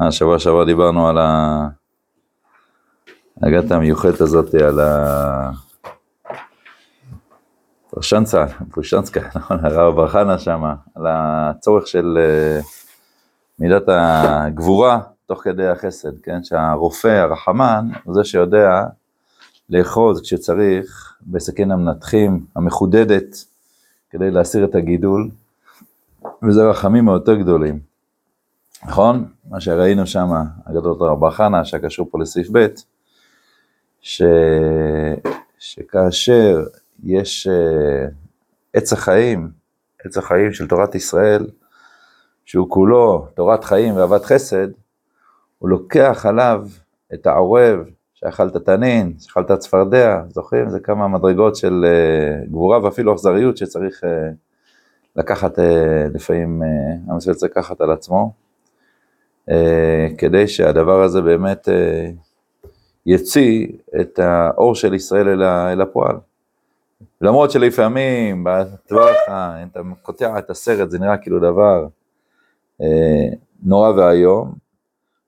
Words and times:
השבוע 0.00 0.38
שעבר 0.38 0.64
דיברנו 0.64 1.08
על 1.08 1.18
ההגת 3.42 3.70
המיוחדת 3.70 4.20
הזאת, 4.20 4.54
על 4.54 4.80
ה... 4.80 5.50
פרשנצה, 7.90 8.44
פרשנסקה, 8.70 9.20
נכון, 9.36 9.64
הרב 9.64 9.96
בר 9.96 10.08
חנה 10.08 10.38
שם, 10.38 10.64
על 10.94 11.06
הצורך 11.06 11.86
של 11.86 12.18
אה, 12.20 12.60
מידת 13.58 13.82
הגבורה 13.86 15.00
תוך 15.26 15.42
כדי 15.42 15.66
החסד, 15.66 16.20
כן? 16.22 16.44
שהרופא, 16.44 17.08
הרחמן, 17.08 17.88
הוא 18.04 18.14
זה 18.14 18.24
שיודע 18.24 18.84
לאחוז 19.70 20.20
כשצריך 20.22 21.16
בסכין 21.26 21.70
המנתחים 21.70 22.44
המחודדת 22.56 23.36
כדי 24.10 24.30
להסיר 24.30 24.64
את 24.64 24.74
הגידול, 24.74 25.30
וזה 26.42 26.70
רחמים 26.70 27.08
היותר 27.08 27.34
גדולים. 27.34 27.87
נכון? 28.86 29.24
מה 29.48 29.60
שראינו 29.60 30.06
שם, 30.06 30.28
הגדול 30.66 30.96
רבה 31.00 31.30
חנה, 31.30 31.64
שקשור 31.64 32.08
פה 32.10 32.18
לסעיף 32.18 32.48
ב', 32.52 32.66
ש... 34.00 34.22
שכאשר 35.58 36.64
יש 37.04 37.48
uh, 37.48 38.10
עץ 38.74 38.92
החיים, 38.92 39.50
עץ 40.04 40.18
החיים 40.18 40.52
של 40.52 40.68
תורת 40.68 40.94
ישראל, 40.94 41.46
שהוא 42.44 42.70
כולו 42.70 43.26
תורת 43.34 43.64
חיים 43.64 43.96
ואהבת 43.96 44.24
חסד, 44.24 44.68
הוא 45.58 45.68
לוקח 45.68 46.26
עליו 46.28 46.66
את 47.14 47.26
העורב, 47.26 47.78
שאכלת 48.14 48.56
תנין, 48.56 49.14
שאכלת 49.18 49.52
צפרדע, 49.52 50.22
זוכרים? 50.28 50.70
זה 50.70 50.80
כמה 50.80 51.08
מדרגות 51.08 51.56
של 51.56 51.84
uh, 51.84 52.48
גבורה 52.48 52.84
ואפילו 52.84 53.14
אכזריות 53.14 53.56
שצריך 53.56 54.04
uh, 54.04 54.06
לקחת, 55.16 55.58
לפעמים, 56.14 56.62
עם 57.10 57.16
ישראל 57.16 57.34
צריך 57.34 57.52
לקחת 57.52 57.80
על 57.80 57.90
עצמו. 57.90 58.47
אה, 59.50 60.08
כדי 60.18 60.48
שהדבר 60.48 61.02
הזה 61.02 61.20
באמת 61.20 61.68
אה, 61.68 62.10
יציא 63.06 63.66
את 64.00 64.18
האור 64.18 64.74
של 64.74 64.94
ישראל 64.94 65.42
אל, 65.42 65.80
הפועל. 65.80 66.16
למרות 67.20 67.50
שלפעמים 67.50 68.44
בטווח, 68.44 69.16
אתה 69.72 69.80
קוטע 70.02 70.38
את 70.38 70.50
הסרט 70.50 70.90
זה 70.90 70.98
נראה 70.98 71.16
כאילו 71.16 71.38
דבר 71.38 71.86
אה, 72.80 73.36
נורא 73.62 73.90
ואיום, 73.90 74.52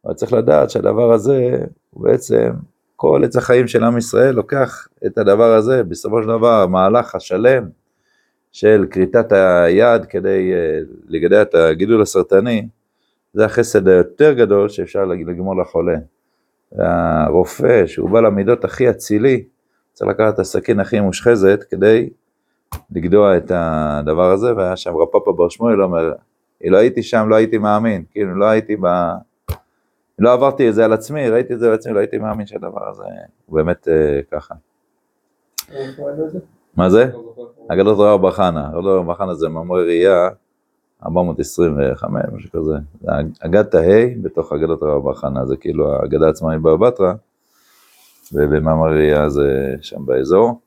אבל 0.05 0.15
צריך 0.15 0.33
לדעת 0.33 0.71
שהדבר 0.71 1.13
הזה 1.13 1.65
הוא 1.91 2.05
בעצם 2.05 2.51
כל 2.97 3.23
עץ 3.25 3.37
החיים 3.37 3.69
של 3.69 3.85
עם 3.85 3.99
ישראל 3.99 4.35
לוקח 4.35 4.89
את 5.07 5.19
הדבר 5.19 5.55
הזה, 5.55 5.85
בסופו 5.85 6.23
של 6.23 6.29
דבר 6.29 6.63
המהלך 6.63 7.15
השלם 7.15 7.69
של 8.53 8.87
כריתת 8.91 9.33
היד 9.33 10.05
כדי 10.05 10.53
לגדל 11.09 11.43
את 11.43 11.55
הגידול 11.55 12.03
הסרטני, 12.03 12.69
זה 13.33 13.45
החסד 13.45 13.89
היותר 13.89 14.33
גדול 14.33 14.69
שאפשר 14.69 15.05
לגמור 15.05 15.57
לחולה. 15.57 15.97
והרופא, 16.73 17.87
שהוא 17.87 18.11
בא 18.11 18.21
למידות 18.21 18.65
הכי 18.65 18.91
אצילי, 18.91 19.45
צריך 19.93 20.11
לקחת 20.11 20.35
את 20.35 20.39
הסכין 20.39 20.81
הכי 20.81 21.01
מושחזת 21.01 21.65
כדי 21.71 22.11
לגדוע 22.91 23.37
את 23.37 23.53
הדבר 23.55 24.31
הזה, 24.31 24.57
והיה 24.57 24.77
שם 24.77 24.97
רב 24.97 25.09
פאפה 25.13 25.33
בר 25.33 25.49
שמואל 25.49 25.83
אומר, 25.83 26.13
לא 26.65 26.79
הייתי 26.79 27.03
שם, 27.03 27.27
לא 27.29 27.37
הייתי 27.37 27.59
מאמין, 27.59 28.05
כאילו 28.11 28.39
לא 28.39 28.47
הייתי 28.47 28.77
ב... 28.77 28.87
לא 30.19 30.33
עברתי 30.33 30.69
את 30.69 30.75
זה 30.75 30.85
על 30.85 30.93
עצמי, 30.93 31.29
ראיתי 31.29 31.55
את 31.55 31.59
זה 31.59 31.69
על 31.69 31.75
עצמי, 31.75 31.93
לא 31.93 31.99
הייתי 31.99 32.19
מאמין 32.19 32.47
שהדבר 32.47 32.89
הזה 32.89 33.03
הוא 33.47 33.57
באמת 33.57 33.89
uh, 33.89 33.91
ככה. 34.31 34.55
מה 36.77 36.91
זה? 36.91 37.11
אגדות 37.69 37.99
רב 37.99 38.27
בחנה, 38.27 38.71
רב 38.73 39.11
בחנה 39.11 39.35
זה 39.35 39.49
מאמרי 39.49 39.85
ראייה 39.85 40.29
425, 41.07 42.23
משהו 42.33 42.51
כזה. 42.51 42.75
זה 43.01 43.11
אגדת 43.41 43.75
ה' 43.75 43.81
בתוך 44.23 44.53
אגדת 44.53 44.83
רב 44.83 45.03
בר 45.03 45.15
חנה, 45.15 45.47
זה 45.47 45.57
כאילו 45.57 45.93
האגדה 45.93 46.29
עצמה 46.29 46.53
היא 46.53 46.59
בבא 46.59 46.77
בתרא, 46.77 47.13
ובמאמריה 48.33 49.29
זה 49.29 49.75
שם 49.81 50.07
באזור. 50.07 50.61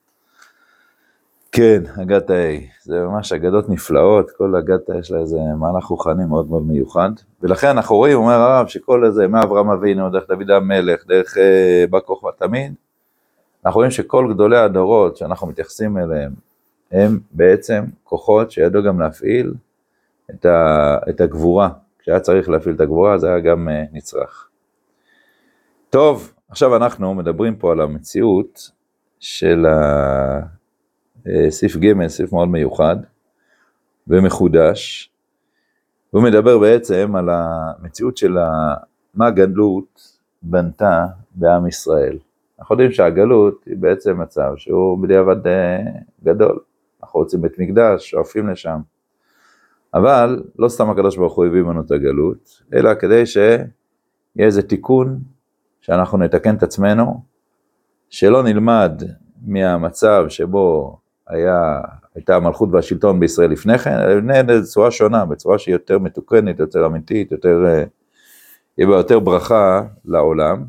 כן, 1.51 1.83
אגדת 2.01 2.29
ה', 2.29 2.33
זה 2.83 2.99
ממש 2.99 3.33
אגדות 3.33 3.69
נפלאות, 3.69 4.31
כל 4.31 4.55
אגדה 4.55 4.99
יש 4.99 5.11
לה 5.11 5.19
איזה 5.19 5.37
מהלך 5.59 5.85
רוחני 5.85 6.25
מאוד 6.25 6.49
מאוד 6.49 6.63
מיוחד, 6.67 7.09
ולכן 7.41 7.67
אנחנו 7.67 7.95
רואים, 7.95 8.17
אומר 8.17 8.33
הרב, 8.33 8.67
שכל 8.67 9.05
איזה, 9.05 9.27
מאברהם 9.27 9.69
אבינו, 9.69 10.09
דרך 10.09 10.27
דוד 10.27 10.51
המלך, 10.51 11.07
דרך 11.07 11.37
אה, 11.37 11.85
בא 11.89 11.99
כוכבא 11.99 12.29
תמיד, 12.37 12.73
אנחנו 13.65 13.77
רואים 13.77 13.91
שכל 13.91 14.33
גדולי 14.33 14.57
הדורות 14.57 15.17
שאנחנו 15.17 15.47
מתייחסים 15.47 15.97
אליהם, 15.97 16.31
הם 16.91 17.19
בעצם 17.31 17.83
כוחות 18.03 18.51
שידעו 18.51 18.83
גם 18.83 18.99
להפעיל 18.99 19.53
את, 20.29 20.45
ה, 20.45 20.97
את 21.09 21.21
הגבורה, 21.21 21.69
כשהיה 21.99 22.19
צריך 22.19 22.49
להפעיל 22.49 22.75
את 22.75 22.81
הגבורה 22.81 23.17
זה 23.17 23.27
היה 23.27 23.39
גם 23.39 23.67
uh, 23.67 23.95
נצרך. 23.95 24.49
טוב, 25.89 26.33
עכשיו 26.49 26.75
אנחנו 26.75 27.13
מדברים 27.13 27.55
פה 27.55 27.71
על 27.71 27.81
המציאות 27.81 28.71
של 29.19 29.65
אה, 31.27 31.51
סעיף 31.51 31.77
ג', 31.77 32.07
סעיף 32.07 32.33
מאוד 32.33 32.47
מיוחד 32.47 32.95
ומחודש, 34.07 35.11
הוא 36.11 36.23
מדבר 36.23 36.59
בעצם 36.59 37.15
על 37.15 37.29
המציאות 37.29 38.17
של 38.17 38.37
מה 39.13 39.27
הגלות 39.27 40.17
בנתה 40.41 41.05
בעם 41.35 41.67
ישראל. 41.67 42.17
אנחנו 42.59 42.73
יודעים 42.73 42.91
שהגלות 42.91 43.63
היא 43.65 43.77
בעצם 43.77 44.21
מצב 44.21 44.53
שהוא 44.57 45.03
בדיעבד 45.03 45.47
אה, 45.47 45.79
גדול. 46.23 46.59
אנחנו 47.03 47.19
רוצים 47.19 47.41
בית 47.41 47.59
מקדש, 47.59 48.09
שואפים 48.09 48.49
לשם. 48.49 48.79
אבל 49.93 50.43
לא 50.59 50.69
סתם 50.69 50.89
הקדוש 50.89 51.17
ברוך 51.17 51.35
הוא 51.35 51.45
הביא 51.45 51.61
לנו 51.61 51.81
את 51.81 51.91
הגלות, 51.91 52.61
אלא 52.73 52.93
כדי 52.93 53.25
שיהיה 53.25 53.65
איזה 54.39 54.61
תיקון, 54.61 55.19
שאנחנו 55.81 56.17
נתקן 56.17 56.55
את 56.55 56.63
עצמנו, 56.63 57.23
שלא 58.09 58.43
נלמד 58.43 59.03
מהמצב 59.45 60.25
שבו 60.29 60.97
היה, 61.27 61.81
הייתה 62.15 62.35
המלכות 62.35 62.69
והשלטון 62.71 63.19
בישראל 63.19 63.51
לפני 63.51 63.77
כן, 63.77 63.99
אלא 63.99 64.13
נלמד 64.13 64.45
בצורה 64.61 64.91
שונה, 64.91 65.25
בצורה 65.25 65.59
שהיא 65.59 65.75
יותר 65.75 65.99
מתוקנת, 65.99 66.59
יותר 66.59 66.85
אמיתית, 66.85 67.31
יותר, 67.31 67.65
אה, 67.65 67.83
יהיה 68.77 68.87
בה 68.87 68.95
יותר 68.95 69.19
ברכה 69.19 69.81
לעולם. 70.05 70.63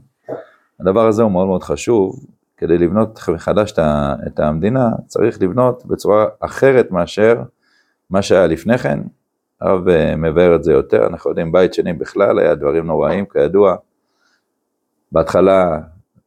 הדבר 0.80 1.06
הזה 1.06 1.22
הוא 1.22 1.32
מאוד 1.32 1.46
מאוד 1.46 1.62
חשוב, 1.62 2.26
כדי 2.56 2.78
לבנות 2.78 3.20
מחדש 3.28 3.72
את 4.26 4.40
המדינה, 4.40 4.88
צריך 5.06 5.42
לבנות 5.42 5.86
בצורה 5.86 6.26
אחרת 6.40 6.90
מאשר 6.90 7.42
מה 8.10 8.22
שהיה 8.22 8.46
לפני 8.46 8.78
כן, 8.78 9.00
הרב 9.60 9.88
אה, 9.88 10.16
מבאר 10.16 10.54
את 10.54 10.64
זה 10.64 10.72
יותר, 10.72 11.06
אנחנו 11.06 11.30
יודעים, 11.30 11.52
בית 11.52 11.74
שני 11.74 11.92
בכלל 11.92 12.38
היה 12.38 12.54
דברים 12.54 12.86
נוראים, 12.86 13.26
כידוע. 13.26 13.76
בהתחלה 15.12 15.80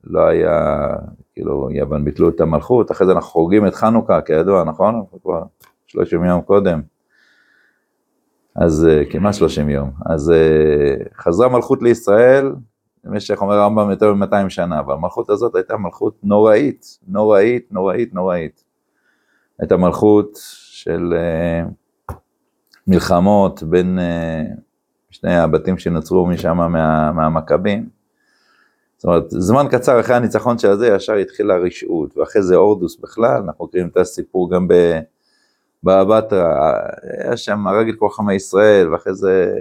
לא 0.04 0.26
היה, 0.26 0.88
כאילו, 1.34 1.70
יוון 1.72 2.06
ביטלו 2.06 2.30
את 2.30 2.42
המלכות, 2.42 2.92
אחרי 2.92 3.08
זה 3.08 3.14
אנחנו 3.14 3.30
חוגגים 3.30 3.68
את 3.68 3.76
חנוכה, 3.76 4.22
כידוע, 4.22 4.64
נכון? 4.64 5.04
כבר 5.24 5.44
30 5.88 6.24
יום 6.24 6.42
קודם. 6.42 6.82
אז 8.56 8.88
אה, 8.90 9.06
כמעט 9.10 9.34
30 9.34 9.70
יום. 9.70 9.92
אז 10.06 10.32
אה, 10.32 10.96
חזרה 11.18 11.50
מלכות 11.50 11.82
לישראל, 11.82 12.52
במשך, 13.04 13.42
אומר 13.42 13.56
הרמב"ם, 13.56 13.90
יותר 13.90 14.14
מ-200 14.14 14.50
שנה, 14.50 14.80
אבל 14.80 14.94
המלכות 14.94 15.30
הזאת 15.30 15.56
הייתה 15.56 15.78
מלכות 15.78 16.18
נוראית, 16.24 16.86
נוראית, 17.08 17.68
נוראית, 17.72 18.14
נוראית. 18.14 18.64
הייתה 19.60 19.78
מלכות 19.78 20.38
של 20.88 21.14
uh, 21.14 22.14
מלחמות 22.88 23.64
בין 23.64 24.00
uh, 24.00 24.60
שני 25.10 25.38
הבתים 25.38 25.78
שנוצרו 25.78 26.26
משם 26.26 26.58
מה, 26.58 27.12
מהמכבים. 27.12 27.90
זאת 28.98 29.06
אומרת, 29.06 29.24
זמן 29.30 29.66
קצר 29.72 30.00
אחרי 30.00 30.16
הניצחון 30.16 30.58
של 30.58 30.70
הזה, 30.70 30.88
ישר 30.88 31.14
התחילה 31.14 31.58
רשעות, 31.58 32.18
ואחרי 32.18 32.42
זה 32.42 32.56
הורדוס 32.56 33.00
בכלל, 33.00 33.42
אנחנו 33.46 33.66
מכירים 33.66 33.88
את 33.88 33.98
הסיפור 33.98 34.52
גם 34.52 34.68
בבטרה, 35.84 36.74
היה 37.02 37.38
שם 37.38 37.68
הרגל 37.68 37.94
כל 37.96 38.10
חמי 38.10 38.34
ישראל, 38.34 38.94
ואחרי 38.94 39.14
זה 39.14 39.56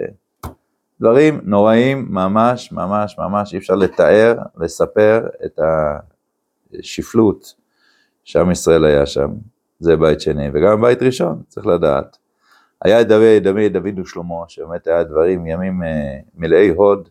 דברים 1.01 1.41
נוראים 1.43 2.07
ממש, 2.09 2.71
ממש, 2.71 3.15
ממש, 3.19 3.53
אי 3.53 3.57
אפשר 3.57 3.75
לתאר, 3.75 4.37
לספר 4.57 5.27
את 5.45 5.59
השפלות 6.79 7.53
שעם 8.23 8.51
ישראל 8.51 8.85
היה 8.85 9.05
שם. 9.05 9.29
זה 9.79 9.95
בית 9.95 10.21
שני, 10.21 10.49
וגם 10.53 10.81
בית 10.81 11.03
ראשון, 11.03 11.41
צריך 11.47 11.67
לדעת. 11.67 12.17
היה 12.81 13.03
דוד, 13.03 13.43
דוד, 13.43 13.73
דוד 13.73 13.99
ושלמה, 13.99 14.43
שבאמת 14.47 14.87
היה 14.87 15.03
דברים, 15.03 15.47
ימים 15.47 15.83
אה, 15.83 16.19
מלאי 16.35 16.69
הוד 16.69 17.09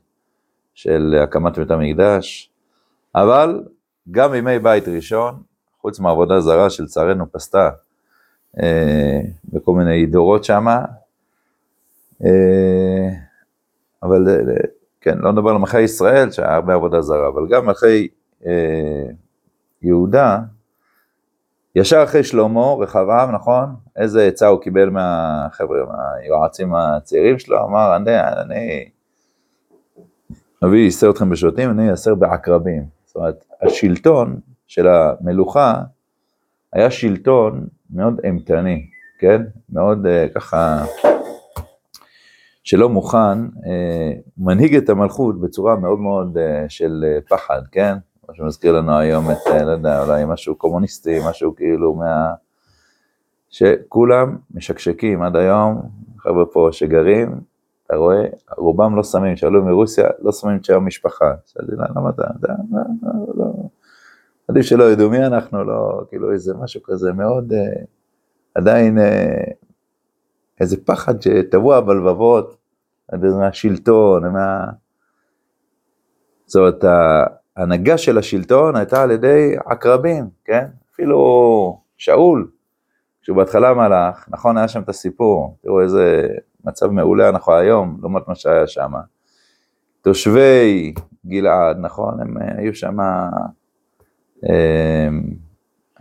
של 0.75 1.19
הקמת 1.23 1.59
בית 1.59 1.71
המקדש, 1.71 2.51
אבל 3.15 3.63
גם 4.11 4.31
בימי 4.31 4.59
בית 4.59 4.89
ראשון, 4.89 5.43
חוץ 5.81 6.01
מעבודה 6.01 6.41
זרה 6.41 6.71
שלצערנו 6.71 7.33
פסתה 7.33 7.71
אה, 8.63 9.21
בכל 9.45 9.73
מיני 9.73 10.07
דורות 10.07 10.45
שמה, 10.45 10.85
אה, 12.25 13.09
אבל 14.03 14.29
אה, 14.29 14.55
כן, 15.01 15.19
לא 15.19 15.33
נדבר 15.33 15.51
על 15.51 15.59
מלכי 15.59 15.81
ישראל, 15.81 16.31
שהיה 16.31 16.55
הרבה 16.55 16.75
עבודה 16.75 17.03
זרה, 17.03 17.29
אבל 17.29 17.49
גם 17.51 17.67
מלכי 17.67 18.09
אה, 18.47 19.07
יהודה, 19.83 20.39
ישר 21.77 22.03
אחרי 22.05 22.25
שלמה, 22.25 22.75
רחבעם, 22.75 23.35
נכון? 23.35 23.75
איזה 23.97 24.27
עצה 24.27 24.47
הוא 24.47 24.61
קיבל 24.61 24.91
מהחבר'ה, 24.91 25.79
מהיועצים 25.87 26.75
הצעירים 26.75 27.39
שלו? 27.39 27.65
אמר, 27.65 27.97
אני, 27.97 28.11
אני 28.21 28.85
אבי 30.65 30.79
ייסר 30.79 31.11
אתכם 31.11 31.31
בשוטים, 31.31 31.71
אני 31.71 31.89
אייסר 31.89 32.15
בעקרבים. 32.15 32.85
זאת 33.05 33.17
אומרת, 33.17 33.45
השלטון 33.63 34.41
של 34.67 34.87
המלוכה 34.89 35.83
היה 36.73 36.91
שלטון 36.91 37.67
מאוד 37.91 38.21
אימתני, 38.25 38.87
כן? 39.19 39.43
מאוד 39.73 40.07
uh, 40.07 40.35
ככה, 40.35 40.85
שלא 42.65 42.89
מוכן, 42.89 43.47
uh, 43.47 43.61
מנהיג 44.39 44.77
את 44.77 44.89
המלכות 44.89 45.41
בצורה 45.41 45.77
מאוד 45.77 45.99
מאוד 45.99 46.37
uh, 46.37 46.41
של 46.69 47.05
uh, 47.05 47.29
פחד, 47.29 47.63
כן? 47.73 47.97
מה 48.29 48.35
שמזכיר 48.35 48.73
לנו 48.73 48.99
היום 48.99 49.31
את, 49.31 49.37
uh, 49.47 49.63
לא 49.63 49.71
יודע, 49.71 50.05
אולי 50.05 50.25
משהו 50.25 50.57
קומוניסטי, 50.57 51.19
משהו 51.29 51.57
כאילו 51.57 51.95
מה... 51.95 52.35
שכולם 53.49 54.37
משקשקים 54.55 55.23
עד 55.23 55.37
היום, 55.37 55.83
חבר'ה 56.19 56.47
פה 56.47 56.69
שגרים, 56.73 57.41
אתה 57.87 57.97
רואה, 57.97 58.25
רובם 58.57 58.97
לא 58.97 59.05
שמים, 59.05 59.37
שאלו 59.37 59.65
מרוסיה, 59.65 60.09
לא 60.19 60.33
שמים 60.33 60.57
את 60.57 60.65
שם 60.65 60.75
המשפחה. 60.75 61.35
שאלתי 61.47 61.73
לה, 61.77 61.87
למה 61.97 62.11
אתה, 62.11 62.23
אתה, 62.41 62.53
לא, 63.35 63.53
עדיף 64.49 64.67
שלא 64.67 64.85
ידעו 64.93 65.11
מי 65.11 65.27
אנחנו, 65.27 65.65
לא, 65.65 66.05
כאילו 66.09 66.33
איזה 66.33 66.55
משהו 66.55 66.83
כזה 66.83 67.13
מאוד, 67.13 67.53
אה, 67.53 67.83
עדיין 68.55 68.99
אה, 68.99 69.45
איזה 70.61 70.77
פחד 70.85 71.23
שטבוע 71.23 71.81
בלבבות, 71.81 72.57
מהשלטון, 73.13 74.33
מה... 74.33 74.65
זאת 76.47 76.57
אומרת, 76.57 76.85
ההנהגה 77.57 77.99
של 77.99 78.19
השלטון 78.19 78.77
הייתה 78.77 79.03
על 79.03 79.11
ידי 79.11 79.55
עקרבים, 79.65 80.29
כן? 80.45 80.67
אפילו 80.93 81.81
שאול, 81.97 82.51
כשהוא 83.23 83.37
בהתחלה 83.37 83.75
מלך, 83.75 84.25
נכון, 84.29 84.57
היה 84.57 84.69
שם 84.69 84.83
את 84.83 84.89
הסיפור, 84.89 85.57
תראו 85.63 85.83
איזה 85.83 86.29
מצב 86.65 86.87
מעולה 86.87 87.29
אנחנו 87.29 87.55
היום, 87.55 87.99
לעומת 88.01 88.29
מה 88.29 88.35
שהיה 88.35 88.67
שם. 88.67 88.93
תושבי 90.03 90.95
גלעד, 91.27 91.77
נכון, 91.81 92.21
הם 92.21 92.39
אה, 92.39 92.59
היו 92.59 92.75
שם, 92.75 93.01
אה, 94.49 95.09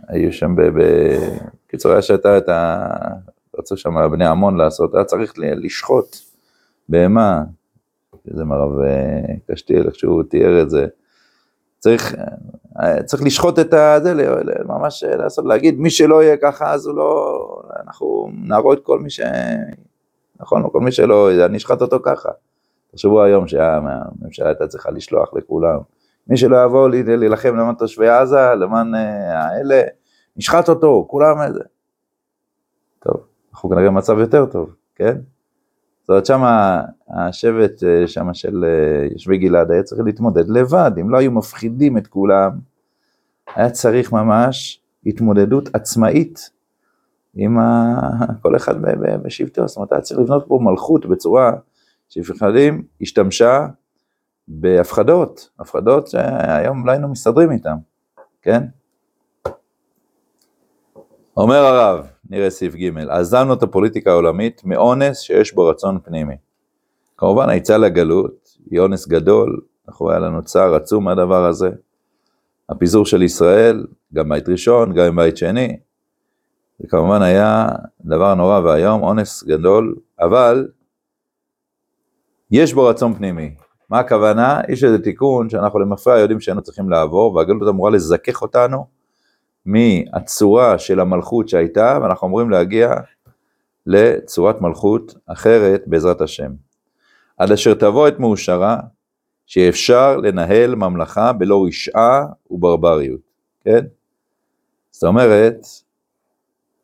היו 0.08 0.32
שם, 0.32 0.54
בקיצור, 1.66 1.92
היה 1.92 2.02
שהייתה 2.02 2.38
את 2.38 2.48
ה... 2.48 2.86
רצו 3.58 3.76
שם 3.76 3.94
בני 4.12 4.26
עמון 4.26 4.56
לעשות, 4.56 4.94
היה 4.94 5.04
צריך 5.04 5.32
לשחוט 5.36 6.16
בהמה, 6.88 7.44
זה 8.24 8.44
מרב 8.44 8.80
אה, 8.80 9.34
קשתיאל, 9.50 9.86
איך 9.86 9.94
שהוא 9.94 10.22
תיאר 10.22 10.62
את 10.62 10.70
זה. 10.70 10.86
צריך, 11.78 12.14
צריך 13.04 13.22
לשחוט 13.22 13.58
את 13.58 13.72
הזה, 13.72 14.14
ממש 14.64 15.04
לעשות, 15.04 15.44
להגיד, 15.44 15.80
מי 15.80 15.90
שלא 15.90 16.22
יהיה 16.22 16.36
ככה, 16.36 16.72
אז 16.72 16.86
הוא 16.86 16.96
לא, 16.96 17.38
אנחנו 17.86 18.30
נהרוג 18.32 18.72
את 18.72 18.80
כל 18.82 18.98
מי 18.98 19.10
ש... 19.10 19.20
נכון, 20.40 20.70
כל 20.72 20.80
מי 20.80 20.92
שלא, 20.92 21.44
אני 21.44 21.56
אשחט 21.56 21.82
אותו 21.82 21.98
ככה. 22.02 22.28
תחשבו 22.92 23.22
היום 23.22 23.48
שהממשלה 23.48 24.48
הייתה 24.48 24.66
צריכה 24.66 24.90
לשלוח 24.90 25.34
לכולם. 25.34 25.78
מי 26.28 26.36
שלא 26.36 26.64
יבוא 26.64 26.88
להילחם 26.88 27.56
למען 27.56 27.74
תושבי 27.74 28.08
עזה, 28.08 28.54
למען 28.54 28.94
אה, 28.94 29.48
האלה, 29.48 29.82
נשחט 30.36 30.68
אותו, 30.68 31.06
כולם 31.08 31.42
איזה. 31.42 31.60
טוב, 32.98 33.20
אנחנו 33.52 33.70
כנראה 33.70 33.86
במצב 33.86 34.18
יותר 34.18 34.46
טוב, 34.46 34.74
כן? 34.94 35.16
זאת 36.06 36.10
אומרת, 36.10 36.26
שם 36.26 36.42
השבט 37.10 37.84
אה, 37.84 38.08
שם 38.08 38.34
של 38.34 38.64
אה, 38.64 39.08
יושבי 39.12 39.38
גלעד 39.38 39.70
היה 39.70 39.82
צריך 39.82 40.00
להתמודד 40.04 40.48
לבד, 40.48 40.90
אם 41.00 41.10
לא 41.10 41.18
היו 41.18 41.30
מפחידים 41.30 41.98
את 41.98 42.06
כולם, 42.06 42.50
היה 43.54 43.70
צריך 43.70 44.12
ממש 44.12 44.82
התמודדות 45.06 45.68
עצמאית 45.72 46.50
עם 47.34 47.58
ה... 47.58 48.00
כל 48.42 48.56
אחד 48.56 48.74
בשבטו, 49.24 49.68
זאת 49.68 49.76
אומרת, 49.76 49.92
היה 49.92 50.00
צריך 50.00 50.20
לבנות 50.20 50.44
פה 50.48 50.58
מלכות 50.62 51.06
בצורה 51.06 51.52
שלפעמים 52.08 52.82
השתמשה 53.00 53.66
בהפחדות, 54.48 55.50
הפחדות 55.58 56.06
שהיום 56.06 56.86
לא 56.86 56.92
היינו 56.92 57.08
מסתדרים 57.08 57.50
איתן, 57.50 57.76
כן? 58.42 58.62
אומר 61.36 61.56
הרב, 61.56 62.06
נראה 62.30 62.50
סעיף 62.50 62.74
ג', 62.74 62.98
עזבנו 63.08 63.54
את 63.54 63.62
הפוליטיקה 63.62 64.10
העולמית 64.10 64.62
מאונס 64.64 65.20
שיש 65.20 65.54
בו 65.54 65.66
רצון 65.66 65.98
פנימי. 66.04 66.36
כמובן 67.16 67.48
היציאה 67.48 67.78
לגלות 67.78 68.48
היא 68.70 68.80
אונס 68.80 69.08
גדול, 69.08 69.60
אנחנו 69.88 70.10
היה 70.10 70.18
לנו 70.18 70.42
צער 70.42 70.74
עצום 70.74 71.04
מהדבר 71.04 71.44
הזה. 71.44 71.70
הפיזור 72.68 73.06
של 73.06 73.22
ישראל, 73.22 73.86
גם 74.14 74.28
בית 74.28 74.48
ראשון, 74.48 74.94
גם 74.94 75.16
בית 75.16 75.36
שני, 75.36 75.76
זה 76.78 76.88
כמובן 76.88 77.22
היה 77.22 77.68
דבר 78.04 78.34
נורא 78.34 78.60
ואיום, 78.60 79.02
אונס 79.02 79.44
גדול, 79.44 79.94
אבל 80.20 80.68
יש 82.50 82.74
בו 82.74 82.84
רצון 82.84 83.14
פנימי. 83.14 83.54
מה 83.90 83.98
הכוונה? 83.98 84.60
יש 84.68 84.84
איזה 84.84 85.02
תיקון 85.02 85.50
שאנחנו 85.50 85.78
למפרע 85.78 86.18
יודעים 86.18 86.40
שהיינו 86.40 86.62
צריכים 86.62 86.90
לעבור, 86.90 87.34
והגלות 87.34 87.68
אמורה 87.68 87.90
לזכך 87.90 88.42
אותנו 88.42 88.95
מהצורה 89.66 90.78
של 90.78 91.00
המלכות 91.00 91.48
שהייתה, 91.48 91.98
ואנחנו 92.02 92.26
אמורים 92.28 92.50
להגיע 92.50 92.94
לצורת 93.86 94.60
מלכות 94.60 95.14
אחרת 95.26 95.82
בעזרת 95.86 96.20
השם. 96.20 96.52
עד 97.38 97.52
אשר 97.52 97.74
תבוא 97.74 98.08
את 98.08 98.20
מאושרה, 98.20 98.80
שאפשר 99.46 100.16
לנהל 100.16 100.74
ממלכה 100.74 101.32
בלא 101.32 101.64
רשעה 101.66 102.26
וברבריות, 102.50 103.20
כן? 103.64 103.84
זאת 104.90 105.04
אומרת, 105.04 105.66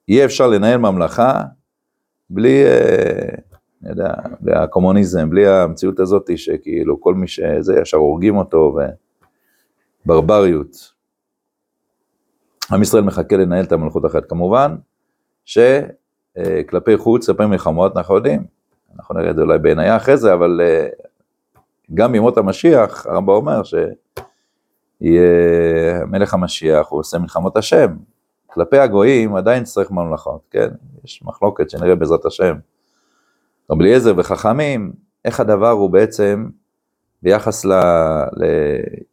יהיה 0.09 0.25
אפשר 0.25 0.47
לנהל 0.47 0.79
ממלכה 0.79 1.43
בלי, 2.31 2.65
אה, 2.65 3.29
אני 3.83 3.91
יודע, 3.91 4.15
בלי 4.41 4.55
הקומוניזם, 4.55 5.31
בלי 5.31 5.49
המציאות 5.49 6.01
הזאת 6.01 6.31
שכאילו 6.39 7.01
כל 7.01 7.15
מי 7.15 7.29
שזה, 7.29 7.75
ישר 7.83 7.97
הורגים 7.97 8.37
אותו, 8.37 8.77
וברבריות. 10.07 10.93
עם 12.73 12.83
ישראל 12.83 13.03
מחכה 13.03 13.37
לנהל 13.37 13.65
את 13.65 13.73
המלכות 13.73 14.07
אחרת. 14.07 14.29
כמובן 14.29 14.77
שכלפי 15.45 16.97
חוץ, 16.97 17.31
כלפי 17.31 17.47
מלחמות, 17.47 17.97
אנחנו 17.97 18.15
יודעים, 18.15 18.45
אנחנו 18.97 19.15
נראה 19.15 19.31
את 19.31 19.37
זה 19.37 19.43
אולי 19.43 19.59
בעינייה 19.59 19.97
אחרי 19.97 20.17
זה, 20.17 20.35
אבל 20.35 20.61
אה, 20.65 20.89
גם 21.95 22.13
בימות 22.13 22.39
המשיח, 22.39 23.07
הרמב"ם 23.07 23.33
אומר 23.33 23.63
שיהיה 23.63 25.21
מלך 26.07 26.35
המשיח, 26.35 26.89
הוא 26.89 27.01
עושה 27.01 27.19
מלחמות 27.19 27.57
השם, 27.57 27.97
כלפי 28.47 28.79
הגויים 28.79 29.37
עדיין 29.37 29.65
צריך 29.65 29.91
ממלכות, 29.91 30.41
כן? 30.51 30.69
יש 31.05 31.23
מחלוקת 31.25 31.71
שנראה 31.71 31.95
בעזרת 31.95 32.27
השם. 32.27 32.55
רבי 33.71 33.85
אליעזר 33.85 34.15
וחכמים, 34.17 34.93
איך 35.25 35.41
הדבר 35.41 35.71
הוא 35.71 35.91
בעצם 35.91 36.49
ביחס 37.23 37.65
ל... 37.65 37.73
ל... 38.33 38.45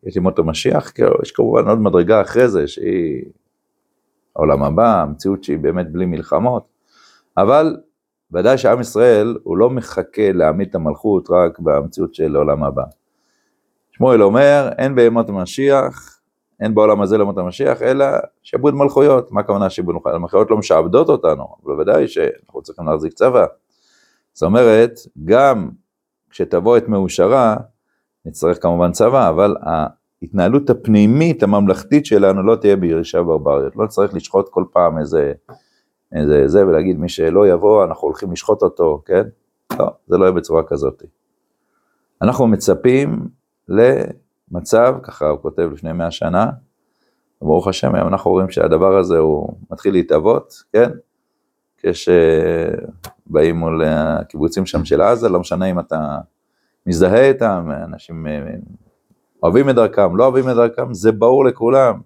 יש 0.03 0.15
ימות 0.15 0.39
המשיח, 0.39 0.93
יש 1.23 1.31
כמובן 1.31 1.67
עוד 1.67 1.79
מדרגה 1.79 2.21
אחרי 2.21 2.49
זה, 2.49 2.67
שהיא 2.67 3.23
העולם 4.39 4.63
הבא, 4.63 5.01
המציאות 5.01 5.43
שהיא 5.43 5.57
באמת 5.57 5.91
בלי 5.91 6.05
מלחמות, 6.05 6.63
אבל 7.37 7.77
ודאי 8.31 8.57
שעם 8.57 8.79
ישראל 8.79 9.37
הוא 9.43 9.57
לא 9.57 9.69
מחכה 9.69 10.31
להעמיד 10.31 10.69
את 10.69 10.75
המלכות 10.75 11.29
רק 11.29 11.59
במציאות 11.59 12.15
של 12.15 12.35
העולם 12.35 12.63
הבא. 12.63 12.83
שמואל 13.91 14.23
אומר, 14.23 14.69
אין 14.77 14.95
בימות 14.95 15.29
המשיח 15.29 16.19
אין 16.59 16.75
בעולם 16.75 17.01
הזה 17.01 17.17
למות 17.17 17.37
המשיח, 17.37 17.81
אלא 17.81 18.05
שעבוד 18.43 18.75
מלכויות. 18.75 19.31
מה 19.31 19.41
הכוונה 19.41 19.69
שעבוד 19.69 19.95
מלכויות? 19.95 20.15
המלכויות 20.15 20.51
לא 20.51 20.57
משעבדות 20.57 21.09
אותנו, 21.09 21.43
אבל 21.63 21.73
בוודאי 21.73 22.07
שאנחנו 22.07 22.61
צריכים 22.61 22.85
להחזיק 22.85 23.13
צבא. 23.13 23.45
זאת 24.33 24.43
אומרת, 24.43 24.91
גם 25.25 25.69
כשתבוא 26.29 26.77
את 26.77 26.87
מאושרה, 26.87 27.55
נצטרך 28.25 28.61
כמובן 28.61 28.91
צבא, 28.91 29.29
אבל 29.29 29.55
ההתנהלות 30.21 30.69
הפנימית 30.69 31.43
הממלכתית 31.43 32.05
שלנו 32.05 32.43
לא 32.43 32.55
תהיה 32.55 32.75
בירישה 32.75 33.23
ברבריות. 33.23 33.75
לא 33.75 33.87
צריך 33.87 34.13
לשחוט 34.13 34.49
כל 34.49 34.63
פעם 34.71 34.97
איזה, 34.97 35.33
איזה 36.15 36.47
זה 36.47 36.67
ולהגיד 36.67 36.99
מי 36.99 37.09
שלא 37.09 37.47
יבוא 37.47 37.83
אנחנו 37.83 38.07
הולכים 38.07 38.31
לשחוט 38.31 38.61
אותו, 38.61 39.01
כן? 39.05 39.23
לא, 39.79 39.87
זה 40.07 40.17
לא 40.17 40.23
יהיה 40.25 40.31
בצורה 40.31 40.63
כזאת. 40.63 41.03
אנחנו 42.21 42.47
מצפים 42.47 43.27
ל... 43.69 43.81
מצב, 44.51 44.95
ככה 45.03 45.29
הוא 45.29 45.39
כותב 45.41 45.69
לפני 45.73 45.93
מאה 45.93 46.11
שנה, 46.11 46.49
וברוך 47.41 47.67
השם, 47.67 47.95
היום 47.95 48.07
אנחנו 48.07 48.31
רואים 48.31 48.49
שהדבר 48.49 48.97
הזה 48.97 49.17
הוא 49.17 49.53
מתחיל 49.71 49.93
להתהוות, 49.93 50.63
כן? 50.73 50.89
כשבאים 51.77 53.55
מול 53.55 53.83
הקיבוצים 53.85 54.65
שם 54.65 54.85
של 54.85 55.01
עזה, 55.01 55.29
לא 55.29 55.39
משנה 55.39 55.65
אם 55.65 55.79
אתה 55.79 56.17
מזדהה 56.85 57.27
איתם, 57.27 57.69
אנשים 57.83 58.27
אה, 58.27 58.39
אוהבים 59.43 59.69
את 59.69 59.75
דרכם, 59.75 60.15
לא 60.15 60.23
אוהבים 60.23 60.49
את 60.49 60.55
דרכם, 60.55 60.93
זה 60.93 61.11
ברור 61.11 61.45
לכולם. 61.45 61.99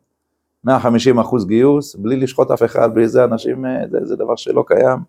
150 0.64 1.20
אחוז 1.20 1.46
גיוס, 1.46 1.96
בלי 1.96 2.16
לשחוט 2.16 2.52
אף 2.52 2.64
אחד, 2.64 2.94
בלי 2.94 3.08
זה 3.08 3.24
אנשים, 3.24 3.66
אה, 3.66 3.72
זה, 3.92 4.00
זה 4.04 4.16
דבר 4.16 4.36
שלא 4.36 4.64
קיים. 4.68 5.00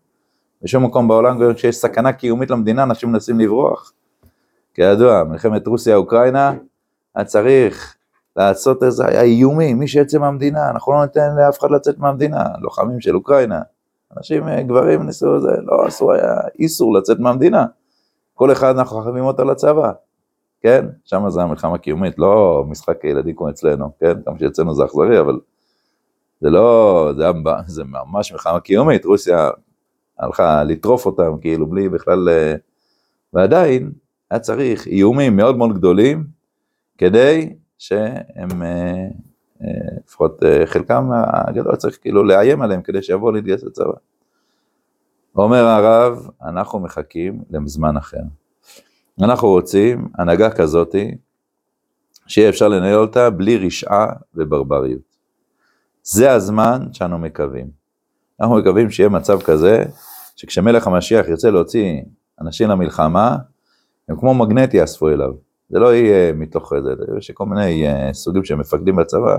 בשום 0.62 0.85
מקום 0.85 1.09
בעולם, 1.09 1.54
כשיש 1.54 1.76
סכנה 1.76 2.12
קיומית 2.12 2.50
למדינה, 2.50 2.83
אנשים 2.83 3.12
מנסים 3.12 3.40
לברוח. 3.40 3.93
כידוע, 4.75 5.25
מלחמת 5.25 5.66
רוסיה-אוקראינה, 5.66 6.52
היה 7.14 7.25
צריך 7.25 7.95
לעשות 8.37 8.83
איזה, 8.83 9.07
היה 9.07 9.23
איומים, 9.23 9.78
מי 9.78 9.88
שיצא 9.88 10.19
מהמדינה, 10.19 10.71
אנחנו 10.71 10.93
לא 10.93 11.02
ניתן 11.02 11.37
לאף 11.37 11.59
אחד 11.59 11.71
לצאת 11.71 11.99
מהמדינה, 11.99 12.45
לוחמים 12.61 13.00
של 13.00 13.14
אוקראינה. 13.14 13.61
אנשים, 14.16 14.49
אה, 14.49 14.62
גברים 14.62 15.02
ניסו 15.02 15.40
זה, 15.40 15.50
לא 15.62 15.88
אסור, 15.88 16.12
היה 16.12 16.35
איסור 16.59 16.95
לצאת 16.95 17.19
מהמדינה. 17.19 17.66
כל 18.35 18.52
אחד 18.52 18.78
אנחנו 18.78 19.00
חייבים 19.00 19.25
אותו 19.25 19.45
לצבא, 19.45 19.93
כן? 20.64 20.87
שם 21.04 21.25
זה 21.28 21.42
המלחמה 21.42 21.78
קיומית, 21.78 22.18
לא 22.18 22.64
משחק 22.68 23.04
ילדים 23.04 23.37
כמו 23.37 23.50
אצלנו, 23.50 23.90
כן? 24.00 24.12
גם 24.26 24.38
שאצלנו 24.38 24.75
זה 24.75 24.85
אכזרי, 24.85 25.21
אבל 25.21 25.40
זה 26.40 26.50
לא, 26.50 27.11
זה, 27.16 27.25
זה 27.66 27.85
ממש 27.85 28.33
מלחמה 28.33 28.61
קיומית, 28.61 29.04
רוסיה 29.04 29.50
הלכה 30.18 30.64
לטרוף 30.64 31.06
אותם, 31.06 31.38
כאילו, 31.40 31.66
בלי 31.66 31.88
בכלל... 31.88 32.28
אה, 32.28 32.54
ועדיין, 33.33 33.92
היה 34.30 34.40
צריך 34.40 34.87
איומים 34.87 35.37
מאוד 35.37 35.56
מאוד 35.56 35.75
גדולים, 35.75 36.25
כדי 36.99 37.54
שהם, 37.78 38.62
אה, 38.62 39.06
אה, 39.62 39.97
לפחות 40.06 40.42
חלקם 40.64 41.11
הגדול 41.12 41.76
צריך 41.76 41.99
כאילו 42.00 42.25
לאיים 42.25 42.62
עליהם, 42.62 42.83
כדי 42.83 43.02
שיבואו 43.02 43.33
להתגייס 43.33 43.64
לצבא. 43.64 43.92
אומר 45.37 45.64
הרב, 45.64 46.28
אנחנו 46.42 46.80
מחכים 46.80 47.42
לזמן 47.50 47.97
אחר. 47.97 48.23
אנחנו 49.23 49.49
רוצים 49.49 50.09
הנהגה 50.18 50.50
כזאתי, 50.50 51.14
שיהיה 52.26 52.49
אפשר 52.49 52.68
לנהל 52.68 52.99
אותה 52.99 53.30
בלי 53.30 53.66
רשעה 53.66 54.06
וברבריות. 54.35 55.14
זה 56.02 56.33
הזמן 56.33 56.87
שאנו 56.92 57.18
מקווים. 57.18 57.66
אנחנו 58.40 58.56
מקווים 58.56 58.90
שיהיה 58.90 59.09
מצב 59.09 59.42
כזה, 59.42 59.85
שכשמלך 60.37 60.87
המשיח 60.87 61.28
ירצה 61.28 61.50
להוציא 61.50 62.02
אנשים 62.40 62.68
למלחמה, 62.68 63.37
הם 64.09 64.16
כמו 64.16 64.35
מגנט 64.35 64.75
יאספו 64.75 65.09
אליו. 65.09 65.33
זה 65.71 65.78
לא 65.78 65.94
יהיה 65.94 66.33
מתוך 66.33 66.73
זה, 66.83 66.94
יש 67.18 67.30
כל 67.30 67.47
מיני 67.47 67.87
uh, 67.87 68.12
סוגים 68.12 68.44
של 68.44 68.54
מפקדים 68.54 68.97
בצבא, 68.97 69.38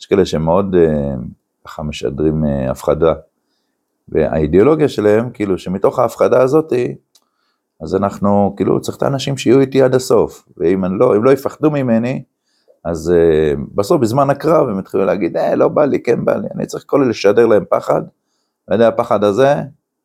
יש 0.00 0.06
כאלה 0.06 0.26
שמאוד 0.26 0.74
uh, 0.74 1.18
ככה 1.64 1.82
משדרים 1.82 2.44
uh, 2.44 2.70
הפחדה. 2.70 3.14
והאידיאולוגיה 4.08 4.88
שלהם, 4.88 5.30
כאילו 5.30 5.58
שמתוך 5.58 5.98
ההפחדה 5.98 6.42
הזאתי, 6.42 6.96
אז 7.82 7.96
אנחנו, 7.96 8.54
כאילו, 8.56 8.80
צריך 8.80 8.96
את 8.96 9.02
האנשים 9.02 9.36
שיהיו 9.36 9.60
איתי 9.60 9.82
עד 9.82 9.94
הסוף, 9.94 10.48
ואם 10.56 10.84
לא, 10.84 11.16
אם 11.16 11.24
לא 11.24 11.30
יפחדו 11.30 11.70
ממני, 11.70 12.22
אז 12.84 13.12
uh, 13.12 13.60
בסוף 13.74 14.00
בזמן 14.00 14.30
הקרב 14.30 14.68
הם 14.68 14.78
התחילו 14.78 15.04
להגיד, 15.04 15.36
אה, 15.36 15.54
לא 15.54 15.68
בא 15.68 15.84
לי, 15.84 16.02
כן 16.02 16.24
בא 16.24 16.36
לי, 16.36 16.48
אני 16.54 16.66
צריך 16.66 16.84
כל 16.86 17.00
אלה 17.00 17.10
לשדר 17.10 17.46
להם 17.46 17.64
פחד, 17.70 18.02
ועל 18.68 18.80
ידי 18.80 18.84
הפחד 18.84 19.24
הזה, 19.24 19.54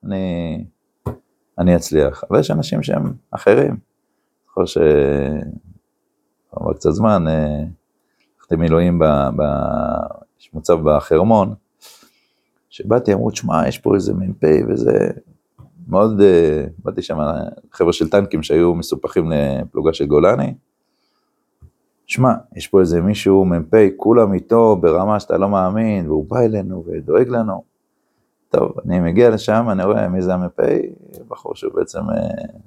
אני, 0.06 0.66
אני 1.60 1.76
אצליח. 1.76 2.24
אבל 2.32 2.40
יש 2.40 2.52
אנשים 2.52 2.84
שהם 2.84 3.14
אחרים. 3.32 3.78
זוכר 4.48 4.66
ש... 4.66 4.78
עבר 6.52 6.74
קצת 6.74 6.92
זמן, 6.92 7.28
אה, 7.28 7.64
הלכתי 8.38 8.56
מילואים, 8.56 9.00
ב... 9.00 9.04
יש 10.40 10.54
מוצב 10.54 10.80
בחרמון, 10.84 11.54
שבאתי, 12.70 13.14
אמרו, 13.14 13.36
שמע, 13.36 13.68
יש 13.68 13.80
פה 13.80 13.96
איזה 13.96 14.14
מ"פ 14.14 14.44
וזה, 14.70 15.10
מאוד, 15.88 16.20
uh, 16.20 16.24
באתי 16.84 17.02
שם, 17.02 17.18
חבר'ה 17.72 17.94
של 17.94 18.10
טנקים 18.10 18.44
שהיו 18.44 18.76
מסופחים 18.76 19.32
לפלוגה 19.32 19.94
של 19.94 20.06
גולני. 20.06 20.54
שמע, 22.06 22.34
יש 22.56 22.68
פה 22.68 22.80
איזה 22.80 23.02
מישהו, 23.02 23.46
מ"פ, 23.46 23.76
כולם 23.98 24.34
איתו 24.34 24.76
ברמה 24.76 25.20
שאתה 25.20 25.38
לא 25.38 25.50
מאמין, 25.50 26.08
והוא 26.08 26.26
בא 26.30 26.40
אלינו 26.40 26.84
ודואג 26.88 27.30
לנו. 27.30 27.64
טוב, 28.50 28.72
אני 28.86 29.00
מגיע 29.00 29.30
לשם, 29.30 29.66
אני 29.72 29.84
רואה 29.84 30.10
מי 30.10 30.22
זה 30.22 30.34
המ"פ, 30.34 30.60
בחור 31.28 31.56
שהוא 31.56 31.74
בעצם, 31.76 32.00
uh, 32.00 32.58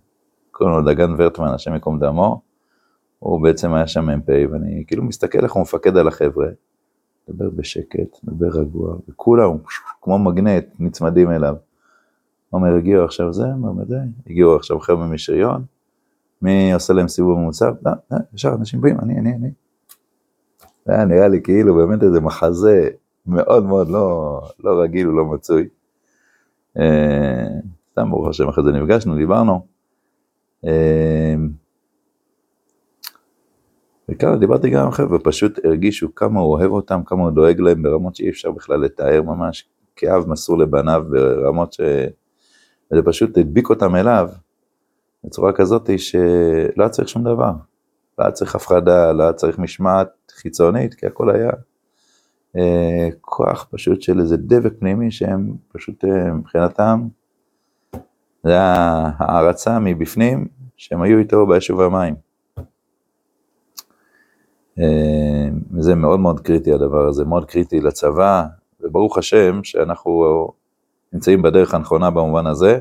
קוראים 0.50 0.76
לו 0.76 0.92
דגן 0.92 1.14
ורטמן, 1.18 1.48
השם 1.48 1.74
ייקום 1.74 1.98
דמו. 1.98 2.40
הוא 3.18 3.42
בעצם 3.42 3.74
היה 3.74 3.86
שם 3.86 4.10
מ"פ, 4.10 4.28
ואני 4.52 4.84
כאילו 4.86 5.04
מסתכל 5.04 5.44
איך 5.44 5.52
הוא 5.52 5.62
מפקד 5.62 5.96
על 5.96 6.08
החבר'ה. 6.08 6.46
מדבר 7.28 7.50
בשקט, 7.50 8.24
מדבר 8.24 8.60
רגוע, 8.60 8.96
וכולם 9.08 9.50
כמו 10.02 10.18
מגנט 10.18 10.64
נצמדים 10.78 11.30
אליו. 11.30 11.54
אומר, 12.52 12.74
הגיעו 12.74 13.04
עכשיו 13.04 13.32
זה, 13.32 13.44
אומר, 13.62 13.84
די, 13.84 13.94
הגיעו 14.26 14.56
עכשיו 14.56 14.80
חבר'ה 14.80 15.06
משריון, 15.06 15.64
מי 16.42 16.72
עושה 16.72 16.92
להם 16.92 17.08
סיבוב 17.08 17.38
ממוצע? 17.38 17.70
לא, 17.86 17.92
לא, 18.10 18.18
ישר 18.34 18.54
אנשים 18.54 18.80
באים, 18.80 18.96
אני, 19.00 19.18
אני, 19.18 19.34
אני. 19.34 19.50
זה 20.86 20.92
היה 20.92 21.04
נראה 21.04 21.28
לי 21.28 21.42
כאילו 21.42 21.74
באמת 21.74 22.02
איזה 22.02 22.20
מחזה 22.20 22.88
מאוד 23.26 23.64
מאוד 23.64 23.88
לא, 23.88 24.40
לא 24.64 24.82
רגיל 24.82 25.08
ולא 25.08 25.24
מצוי. 25.24 25.68
אה, 26.78 27.46
סתם 27.92 28.10
ברוך 28.10 28.28
השם, 28.28 28.48
אחרי 28.48 28.64
זה 28.64 28.72
נפגשנו, 28.72 29.16
דיברנו. 29.16 29.66
אה, 30.64 31.34
וכאן 34.08 34.40
דיברתי 34.40 34.70
גם 34.70 34.84
עם 34.84 34.90
חבר'ה, 34.90 35.18
פשוט 35.18 35.64
הרגישו 35.64 36.14
כמה 36.14 36.40
הוא 36.40 36.52
אוהב 36.52 36.70
אותם, 36.70 37.00
כמה 37.06 37.22
הוא 37.22 37.30
דואג 37.30 37.60
להם 37.60 37.82
ברמות 37.82 38.16
שאי 38.16 38.28
אפשר 38.28 38.50
בכלל 38.50 38.80
לתאר 38.80 39.22
ממש, 39.22 39.68
כאב 39.96 40.28
מסור 40.28 40.58
לבניו 40.58 41.04
ברמות 41.10 41.72
ש... 41.72 41.80
וזה 42.92 43.02
פשוט 43.02 43.38
הדביק 43.38 43.70
אותם 43.70 43.96
אליו 43.96 44.28
בצורה 45.24 45.52
כזאת 45.52 45.90
שלא 45.98 46.82
היה 46.82 46.88
צריך 46.88 47.08
שום 47.08 47.24
דבר. 47.24 47.52
לא 48.18 48.24
היה 48.24 48.32
צריך 48.32 48.54
הפחדה, 48.54 49.12
לא 49.12 49.22
היה 49.22 49.32
צריך 49.32 49.58
משמעת 49.58 50.08
חיצונית, 50.32 50.94
כי 50.94 51.06
הכל 51.06 51.30
היה 51.30 51.50
אה, 52.56 53.08
כוח 53.20 53.68
פשוט 53.70 54.02
של 54.02 54.20
איזה 54.20 54.36
דבק 54.36 54.72
פנימי 54.78 55.10
שהם 55.10 55.56
פשוט 55.72 56.04
אה, 56.04 56.32
מבחינתם, 56.32 57.08
זה 58.44 58.50
היה 58.50 59.10
הערצה 59.18 59.78
מבפנים, 59.78 60.48
שהם 60.76 61.02
היו 61.02 61.18
איתו 61.18 61.46
באש 61.46 61.70
ובמים. 61.70 62.14
אה, 64.78 65.48
וזה 65.72 65.94
מאוד 65.94 66.20
מאוד 66.20 66.40
קריטי 66.40 66.72
הדבר 66.72 67.08
הזה, 67.08 67.24
מאוד 67.24 67.44
קריטי 67.44 67.80
לצבא, 67.80 68.44
וברוך 68.80 69.18
השם 69.18 69.64
שאנחנו 69.64 70.48
נמצאים 71.12 71.42
בדרך 71.42 71.74
הנכונה 71.74 72.10
במובן 72.10 72.46
הזה. 72.46 72.78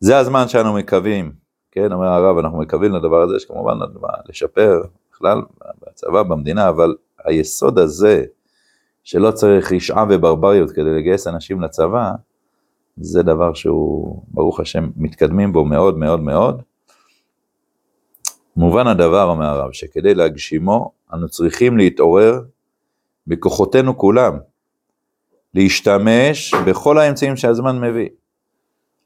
זה 0.00 0.18
הזמן 0.18 0.48
שאנו 0.48 0.74
מקווים, 0.74 1.32
כן, 1.70 1.92
אומר 1.92 2.06
הרב, 2.06 2.38
אנחנו 2.38 2.58
מקווים 2.58 2.92
לדבר 2.92 3.22
הזה, 3.22 3.40
שכמובן 3.40 3.78
לשפר 4.28 4.82
בכלל 5.12 5.42
בצבא, 5.86 6.22
במדינה, 6.22 6.68
אבל 6.68 6.96
היסוד 7.24 7.78
הזה, 7.78 8.24
שלא 9.04 9.30
צריך 9.30 9.72
רשעה 9.72 10.04
וברבריות 10.10 10.70
כדי 10.70 10.90
לגייס 10.98 11.26
אנשים 11.26 11.60
לצבא, 11.60 12.12
זה 12.96 13.22
דבר 13.22 13.54
שהוא, 13.54 14.22
ברוך 14.28 14.60
השם, 14.60 14.90
מתקדמים 14.96 15.52
בו 15.52 15.64
מאוד 15.64 15.98
מאוד 15.98 16.20
מאוד. 16.20 16.62
מובן 18.56 18.86
הדבר, 18.86 19.24
אומר 19.24 19.46
הרב, 19.46 19.72
שכדי 19.72 20.14
להגשימו, 20.14 20.92
אנו 21.12 21.28
צריכים 21.28 21.76
להתעורר 21.76 22.40
בכוחותינו 23.26 23.98
כולם, 23.98 24.38
להשתמש 25.54 26.54
בכל 26.66 26.98
האמצעים 26.98 27.36
שהזמן 27.36 27.80
מביא. 27.80 28.08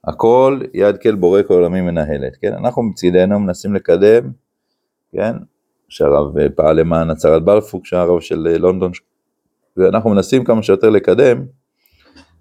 הכל 0.05 0.61
יד 0.75 0.97
כל 0.97 1.15
בורא 1.15 1.43
כל 1.43 1.55
עולמי 1.55 1.81
מנהלת, 1.81 2.37
כן? 2.41 2.53
אנחנו 2.53 2.83
מצידנו 2.83 3.41
מנסים 3.41 3.75
לקדם, 3.75 4.31
כן? 5.13 5.33
שהרב 5.89 6.49
פעל 6.49 6.81
למען 6.81 7.11
הצהרת 7.11 7.45
בלפור, 7.45 7.83
כשהרב 7.83 8.21
של 8.21 8.57
לונדון, 8.59 8.93
ואנחנו 9.77 10.11
מנסים 10.11 10.45
כמה 10.45 10.63
שיותר 10.63 10.91
לקדם 10.91 11.45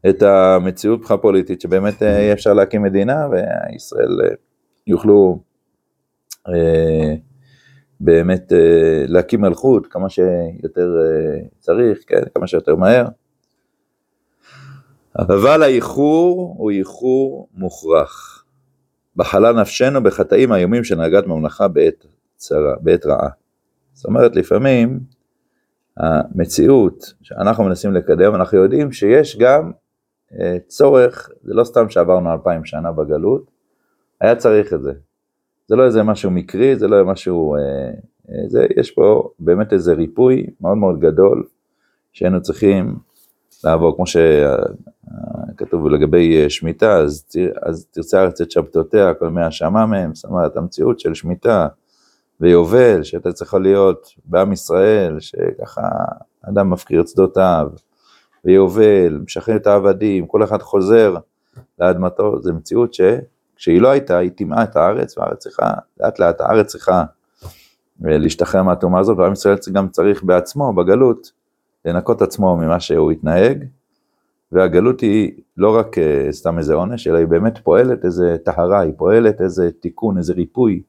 את 0.09 0.23
המציאות 0.23 0.99
מבחינה 0.99 1.17
פוליטית, 1.17 1.61
שבאמת 1.61 2.01
יהיה 2.01 2.33
אפשר 2.33 2.53
להקים 2.53 2.83
מדינה 2.83 3.27
וישראל 3.31 4.19
יוכלו 4.87 5.39
אה, 6.49 7.15
באמת 7.99 8.53
אה, 8.53 9.05
להקים 9.07 9.41
מלכות 9.41 9.87
כמה 9.87 10.09
שיותר 10.09 10.89
אה, 11.01 11.39
צריך, 11.59 11.99
כן? 12.07 12.21
כמה 12.35 12.47
שיותר 12.47 12.75
מהר. 12.75 13.05
אבל 15.19 15.63
האיחור 15.63 16.55
הוא 16.57 16.71
איחור 16.71 17.49
מוכרח. 17.53 18.45
בחלה 19.15 19.51
נפשנו 19.51 20.03
בחטאים 20.03 20.51
האיומים 20.51 20.83
של 20.83 20.95
הנהגת 20.95 21.27
ממלכה 21.27 21.67
בעת, 21.67 22.05
צרה, 22.35 22.75
בעת 22.81 23.05
רעה. 23.05 23.29
זאת 23.93 24.05
אומרת, 24.05 24.35
לפעמים 24.35 24.99
המציאות 25.97 27.13
שאנחנו 27.21 27.63
מנסים 27.63 27.93
לקדם, 27.93 28.35
אנחנו 28.35 28.57
יודעים 28.57 28.91
שיש 28.91 29.37
גם 29.37 29.71
אה, 30.39 30.57
צורך, 30.67 31.29
זה 31.43 31.53
לא 31.53 31.63
סתם 31.63 31.89
שעברנו 31.89 32.33
אלפיים 32.33 32.65
שנה 32.65 32.91
בגלות, 32.91 33.51
היה 34.21 34.35
צריך 34.35 34.73
את 34.73 34.81
זה. 34.81 34.93
זה 35.67 35.75
לא 35.75 35.85
איזה 35.85 36.03
משהו 36.03 36.31
מקרי, 36.31 36.75
זה 36.75 36.87
לא 36.87 37.05
משהו... 37.05 37.55
אה, 37.55 37.61
אה, 38.29 38.47
זה, 38.47 38.67
יש 38.77 38.91
פה 38.91 39.29
באמת 39.39 39.73
איזה 39.73 39.93
ריפוי 39.93 40.47
מאוד 40.61 40.77
מאוד 40.77 40.99
גדול 40.99 41.43
שהיינו 42.13 42.41
צריכים 42.41 42.95
לעבור, 43.65 43.95
כמו 43.95 44.05
שכתוב 45.55 45.87
לגבי 45.87 46.43
אה, 46.43 46.49
שמיטה, 46.49 46.97
אז, 46.97 47.25
אז 47.61 47.85
תרצה 47.91 48.19
הארץ 48.19 48.41
את 48.41 48.51
שבתותיה, 48.51 49.13
כל 49.13 49.29
מי 49.29 49.41
השמה 49.43 49.85
מהם, 49.85 50.15
זאת 50.15 50.25
אומרת, 50.25 50.57
המציאות 50.57 50.99
של 50.99 51.13
שמיטה 51.13 51.67
ויובל, 52.39 53.03
שהייתה 53.03 53.33
צריכה 53.33 53.59
להיות 53.59 54.07
בעם 54.25 54.51
ישראל, 54.51 55.19
שככה 55.19 55.81
אדם 56.41 56.69
מפקיר 56.69 57.01
את 57.01 57.07
שדותיו, 57.07 57.67
ויובל, 58.45 59.19
משחרר 59.23 59.55
את 59.55 59.67
העבדים, 59.67 60.27
כל 60.27 60.43
אחד 60.43 60.61
חוזר 60.61 61.15
לאדמתו, 61.79 62.41
זו 62.41 62.53
מציאות 62.53 62.93
שכשהיא 62.93 63.81
לא 63.81 63.87
הייתה, 63.87 64.17
היא 64.17 64.31
טימאה 64.31 64.63
את 64.63 64.75
הארץ, 64.75 65.17
והארץ 65.17 65.37
צריכה, 65.37 65.73
לאט 65.99 66.19
לאט 66.19 66.41
הארץ 66.41 66.67
צריכה 66.67 67.03
אה, 68.05 68.17
להשתחרר 68.17 68.63
מהטומאה 68.63 68.99
הזאת, 68.99 69.17
ועם 69.17 69.33
ישראל 69.33 69.57
גם 69.71 69.89
צריך 69.89 70.23
בעצמו, 70.23 70.73
בגלות, 70.73 71.31
לנקות 71.85 72.21
עצמו 72.21 72.57
ממה 72.57 72.79
שהוא 72.79 73.11
התנהג, 73.11 73.63
והגלות 74.51 75.01
היא 75.01 75.31
לא 75.57 75.77
רק 75.77 75.97
אה, 75.97 76.27
סתם 76.31 76.57
איזה 76.57 76.73
עונש, 76.73 77.07
אלא 77.07 77.17
היא 77.17 77.27
באמת 77.27 77.57
פועלת 77.57 78.05
איזה 78.05 78.35
טהרה, 78.45 78.79
היא 78.79 78.93
פועלת 78.97 79.41
איזה 79.41 79.71
תיקון, 79.71 80.17
איזה 80.17 80.33
ריפוי 80.33 80.81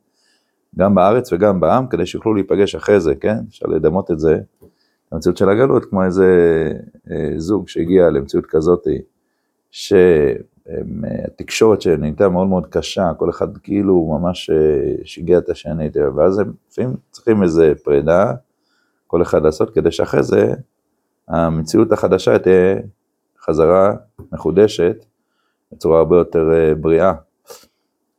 גם 0.78 0.94
בארץ 0.94 1.32
וגם 1.32 1.60
בעם, 1.60 1.86
כדי 1.86 2.06
שיוכלו 2.06 2.34
להיפגש 2.34 2.74
אחרי 2.74 3.00
זה, 3.00 3.14
כן? 3.14 3.36
אפשר 3.48 3.66
לדמות 3.66 4.10
את 4.10 4.18
זה, 4.18 4.38
המציאות 5.12 5.36
של 5.36 5.48
הגלות, 5.48 5.84
כמו 5.84 6.04
איזה 6.04 6.26
אה, 7.10 7.32
זוג 7.36 7.68
שהגיע 7.68 8.10
למציאות 8.10 8.46
כזאת, 8.46 8.86
שהתקשורת 9.70 10.20
שלהם 11.80 12.00
נהייתה 12.00 12.28
מאוד 12.28 12.46
מאוד 12.46 12.66
קשה, 12.66 13.12
כל 13.18 13.30
אחד 13.30 13.58
כאילו 13.58 14.18
ממש 14.18 14.50
אה, 14.50 14.94
שיגע 15.04 15.38
את 15.38 15.48
השני, 15.48 15.88
ואז 16.16 16.38
הם 16.38 16.52
לפעמים 16.70 16.96
צריכים 17.10 17.42
איזה 17.42 17.72
פרידה, 17.84 18.32
כל 19.06 19.22
אחד 19.22 19.42
לעשות, 19.42 19.74
כדי 19.74 19.92
שאחרי 19.92 20.22
זה 20.22 20.54
המציאות 21.28 21.92
החדשה 21.92 22.38
תהיה 22.38 22.76
חזרה 23.40 23.92
מחודשת 24.32 25.04
בצורה 25.72 25.98
הרבה 25.98 26.16
יותר 26.16 26.52
אה, 26.52 26.74
בריאה. 26.74 27.12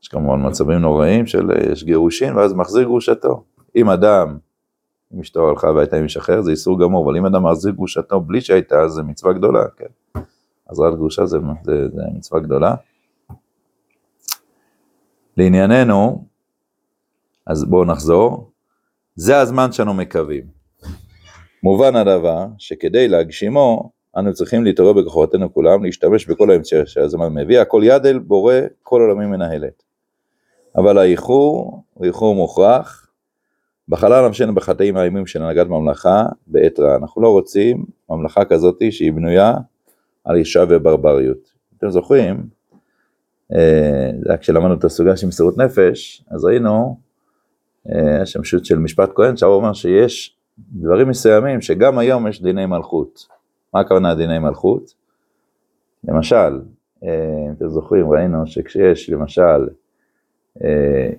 יש 0.04 0.08
כמובן 0.08 0.48
מצבים 0.48 0.78
נוראים 0.78 1.28
של 1.28 1.52
אה, 1.52 1.72
יש 1.72 1.84
גירושין 1.84 2.36
ואז 2.36 2.54
מחזיר 2.54 2.84
גרושתו. 2.84 3.44
אם 3.76 3.90
אדם, 3.90 4.38
אם 5.14 5.20
אשתו 5.20 5.50
הלכה 5.50 5.68
והייתה 5.68 5.98
עם 5.98 6.04
איש 6.04 6.18
אחר 6.18 6.42
זה 6.42 6.52
איסור 6.52 6.80
גמור, 6.80 7.06
אבל 7.06 7.18
אם 7.18 7.26
אדם 7.26 7.46
מחזיר 7.46 7.72
גרושתו 7.72 8.22
בלי 8.22 8.42
שהייתה 8.42 8.88
זה 8.88 9.04
מצווה 9.04 9.34
גדולה, 9.34 9.64
כן. 9.78 10.22
אז 10.70 10.80
רק 10.80 10.94
גרושה 10.94 11.26
זה, 11.26 11.38
זה, 11.64 11.88
זה 11.94 12.02
מצווה 12.14 12.40
גדולה. 12.40 12.76
לענייננו, 15.38 16.26
אז 17.48 17.66
בואו 17.66 17.86
נחזור, 17.86 18.52
זה 19.16 19.40
הזמן 19.40 19.72
שאנו 19.72 19.94
מקווים. 19.94 20.44
מובן 21.65 21.95
הדבר 21.95 22.45
שכדי 22.57 23.07
להגשימו 23.07 23.91
אנו 24.17 24.34
צריכים 24.34 24.63
להתעורר 24.63 24.93
בכוחותינו 24.93 25.53
כולם, 25.53 25.84
להשתמש 25.84 26.25
בכל 26.25 26.51
האמצעי 26.51 26.86
שהזמן 26.86 27.34
מביא, 27.34 27.60
הכל 27.60 27.81
יד 27.84 28.05
אל 28.05 28.19
בורא, 28.19 28.53
כל 28.84 29.01
עולמים 29.01 29.29
מנהלת. 29.29 29.84
אבל 30.77 30.98
האיחור 30.98 31.84
הוא 31.93 32.05
איחור 32.05 32.36
מוכרח, 32.36 33.10
בחלל 33.89 34.27
נפשנו 34.27 34.55
בחטאים 34.55 34.98
האימים 34.98 35.27
של 35.27 35.41
הנהגת 35.41 35.67
ממלכה 35.67 36.25
בעת 36.48 36.79
רע. 36.79 36.95
אנחנו 36.95 37.22
לא 37.22 37.29
רוצים 37.29 37.86
ממלכה 38.10 38.45
כזאת 38.45 38.84
שהיא 38.91 39.13
בנויה 39.13 39.53
על 40.24 40.36
אישה 40.36 40.63
וברבריות. 40.69 41.53
אתם 41.77 41.89
זוכרים, 41.89 42.43
אה, 43.53 44.38
כשלמדנו 44.41 44.74
את 44.74 44.84
הסוגיה 44.84 45.17
של 45.17 45.27
מסירות 45.27 45.57
נפש, 45.57 46.24
אז 46.31 46.45
ראינו, 46.45 46.98
אה, 47.89 48.22
השמשות 48.22 48.65
של 48.65 48.77
משפט 48.77 49.10
כהן, 49.15 49.38
שהרב 49.38 49.53
אומר 49.53 49.74
שיש 49.74 50.35
דברים 50.60 51.10
מסוימים 51.10 51.62
שגם 51.62 51.98
היום 51.98 52.28
יש 52.28 52.42
דיני 52.42 52.66
מלכות. 52.66 53.28
מה 53.74 53.80
הכוונה 53.80 54.16
דיני 54.16 54.40
מלכות? 54.40 54.94
למשל, 56.04 56.62
אה, 57.04 57.46
אם 57.48 57.54
אתם 57.58 57.68
זוכרים, 57.68 58.12
ראינו 58.12 58.48
שכשיש 58.48 59.10
למשל, 59.10 59.68
אה, 60.64 61.10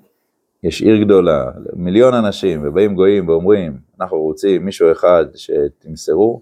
יש 0.63 0.83
עיר 0.83 1.05
גדולה, 1.05 1.51
מיליון 1.73 2.15
אנשים, 2.15 2.61
ובאים 2.65 2.95
גויים 2.95 3.29
ואומרים, 3.29 3.79
אנחנו 4.01 4.21
רוצים 4.21 4.65
מישהו 4.65 4.93
אחד 4.93 5.25
שתמסרו, 5.35 6.41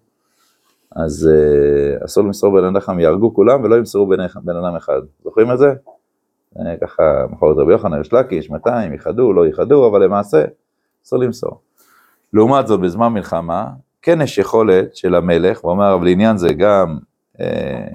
אז 0.92 1.30
אה, 1.32 2.04
אסור 2.04 2.24
למסור 2.24 2.60
בן 2.60 2.76
אדם, 2.76 3.00
יהרגו 3.00 3.34
כולם 3.34 3.64
ולא 3.64 3.76
ימסרו 3.76 4.06
בן, 4.06 4.20
אדם 4.56 4.76
אחד. 4.76 5.00
זוכרים 5.24 5.52
את 5.52 5.58
זה? 5.58 5.72
ככה 6.80 7.26
מכור 7.30 7.52
את 7.52 7.56
רבי 7.56 7.72
יוחנן, 7.72 8.00
יש 8.00 8.12
לקיש, 8.12 8.50
200, 8.50 8.92
ייחדו, 8.92 9.32
לא 9.32 9.46
ייחדו, 9.46 9.88
אבל 9.88 10.04
למעשה 10.04 10.44
אסור 11.04 11.18
למסור. 11.18 11.60
לעומת 12.34 12.66
זאת, 12.66 12.80
בזמן 12.80 13.08
מלחמה, 13.08 13.68
כן 14.02 14.20
יש 14.20 14.38
יכולת 14.38 14.96
של 14.96 15.14
המלך, 15.14 15.60
הוא 15.60 15.70
אומר, 15.70 15.94
אבל 15.94 16.04
לעניין 16.04 16.38
זה 16.38 16.52
גם 16.52 16.98
אה, 17.40 17.86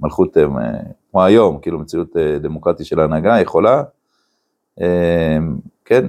מלכות, 0.00 0.36
אה, 0.36 0.44
כמו 1.10 1.24
היום, 1.24 1.58
כאילו 1.58 1.78
מציאות 1.78 2.16
אה, 2.16 2.38
דמוקרטית 2.38 2.86
של 2.86 3.00
ההנהגה, 3.00 3.40
יכולה, 3.40 3.82
אה, 4.80 5.38
כן, 5.84 6.04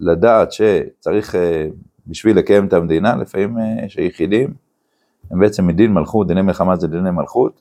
לדעת 0.00 0.52
שצריך, 0.52 1.34
אה, 1.34 1.66
בשביל 2.06 2.38
לקיים 2.38 2.66
את 2.66 2.72
המדינה, 2.72 3.16
לפעמים 3.16 3.58
אה, 3.58 3.84
יש 3.86 3.96
יחידים, 3.96 4.54
הם 5.30 5.40
בעצם 5.40 5.66
מדין 5.66 5.92
מלכות, 5.92 6.26
דיני 6.26 6.42
מלחמה 6.42 6.76
זה 6.76 6.88
דיני 6.88 7.10
מלכות, 7.10 7.60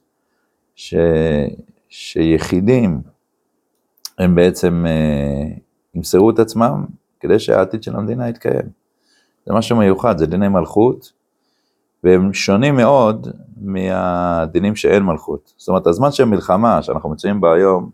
ש, 0.76 0.96
שיחידים 1.90 3.02
הם 4.18 4.36
בעצם 4.36 4.86
אה, 4.88 5.56
ימסרו 5.96 6.30
את 6.30 6.40
עצמם 6.40 6.86
כדי 7.20 7.40
שהעתיד 7.40 7.84
של 7.84 7.96
המדינה 7.96 8.30
יתקיים. 8.30 8.83
זה 9.46 9.54
משהו 9.54 9.78
מיוחד, 9.78 10.18
זה 10.18 10.26
דיני 10.26 10.48
מלכות, 10.48 11.12
והם 12.04 12.34
שונים 12.34 12.76
מאוד 12.76 13.28
מהדינים 13.58 14.76
שאין 14.76 15.04
מלכות. 15.04 15.54
זאת 15.58 15.70
אומרת, 15.70 15.88
הזמן 15.88 16.12
של 16.12 16.26
מלחמה 16.26 16.82
שאנחנו 16.82 17.10
מצויים 17.10 17.42
בה 17.42 17.54
היום, 17.54 17.90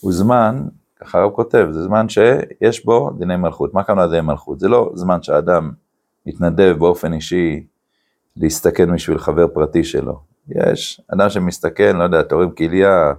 הוא 0.00 0.12
זמן, 0.12 0.64
ככה 1.00 1.18
הרב 1.18 1.30
כותב, 1.30 1.68
זה 1.70 1.84
זמן 1.84 2.06
שיש 2.08 2.84
בו 2.84 3.10
דיני 3.18 3.36
מלכות. 3.36 3.74
מה 3.74 3.84
כמובן 3.84 4.10
דיני 4.10 4.20
מלכות? 4.20 4.60
זה 4.60 4.68
לא 4.68 4.90
זמן 4.94 5.22
שאדם 5.22 5.70
מתנדב 6.26 6.76
באופן 6.78 7.12
אישי 7.12 7.66
להסתכן 8.36 8.94
בשביל 8.94 9.18
חבר 9.18 9.48
פרטי 9.48 9.84
שלו. 9.84 10.20
יש 10.48 11.00
אדם 11.14 11.30
שמסתכן, 11.30 11.96
לא 11.96 12.04
יודע, 12.04 12.22
תורם 12.22 12.50
כליה, 12.50 13.12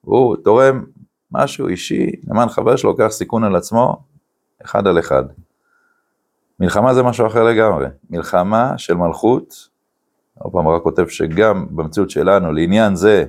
הוא 0.00 0.36
תורם 0.36 0.84
משהו 1.32 1.68
אישי 1.68 2.06
למען 2.28 2.48
חבר 2.48 2.76
שלו, 2.76 2.90
לוקח 2.90 3.08
סיכון 3.08 3.44
על 3.44 3.56
עצמו, 3.56 3.96
אחד 4.64 4.86
על 4.86 4.98
אחד. 4.98 5.24
מלחמה 6.60 6.94
זה 6.94 7.02
משהו 7.02 7.26
אחר 7.26 7.44
לגמרי. 7.44 7.86
מלחמה 8.10 8.78
של 8.78 8.94
מלכות, 8.94 9.68
עוד 10.38 10.52
פעם 10.52 10.68
רק 10.68 10.82
כותב 10.82 11.08
שגם 11.08 11.66
במציאות 11.70 12.10
שלנו, 12.10 12.52
לעניין 12.52 12.96
זה, 12.96 13.24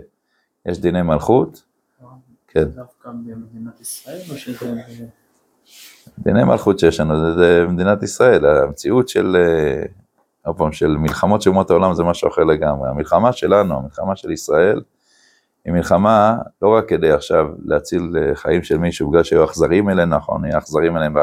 יש 0.65 0.79
דיני 0.79 1.01
מלכות. 1.01 1.63
כן. 2.47 2.63
דווקא 2.63 3.09
במדינת 3.09 3.81
ישראל 3.81 4.21
או 4.31 4.35
שזה... 4.37 5.05
דיני 6.17 6.43
מלכות 6.43 6.79
שיש 6.79 6.99
לנו, 6.99 7.19
זה, 7.19 7.33
זה 7.33 7.65
מדינת 7.67 8.03
ישראל, 8.03 8.45
המציאות 8.45 9.09
של, 9.09 9.35
אה, 9.35 9.83
עוד 10.45 10.57
פעם, 10.57 10.71
של 10.71 10.97
מלחמות 10.97 11.41
של 11.41 11.49
אומות 11.49 11.69
העולם 11.69 11.93
זה 11.93 12.03
משהו 12.03 12.29
אחר 12.29 12.43
לגמרי. 12.43 12.89
המלחמה 12.89 13.31
שלנו, 13.31 13.77
המלחמה 13.77 14.15
של 14.15 14.31
ישראל, 14.31 14.81
היא 15.65 15.73
מלחמה 15.73 16.37
לא 16.61 16.69
רק 16.69 16.89
כדי 16.89 17.11
עכשיו 17.11 17.45
להציל 17.65 18.13
אה, 18.17 18.35
חיים 18.35 18.63
של 18.63 18.77
מישהו 18.77 19.09
בגלל 19.09 19.23
שהיו 19.23 19.45
אכזרים 19.45 19.89
אלינו, 19.89 20.15
נכון, 20.15 20.41
נהיה 20.41 20.57
אכזרים 20.57 20.97
אליהם 20.97 21.15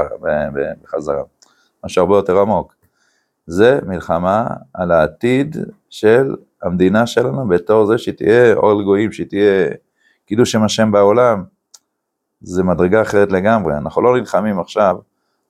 בחזרה. 0.83 1.23
משהו 1.85 2.03
הרבה 2.03 2.17
יותר 2.17 2.39
עמוק. 2.39 2.75
זה 3.47 3.79
מלחמה 3.87 4.47
על 4.75 4.91
העתיד 4.91 5.57
של 5.91 6.35
המדינה 6.63 7.07
שלנו 7.07 7.49
בתור 7.49 7.87
זה 7.87 7.99
שהיא 7.99 8.15
תהיה 8.15 8.55
אור 8.55 8.75
לגויים, 8.75 9.13
שהיא 9.13 9.27
תהיה 9.27 9.69
קידוש 10.27 10.53
שם 10.53 10.63
השם 10.63 10.93
בעולם. 10.93 11.45
זה 12.41 12.63
מדרגה 12.63 13.03
אחרת 13.03 13.33
לגמרי, 13.33 13.77
אנחנו 13.77 14.03
לא 14.03 14.17
נלחמים 14.17 14.61
עכשיו 14.61 14.97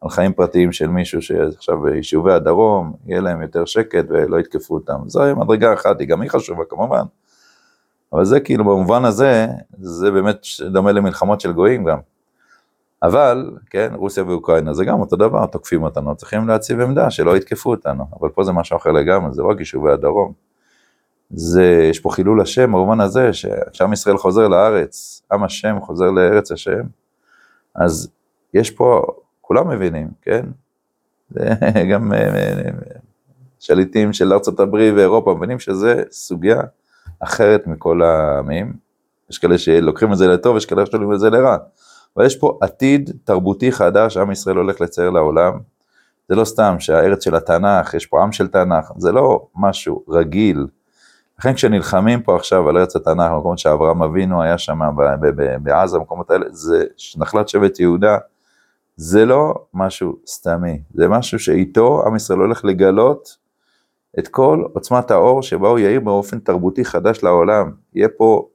על 0.01 0.11
חיים 0.11 0.33
פרטיים 0.33 0.73
של 0.73 0.87
מישהו 0.87 1.23
שעכשיו 1.23 1.81
ביישובי 1.81 2.33
הדרום, 2.33 2.93
יהיה 3.07 3.21
להם 3.21 3.43
יותר 3.43 3.64
שקט 3.64 4.05
ולא 4.09 4.41
יתקפו 4.41 4.75
אותם. 4.75 4.99
זו 5.07 5.37
מדרגה 5.37 5.73
אחת, 5.75 6.01
היא 6.01 6.09
גם 6.09 6.21
היא 6.21 6.31
חשובה 6.31 6.64
כמובן. 6.69 7.03
אבל 8.12 8.25
זה 8.25 8.41
כאילו 8.41 8.64
במובן 8.64 9.05
הזה, 9.05 9.47
זה 9.81 10.11
באמת 10.11 10.47
דומה 10.73 10.93
למלחמות 10.93 11.41
של 11.41 11.53
גויים 11.53 11.85
גם. 11.85 11.99
אבל, 13.03 13.51
כן, 13.71 13.93
רוסיה 13.95 14.25
ואוקראינה 14.25 14.75
זה 14.75 14.85
גם 14.85 15.01
אותו 15.01 15.17
דבר, 15.17 15.47
תוקפים 15.47 15.83
אותנו, 15.83 16.17
צריכים 16.17 16.49
להציב 16.49 16.81
עמדה 16.81 17.11
שלא 17.11 17.37
יתקפו 17.37 17.71
אותנו, 17.71 18.05
אבל 18.21 18.29
פה 18.29 18.45
זה 18.45 18.53
משהו 18.53 18.77
אחר 18.77 18.93
לגמרי, 18.93 19.33
זה 19.33 19.43
לא 19.43 19.49
רק 19.49 19.59
יישובי 19.59 19.93
הדרום. 19.93 20.33
זה, 21.31 21.87
יש 21.91 22.01
פה 22.01 22.11
חילול 22.11 22.41
השם 22.41 22.73
במובן 22.73 23.01
הזה, 23.01 23.31
שעם 23.73 23.93
ישראל 23.93 24.17
חוזר 24.17 24.49
לארץ, 24.49 25.23
עם 25.33 25.45
השם 25.45 25.77
חוזר 25.81 26.11
לארץ 26.11 26.53
השם, 26.53 26.83
אז 27.75 28.11
יש 28.55 28.71
פה, 28.71 29.03
כולם 29.41 29.69
מבינים, 29.69 30.09
כן? 30.23 30.47
זה 31.31 31.49
גם 31.93 32.13
אה, 32.13 32.71
שליטים 33.59 34.13
של 34.13 34.33
ארצות 34.33 34.61
הברית 34.61 34.95
ואירופה 34.95 35.35
מבינים 35.35 35.59
שזה 35.59 36.03
סוגיה 36.11 36.61
אחרת 37.21 37.67
מכל 37.67 38.03
העמים. 38.03 38.73
יש 39.31 39.39
כאלה 39.39 39.59
שלוקחים 39.59 40.13
את 40.13 40.19
זה 40.19 40.29
לטוב, 40.29 40.57
יש 40.57 40.67
כאלה 40.67 40.87
שלוקחים 40.87 41.13
את 41.13 41.21
זה 41.21 41.31
לרע. 41.31 41.57
אבל 42.18 42.26
יש 42.26 42.37
פה 42.37 42.59
עתיד 42.61 43.11
תרבותי 43.24 43.72
חדש, 43.72 44.16
עם 44.16 44.31
ישראל 44.31 44.57
הולך 44.57 44.81
לצייר 44.81 45.11
לעולם. 45.11 45.59
זה 46.28 46.35
לא 46.35 46.44
סתם 46.44 46.76
שהארץ 46.78 47.24
של 47.24 47.35
התנ"ך, 47.35 47.94
יש 47.94 48.07
פה 48.07 48.22
עם 48.22 48.33
של 48.33 48.48
תנ"ך, 48.48 48.92
זה 48.96 49.12
לא 49.12 49.46
משהו 49.57 50.04
רגיל. 50.09 50.66
לכן 51.38 51.54
כשנלחמים 51.54 52.22
פה 52.22 52.37
עכשיו 52.37 52.68
על 52.68 52.78
ארץ 52.78 52.96
התנ"ך, 52.96 53.33
במקומות 53.33 53.59
שאברהם 53.59 54.02
אבינו 54.02 54.42
היה 54.42 54.59
שם 54.59 54.78
בעזה, 55.62 55.98
במקומות 55.98 56.31
האלה, 56.31 56.46
זה 56.50 56.85
נחלת 57.16 57.48
שבט 57.48 57.81
יהודה, 57.81 58.18
זה 58.96 59.24
לא 59.24 59.54
משהו 59.74 60.16
סתמי, 60.26 60.83
זה 60.94 61.09
משהו 61.09 61.38
שאיתו 61.38 62.02
עם 62.07 62.16
ישראל 62.16 62.38
הולך 62.38 62.64
לגלות 62.64 63.37
את 64.18 64.28
כל 64.28 64.64
עוצמת 64.74 65.11
האור 65.11 65.42
שבה 65.42 65.68
הוא 65.68 65.78
יאיר 65.78 66.00
באופן 66.00 66.38
תרבותי 66.38 66.85
חדש 66.85 67.22
לעולם. 67.22 67.70
יהיה 67.94 68.09
פה 68.09 68.48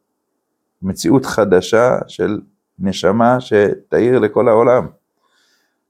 מציאות 0.81 1.25
חדשה 1.25 1.97
של 2.07 2.39
נשמה 2.79 3.39
שתאיר 3.39 4.19
לכל 4.19 4.47
העולם. 4.47 4.87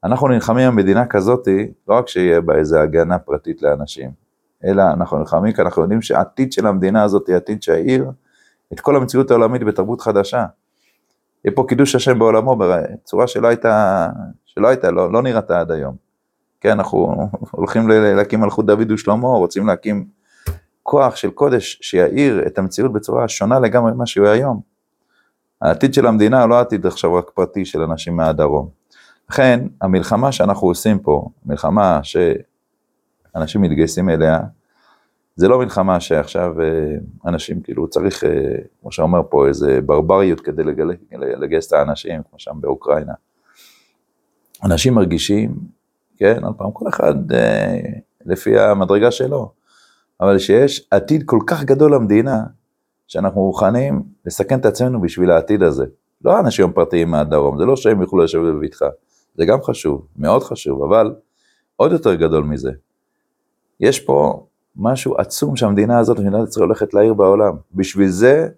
אנחנו 0.04 0.28
נלחמים 0.28 0.70
במדינה 0.70 1.06
כזאתי, 1.06 1.72
לא 1.88 1.94
רק 1.94 2.08
שיהיה 2.08 2.40
בה 2.40 2.54
איזה 2.54 2.80
הגנה 2.80 3.18
פרטית 3.18 3.62
לאנשים, 3.62 4.10
אלא 4.64 4.82
אנחנו 4.82 5.18
נלחמים 5.18 5.52
כי 5.52 5.62
אנחנו 5.62 5.82
יודעים 5.82 6.02
שהעתיד 6.02 6.52
של 6.52 6.66
המדינה 6.66 7.02
הזאת 7.02 7.28
היא 7.28 7.36
עתיד 7.36 7.62
שיאיר 7.62 8.10
את 8.72 8.80
כל 8.80 8.96
המציאות 8.96 9.30
העולמית 9.30 9.62
בתרבות 9.62 10.00
חדשה. 10.00 10.46
יהיה 11.44 11.54
פה 11.54 11.64
קידוש 11.68 11.94
השם 11.94 12.18
בעולמו 12.18 12.56
בצורה 12.56 13.26
שלא 13.26 13.48
הייתה, 13.48 14.08
שלא 14.44 14.68
הייתה, 14.68 14.90
לא, 14.90 15.12
לא 15.12 15.22
נראתה 15.22 15.60
עד 15.60 15.70
היום. 15.70 15.96
כן, 16.60 16.70
אנחנו 16.70 17.16
הולכים 17.50 17.88
להקים 17.88 18.40
מלכות 18.40 18.66
דוד 18.66 18.90
ושלמה, 18.90 19.28
רוצים 19.28 19.66
להקים 19.66 20.06
כוח 20.82 21.16
של 21.16 21.30
קודש 21.30 21.78
שיאיר 21.82 22.46
את 22.46 22.58
המציאות 22.58 22.92
בצורה 22.92 23.28
שונה 23.28 23.58
לגמרי 23.58 23.92
ממה 23.92 24.06
שהוא 24.06 24.26
היום. 24.26 24.73
העתיד 25.64 25.94
של 25.94 26.06
המדינה 26.06 26.42
הוא 26.42 26.50
לא 26.50 26.60
עתיד 26.60 26.86
עכשיו 26.86 27.14
רק 27.14 27.30
פרטי 27.34 27.64
של 27.64 27.82
אנשים 27.82 28.16
מהדרום. 28.16 28.68
לכן, 29.30 29.66
המלחמה 29.80 30.32
שאנחנו 30.32 30.68
עושים 30.68 30.98
פה, 30.98 31.28
מלחמה 31.46 32.00
שאנשים 32.02 33.62
מתגייסים 33.62 34.08
אליה, 34.08 34.40
זה 35.36 35.48
לא 35.48 35.58
מלחמה 35.58 36.00
שעכשיו 36.00 36.60
אה, 36.60 36.96
אנשים 37.26 37.60
כאילו 37.60 37.88
צריך, 37.88 38.24
אה, 38.24 38.30
כמו 38.80 38.92
שאומר 38.92 39.20
פה, 39.30 39.48
איזה 39.48 39.80
ברבריות 39.80 40.40
כדי 40.40 40.62
לגייס 41.12 41.66
את 41.66 41.72
האנשים, 41.72 42.22
כמו 42.30 42.38
שם 42.38 42.60
באוקראינה. 42.60 43.12
אנשים 44.64 44.94
מרגישים, 44.94 45.54
כן, 46.16 46.44
עוד 46.44 46.54
פעם, 46.56 46.72
כל 46.72 46.88
אחד 46.88 47.32
אה, 47.32 47.76
לפי 48.26 48.58
המדרגה 48.58 49.10
שלו, 49.10 49.50
אבל 50.20 50.38
שיש 50.38 50.88
עתיד 50.90 51.22
כל 51.26 51.38
כך 51.46 51.64
גדול 51.64 51.94
למדינה, 51.94 52.42
שאנחנו 53.06 53.46
מוכנים 53.46 54.02
לסכן 54.26 54.58
את 54.58 54.66
עצמנו 54.66 55.00
בשביל 55.00 55.30
העתיד 55.30 55.62
הזה. 55.62 55.84
לא 56.24 56.40
אנשים 56.40 56.72
פרטיים 56.72 57.10
מהדרום, 57.10 57.58
זה 57.58 57.64
לא 57.64 57.76
שהם 57.76 58.02
יוכלו 58.02 58.24
לשבת 58.24 58.54
בבטחה, 58.54 58.88
זה 59.34 59.44
גם 59.44 59.62
חשוב, 59.62 60.06
מאוד 60.16 60.42
חשוב, 60.42 60.82
אבל 60.82 61.14
עוד 61.76 61.92
יותר 61.92 62.14
גדול 62.14 62.44
מזה. 62.44 62.70
יש 63.80 64.00
פה 64.00 64.46
משהו 64.76 65.16
עצום 65.18 65.56
שהמדינה 65.56 65.98
הזאת, 65.98 66.18
מדינת 66.18 66.48
ישראל 66.48 66.66
הולכת 66.66 66.94
להעיר 66.94 67.14
בעולם. 67.14 67.56
בשביל 67.74 68.08
זה, 68.08 68.48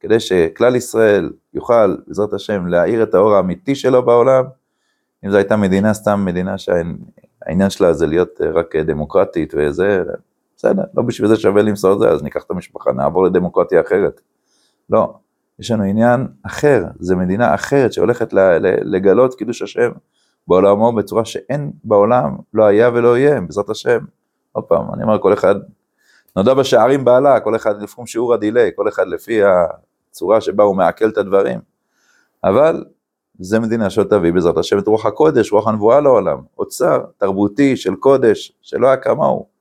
כדי 0.00 0.20
שכלל 0.20 0.76
ישראל 0.76 1.32
יוכל, 1.54 1.96
בעזרת 2.06 2.32
השם, 2.32 2.66
להאיר 2.66 3.02
את 3.02 3.14
האור 3.14 3.34
האמיתי 3.34 3.74
שלו 3.74 4.02
בעולם, 4.02 4.44
אם 5.24 5.30
זו 5.30 5.36
הייתה 5.36 5.56
מדינה, 5.56 5.94
סתם 5.94 6.24
מדינה 6.24 6.58
שהעניין 6.58 7.70
שלה 7.70 7.92
זה 7.92 8.06
להיות 8.06 8.40
רק 8.54 8.76
דמוקרטית 8.76 9.54
וזה, 9.56 10.02
בסדר, 10.64 10.82
לא 10.94 11.02
בשביל 11.02 11.28
זה 11.28 11.36
שווה 11.36 11.62
למסור 11.62 11.92
את 11.92 11.98
זה, 11.98 12.08
אז 12.08 12.22
ניקח 12.22 12.42
את 12.42 12.50
המשפחה, 12.50 12.92
נעבור 12.92 13.24
לדמוקרטיה 13.24 13.80
אחרת. 13.80 14.20
לא, 14.90 15.14
יש 15.58 15.70
לנו 15.70 15.82
עניין 15.82 16.26
אחר, 16.42 16.84
זו 17.00 17.16
מדינה 17.16 17.54
אחרת 17.54 17.92
שהולכת 17.92 18.32
לגלות 18.82 19.34
קידוש 19.34 19.62
השם 19.62 19.90
בעולמו 20.48 20.92
בצורה 20.92 21.24
שאין 21.24 21.72
בעולם, 21.84 22.36
לא 22.54 22.64
היה 22.64 22.90
ולא 22.94 23.18
יהיה, 23.18 23.40
בעזרת 23.40 23.70
השם. 23.70 23.98
עוד 24.52 24.64
פעם, 24.64 24.94
אני 24.94 25.02
אומר, 25.02 25.18
כל 25.18 25.32
אחד, 25.32 25.54
נודע 26.36 26.54
בשערים 26.54 27.04
בעלה, 27.04 27.40
כל 27.40 27.56
אחד 27.56 27.82
לפי 27.82 28.02
שיעור 28.06 28.34
הדיליי, 28.34 28.70
כל 28.76 28.88
אחד 28.88 29.06
לפי 29.06 29.40
הצורה 29.44 30.40
שבה 30.40 30.64
הוא 30.64 30.76
מעכל 30.76 31.08
את 31.08 31.18
הדברים. 31.18 31.60
אבל 32.44 32.84
זה 33.38 33.60
מדינה 33.60 33.90
שתביא 33.90 34.32
בעזרת 34.32 34.58
השם 34.58 34.78
את 34.78 34.86
רוח 34.86 35.06
הקודש, 35.06 35.52
רוח 35.52 35.68
הנבואה 35.68 36.00
לעולם, 36.00 36.38
אוצר 36.58 36.98
תרבותי 37.18 37.76
של 37.76 37.94
קודש, 37.94 38.52
שלא 38.62 38.86
היה 38.86 38.96
כמוהו. 38.96 39.53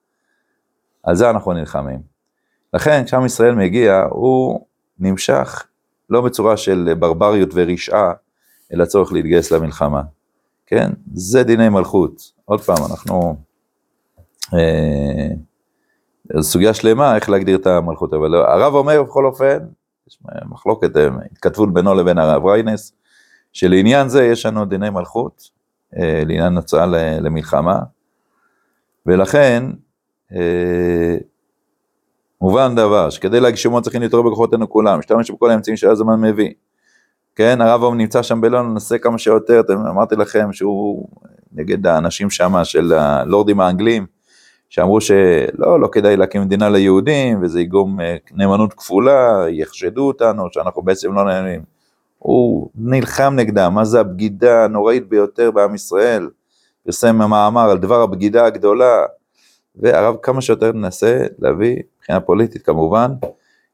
על 1.04 1.16
זה 1.16 1.30
אנחנו 1.30 1.54
נלחמים. 1.54 2.00
לכן 2.74 3.04
כשעם 3.06 3.26
ישראל 3.26 3.56
מגיע, 3.56 4.04
הוא 4.10 4.66
נמשך 5.00 5.64
לא 6.10 6.22
בצורה 6.22 6.58
של 6.58 6.94
ברבריות 7.00 7.50
ורשעה, 7.54 8.14
אלא 8.74 8.86
צורך 8.86 9.14
להתגייס 9.14 9.52
למלחמה. 9.52 10.02
כן? 10.66 10.92
זה 11.14 11.44
דיני 11.44 11.70
מלכות. 11.70 12.32
עוד 12.46 12.62
פעם, 12.62 12.78
אנחנו... 12.92 13.36
אה, 14.54 15.28
זו 16.34 16.44
סוגיה 16.44 16.74
שלמה 16.74 17.16
איך 17.16 17.30
להגדיר 17.30 17.58
את 17.58 17.68
המלכות, 17.68 18.14
אבל 18.14 18.36
הרב 18.36 18.74
אומר 18.74 19.04
בכל 19.04 19.26
אופן, 19.26 19.58
יש 20.08 20.20
מחלוקת, 20.46 20.98
אה, 20.98 21.08
התכתבות 21.32 21.74
בינו 21.74 21.94
לבין 21.94 22.18
הרב 22.18 22.46
ריינס, 22.46 22.94
שלעניין 23.54 24.10
זה 24.10 24.26
יש 24.26 24.46
לנו 24.46 24.66
דיני 24.66 24.90
מלכות, 24.90 25.50
אה, 25.98 26.24
לעניין 26.26 26.58
הצעה 26.58 26.86
למלחמה, 27.22 27.80
ולכן 29.06 29.64
מובן 32.42 32.76
דבר 32.76 33.10
שכדי 33.10 33.40
להגשימו 33.40 33.82
צריכים 33.82 34.02
להתעורר 34.02 34.26
בכוחותינו 34.26 34.70
כולם, 34.70 34.98
להשתמש 34.98 35.32
בכל 35.32 35.50
האמצעים 35.50 35.78
שהזמן 35.78 36.22
מביא. 36.22 36.52
כן, 37.36 37.62
הרב 37.62 37.84
אום 37.84 37.98
נמצא 37.98 38.22
שם 38.22 38.42
בלון, 38.42 38.72
ננסה 38.72 38.98
כמה 38.98 39.18
שיותר, 39.18 39.62
אמרתי 39.90 40.16
לכם 40.16 40.54
שהוא 40.54 41.08
נגד 41.54 41.88
האנשים 41.88 42.30
שם 42.30 42.54
של 42.64 42.94
הלורדים 42.94 43.60
האנגלים, 43.60 44.06
שאמרו 44.70 45.02
שלא, 45.02 45.80
לא 45.80 45.88
כדאי 45.92 46.18
להקים 46.18 46.42
מדינה 46.42 46.70
ליהודים, 46.70 47.40
וזה 47.42 47.62
יגרום 47.62 47.98
נאמנות 48.32 48.74
כפולה, 48.74 49.46
יחשדו 49.50 50.08
אותנו, 50.08 50.44
שאנחנו 50.52 50.82
בעצם 50.82 51.14
לא 51.14 51.24
נאמנים. 51.26 51.62
הוא 52.20 52.70
נלחם 52.76 53.34
נגדם, 53.36 53.74
מה 53.74 53.86
זה 53.86 54.00
הבגידה 54.00 54.64
הנוראית 54.64 55.10
ביותר 55.10 55.52
בעם 55.52 55.76
ישראל, 55.76 56.30
פרסם 56.86 57.16
מאמר 57.16 57.70
על 57.70 57.78
דבר 57.78 58.02
הבגידה 58.02 58.46
הגדולה, 58.46 59.06
והרב 59.76 60.16
כמה 60.22 60.42
שיותר 60.42 60.72
ננסה 60.72 61.26
להביא, 61.40 61.76
מבחינה 61.98 62.20
פוליטית 62.20 62.62
כמובן, 62.62 63.12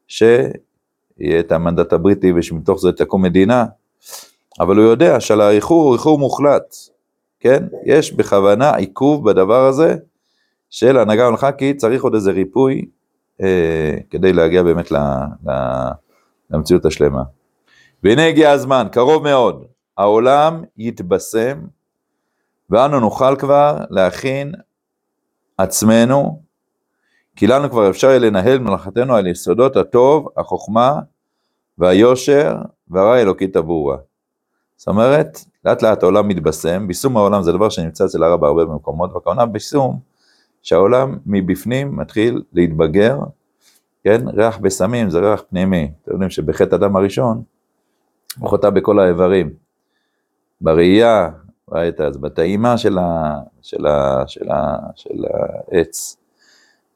שיהיה 0.08 1.40
את 1.40 1.52
המנדט 1.52 1.92
הבריטי 1.92 2.32
ושמתוך 2.32 2.80
זה 2.80 2.92
תקום 2.92 3.22
מדינה, 3.22 3.66
אבל 4.60 4.76
הוא 4.76 4.84
יודע 4.84 5.20
שעל 5.20 5.40
האיחור 5.40 5.84
הוא 5.84 5.94
איחור 5.94 6.18
מוחלט, 6.18 6.74
כן? 7.40 7.64
יש 7.84 8.12
בכוונה 8.12 8.76
עיכוב 8.76 9.30
בדבר 9.30 9.66
הזה 9.66 9.96
של 10.70 10.98
הנהגה 10.98 11.52
כי 11.58 11.74
צריך 11.74 12.02
עוד 12.02 12.14
איזה 12.14 12.30
ריפוי 12.30 12.86
אה, 13.42 13.96
כדי 14.10 14.32
להגיע 14.32 14.62
באמת 14.62 14.92
ל, 14.92 14.96
ל, 15.48 15.50
למציאות 16.50 16.84
השלמה. 16.84 17.22
והנה 18.02 18.26
הגיע 18.26 18.50
הזמן, 18.50 18.86
קרוב 18.92 19.22
מאוד, 19.22 19.64
העולם 19.98 20.62
יתבשם 20.76 21.58
ואנו 22.70 23.00
נוכל 23.00 23.36
כבר 23.36 23.76
להכין 23.90 24.52
עצמנו, 25.62 26.42
כי 27.36 27.46
לנו 27.46 27.70
כבר 27.70 27.90
אפשר 27.90 28.06
יהיה 28.06 28.18
לנהל 28.18 28.58
מלאכתנו 28.58 29.14
על 29.14 29.26
יסודות 29.26 29.76
הטוב, 29.76 30.28
החוכמה 30.36 31.00
והיושר 31.78 32.56
והרע 32.88 33.14
האלוקית 33.14 33.56
עבורה. 33.56 33.96
זאת 34.76 34.88
אומרת, 34.88 35.38
לאט 35.64 35.82
לאט 35.82 36.02
העולם 36.02 36.28
מתבשם, 36.28 36.86
בישום 36.86 37.16
העולם 37.16 37.42
זה 37.42 37.52
דבר 37.52 37.68
שנמצא 37.68 38.04
אצל 38.04 38.22
הרב 38.22 38.40
בהרבה 38.40 38.64
מקומות, 38.64 39.12
והכוונה 39.12 39.46
בישום 39.46 39.98
שהעולם 40.62 41.18
מבפנים 41.26 41.96
מתחיל 41.96 42.42
להתבגר, 42.52 43.18
כן, 44.04 44.28
ריח 44.28 44.58
בסמים 44.58 45.10
זה 45.10 45.18
ריח 45.18 45.42
פנימי, 45.50 45.92
אתם 46.02 46.12
יודעים 46.12 46.30
שבחטא 46.30 46.74
אדם 46.74 46.96
הראשון 46.96 47.42
הוא 48.38 48.48
חוטא 48.48 48.70
בכל 48.70 48.98
האיברים, 48.98 49.50
בראייה, 50.60 51.30
ראית, 51.72 52.00
אז 52.00 52.16
בטעימה 52.16 52.78
של, 52.78 52.98
ה, 52.98 53.38
של, 53.62 53.86
ה, 53.86 54.22
של, 54.26 54.50
ה, 54.50 54.78
של 54.94 55.24
העץ, 55.72 56.16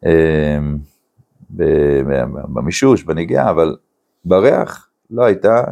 אמ, 0.06 0.78
במישוש, 2.48 3.02
בנגיעה, 3.02 3.50
אבל 3.50 3.76
בריח 4.24 4.88
לא 5.10 5.24
הייתה 5.24 5.62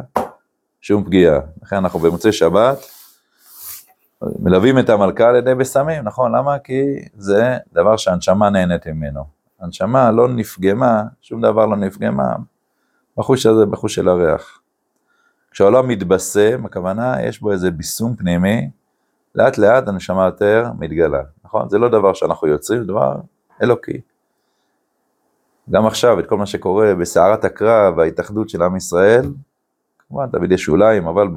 שום 0.81 1.03
פגיעה. 1.03 1.39
לכן 1.63 1.75
אנחנו 1.75 1.99
במוצאי 1.99 2.31
שבת 2.31 2.77
מלווים 4.39 4.79
את 4.79 4.89
המלכה 4.89 5.29
על 5.29 5.35
ידי 5.35 5.55
בשמים, 5.55 6.03
נכון? 6.03 6.35
למה? 6.35 6.59
כי 6.59 6.81
זה 7.17 7.57
דבר 7.73 7.97
שהנשמה 7.97 8.49
נהנית 8.49 8.87
ממנו. 8.87 9.23
הנשמה 9.59 10.11
לא 10.11 10.27
נפגמה, 10.27 11.03
שום 11.21 11.41
דבר 11.41 11.65
לא 11.65 11.77
נפגמה, 11.77 12.35
בחוש 13.17 13.45
הזה, 13.45 13.65
בחוש 13.65 13.95
של 13.95 14.07
הריח. 14.07 14.59
כשהעולם 15.51 15.87
מתבשם, 15.87 16.65
הכוונה, 16.65 17.15
יש 17.21 17.41
בו 17.41 17.51
איזה 17.51 17.71
ביסום 17.71 18.15
פנימי, 18.15 18.69
לאט 19.35 19.57
לאט 19.57 19.87
הנשמה 19.87 20.25
יותר 20.25 20.67
מתגלה, 20.79 21.21
נכון? 21.45 21.69
זה 21.69 21.77
לא 21.77 21.89
דבר 21.89 22.13
שאנחנו 22.13 22.47
יוצרים, 22.47 22.81
זה 22.81 22.87
דבר 22.87 23.15
אלוקי. 23.63 24.01
גם 25.69 25.85
עכשיו, 25.85 26.19
את 26.19 26.27
כל 26.27 26.37
מה 26.37 26.45
שקורה 26.45 26.95
בסערת 26.95 27.45
הקרב 27.45 27.97
וההתאחדות 27.97 28.49
של 28.49 28.61
עם 28.61 28.75
ישראל, 28.75 29.25
כמובן 29.99 30.29
תמיד 30.29 30.51
יש 30.51 30.61
שוליים, 30.61 31.07
אבל 31.07 31.27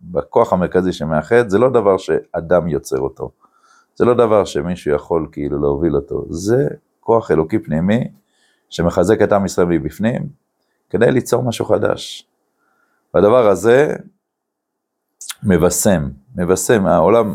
בכוח 0.00 0.52
המרכזי 0.52 0.92
שמאחד, 0.92 1.48
זה 1.48 1.58
לא 1.58 1.70
דבר 1.70 1.96
שאדם 1.96 2.68
יוצר 2.68 2.98
אותו. 2.98 3.30
זה 3.94 4.04
לא 4.04 4.14
דבר 4.14 4.44
שמישהו 4.44 4.94
יכול 4.94 5.28
כאילו 5.32 5.60
להוביל 5.60 5.96
אותו, 5.96 6.24
זה 6.30 6.68
כוח 7.00 7.30
אלוקי 7.30 7.58
פנימי 7.58 8.04
שמחזק 8.68 9.22
את 9.22 9.32
עם 9.32 9.44
ישראל 9.44 9.66
מבפנים, 9.66 10.28
כדי 10.90 11.12
ליצור 11.12 11.42
משהו 11.42 11.64
חדש. 11.64 12.28
והדבר 13.14 13.48
הזה 13.48 13.96
מבשם, 15.46 16.08
מבשם, 16.36 16.86
העולם, 16.86 17.34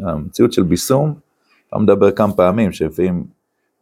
המציאות 0.00 0.52
של 0.52 0.62
ביסום, 0.62 1.14
אתה 1.68 1.78
מדבר 1.78 2.10
כמה 2.10 2.32
פעמים, 2.32 2.72
שלפעמים 2.72 3.24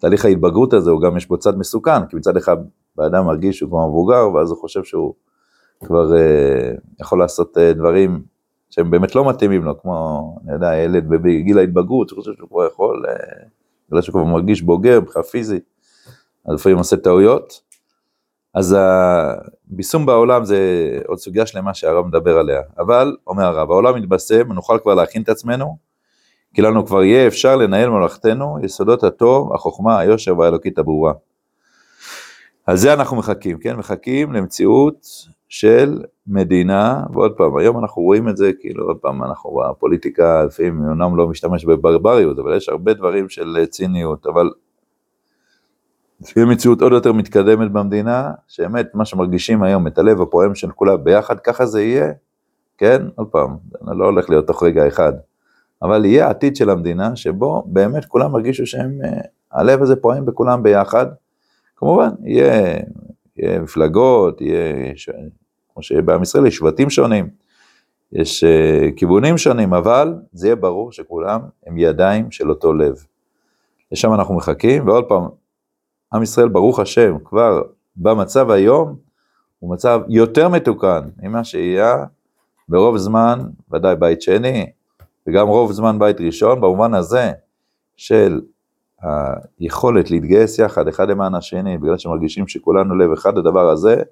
תהליך 0.01 0.25
ההתבגרות 0.25 0.73
הזה, 0.73 0.91
הוא 0.91 1.03
גם 1.03 1.17
יש 1.17 1.27
בו 1.29 1.39
צד 1.39 1.59
מסוכן, 1.59 2.07
כי 2.07 2.17
מצד 2.17 2.37
אחד 2.37 2.57
האדם 2.99 3.27
מרגיש 3.27 3.59
שהוא 3.59 3.71
כבר 3.71 3.87
מבוגר, 3.87 4.31
ואז 4.35 4.51
הוא 4.51 4.59
חושב 4.59 4.85
שהוא 4.85 5.15
כבר 5.85 6.17
אה, 6.17 6.73
יכול 7.01 7.19
לעשות 7.19 7.59
אה, 7.59 7.73
דברים 7.73 8.23
שהם 8.71 8.91
באמת 8.91 9.15
לא 9.15 9.29
מתאימים 9.29 9.65
לו, 9.65 9.81
כמו, 9.81 10.37
אני 10.45 10.53
יודע, 10.53 10.77
ילד 10.77 11.09
בגיל 11.09 11.59
ההתבגרות, 11.59 12.11
הוא 12.11 12.19
חושב 12.19 12.33
שהוא 12.37 12.49
כבר 12.49 12.67
יכול, 12.67 13.05
אה, 13.09 13.15
בגלל 13.89 14.03
שהוא 14.03 14.13
כבר 14.13 14.25
מרגיש 14.25 14.63
בוגר 14.63 15.01
מבחינה 15.01 15.23
פיזית, 15.23 15.65
אז 16.47 16.55
לפעמים 16.55 16.79
עושה 16.79 16.97
טעויות. 16.97 17.61
אז 18.55 18.77
בישום 19.75 20.07
בעולם 20.07 20.45
זה 20.45 20.59
עוד 21.07 21.19
סוגיה 21.19 21.47
שלמה 21.47 21.75
שהרב 21.75 22.07
מדבר 22.07 22.39
עליה, 22.39 22.61
אבל, 22.79 23.17
אומר 23.27 23.45
הרב, 23.45 23.71
העולם 23.71 23.97
מתבשם, 23.97 24.53
נוכל 24.53 24.79
כבר 24.83 24.95
להכין 24.95 25.23
את 25.23 25.29
עצמנו, 25.29 25.77
כי 26.55 26.63
לנו 26.63 26.87
כבר 26.87 27.03
יהיה 27.03 27.27
אפשר 27.27 27.57
לנהל 27.57 27.91
מלאכתנו, 27.91 28.59
יסודות 28.63 29.05
הטוב, 29.05 29.53
החוכמה, 29.55 29.99
היושר 29.99 30.39
והאלוקית 30.39 30.79
הברורה. 30.79 31.13
על 32.67 32.77
זה 32.77 32.93
אנחנו 32.95 33.17
מחכים, 33.17 33.59
כן? 33.59 33.77
מחכים 33.77 34.33
למציאות 34.33 35.07
של 35.49 36.03
מדינה, 36.27 37.03
ועוד 37.13 37.33
פעם, 37.37 37.57
היום 37.57 37.79
אנחנו 37.79 38.03
רואים 38.03 38.29
את 38.29 38.37
זה, 38.37 38.51
כאילו, 38.61 38.85
עוד 38.87 38.97
פעם, 38.97 39.23
אנחנו 39.23 39.61
בפוליטיקה, 39.71 40.45
לפעמים 40.45 40.85
אומנם 40.85 41.17
לא 41.17 41.29
משתמש 41.29 41.65
בברבריות, 41.65 42.39
אבל 42.39 42.57
יש 42.57 42.69
הרבה 42.69 42.95
דברים 42.95 43.29
של 43.29 43.67
ציניות, 43.71 44.27
אבל 44.27 44.51
תהיה 46.23 46.47
מציאות 46.47 46.83
עוד 46.83 46.93
יותר 46.93 47.13
מתקדמת 47.13 47.73
במדינה, 47.73 48.31
שאמת, 48.49 48.95
מה 48.95 49.05
שמרגישים 49.05 49.63
היום, 49.63 49.87
את 49.87 49.99
הלב 49.99 50.21
הפועם 50.21 50.55
של 50.55 50.71
כולם 50.71 51.05
ביחד, 51.05 51.41
ככה 51.41 51.67
זה 51.67 51.83
יהיה, 51.83 52.13
כן? 52.79 53.03
עוד 53.15 53.27
פעם, 53.27 53.57
זה 53.71 53.95
לא 53.95 54.05
הולך 54.05 54.31
להיות 54.31 54.47
תוך 54.47 54.63
רגע 54.63 54.89
אחד, 54.89 55.13
אבל 55.83 56.05
יהיה 56.05 56.31
עתיד 56.31 56.57
של 56.57 56.71
המדינה, 56.71 57.17
שבו 57.17 57.63
באמת 57.67 58.05
כולם 58.05 58.33
מרגישו 58.33 58.67
שהם, 58.67 58.99
אה, 59.05 59.21
הלב 59.53 59.83
הזה 59.83 59.97
פועם 59.97 60.27
בכולם 60.27 60.63
ביחד, 60.63 61.07
כמובן, 61.77 62.11
יהיה, 62.25 62.79
יהיה 63.37 63.61
מפלגות, 63.61 64.41
יהיה, 64.41 64.93
ש... 64.97 65.11
כמו 65.73 65.83
שיהיה 65.83 66.03
בעם 66.03 66.23
ישראל, 66.23 66.47
יש 66.47 66.57
שבטים 66.57 66.91
שונים, 66.91 67.29
יש 68.13 68.45
uh, 68.45 68.93
כיוונים 68.97 69.39
שונים, 69.39 69.75
אבל 69.75 70.15
זה 70.33 70.47
יהיה 70.47 70.57
ברור 70.57 70.93
שכולם 70.93 71.41
הם 71.67 71.79
ידיים 71.79 72.31
של 72.31 72.51
אותו 72.51 72.73
לב. 72.73 72.95
לשם 73.93 74.15
אנחנו 74.15 74.35
מחכים, 74.35 74.87
ועוד 74.87 75.05
פעם, 75.05 75.29
עם 76.15 76.23
ישראל, 76.23 76.49
ברוך 76.49 76.79
השם, 76.79 77.17
כבר 77.25 77.63
במצב 77.97 78.51
היום, 78.51 78.97
הוא 79.59 79.71
מצב 79.71 80.01
יותר 80.09 80.49
מתוקן 80.49 81.01
ממה 81.23 81.45
שיהיה 81.45 82.05
ברוב 82.69 82.97
זמן, 82.97 83.41
ודאי 83.73 83.97
בית 83.97 84.23
שני, 84.23 84.71
וגם 85.27 85.49
רוב 85.49 85.73
זמן 85.73 85.99
בית 85.99 86.21
ראשון, 86.21 86.61
במובן 86.61 86.95
הזה 86.95 87.33
של 87.97 88.41
היכולת 89.61 90.11
להתגייס 90.11 90.59
יחד 90.59 90.89
אחד 90.89 91.11
למען 91.11 91.35
השני, 91.35 91.79
בגלל 91.79 91.99
שמרגישים 91.99 92.49
שכולנו 92.49 92.95
לב 92.95 93.13
אחד, 93.13 93.39
הדבר 93.39 93.71
הזה 93.71 94.03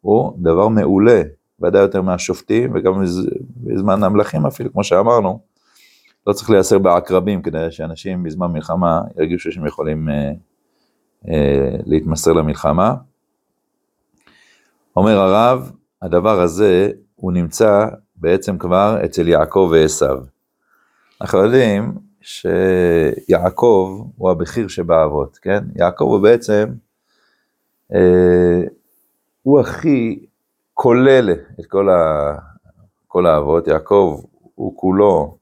הוא 0.00 0.32
דבר 0.38 0.68
מעולה, 0.68 1.22
ודאי 1.60 1.82
יותר 1.82 2.02
מהשופטים, 2.02 2.70
וגם 2.74 3.04
בזמן 3.56 4.02
המלכים 4.02 4.46
אפילו, 4.46 4.72
כמו 4.72 4.84
שאמרנו, 4.84 5.40
לא 6.26 6.32
צריך 6.32 6.50
לייסר 6.50 6.78
בעקרבים 6.78 7.42
כדי 7.42 7.66
שאנשים 7.70 8.22
בזמן 8.22 8.46
מלחמה 8.52 9.00
ירגישו 9.18 9.52
שהם 9.52 9.66
יכולים 9.66 10.08
אה, 10.08 10.32
להתמסר 11.86 12.32
למלחמה. 12.32 12.94
אומר 14.96 15.18
הרב, 15.18 15.72
הדבר 16.02 16.40
הזה 16.40 16.90
הוא 17.16 17.32
נמצא 17.32 17.86
בעצם 18.16 18.58
כבר 18.58 18.98
אצל 19.04 19.28
יעקב 19.28 19.68
ועשו. 19.72 20.06
אנחנו 21.20 21.38
יודעים 21.38 21.94
שיעקב 22.20 24.04
הוא 24.16 24.30
הבכיר 24.30 24.68
שבאבות, 24.68 25.38
כן? 25.42 25.64
יעקב 25.76 26.04
הוא 26.04 26.22
בעצם, 26.22 26.68
אה, 27.94 28.62
הוא 29.42 29.60
הכי 29.60 30.26
כולל 30.74 31.30
את 31.60 31.66
כל, 31.66 31.88
ה, 31.88 32.34
כל 33.08 33.26
האבות, 33.26 33.68
יעקב 33.68 34.20
הוא 34.54 34.76
כולו, 34.76 35.36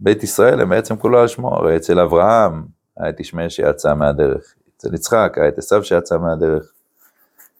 בית 0.00 0.22
ישראל 0.22 0.60
הם 0.60 0.68
בעצם 0.68 0.96
כולו 0.96 1.18
על 1.18 1.28
שמו, 1.28 1.54
הרי 1.54 1.76
אצל 1.76 2.00
אברהם 2.00 2.66
היה 2.96 3.10
את 3.10 3.20
ישמעאל 3.20 3.48
שיצא 3.48 3.94
מהדרך, 3.94 4.54
אצל 4.78 4.94
יצחק 4.94 5.32
היה 5.36 5.48
את 5.48 5.58
עשו 5.58 5.84
שיצא 5.84 6.18
מהדרך, 6.18 6.72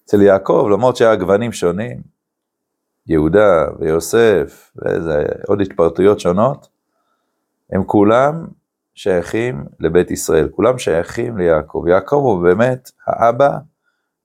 אצל 0.05 0.21
יעקב 0.21 0.67
למרות 0.71 0.95
שהיה 0.95 1.15
גוונים 1.15 1.51
שונים, 1.51 2.01
יהודה 3.07 3.67
ויוסף 3.79 4.71
ואיזה 4.75 5.25
עוד 5.47 5.61
התפרטויות 5.61 6.19
שונות, 6.19 6.67
הם 7.71 7.83
כולם 7.83 8.47
שייכים 8.93 9.65
לבית 9.79 10.11
ישראל, 10.11 10.49
כולם 10.49 10.77
שייכים 10.77 11.37
ליעקב. 11.37 11.83
יעקב 11.87 12.15
הוא 12.15 12.43
באמת 12.43 12.91
האבא 13.07 13.57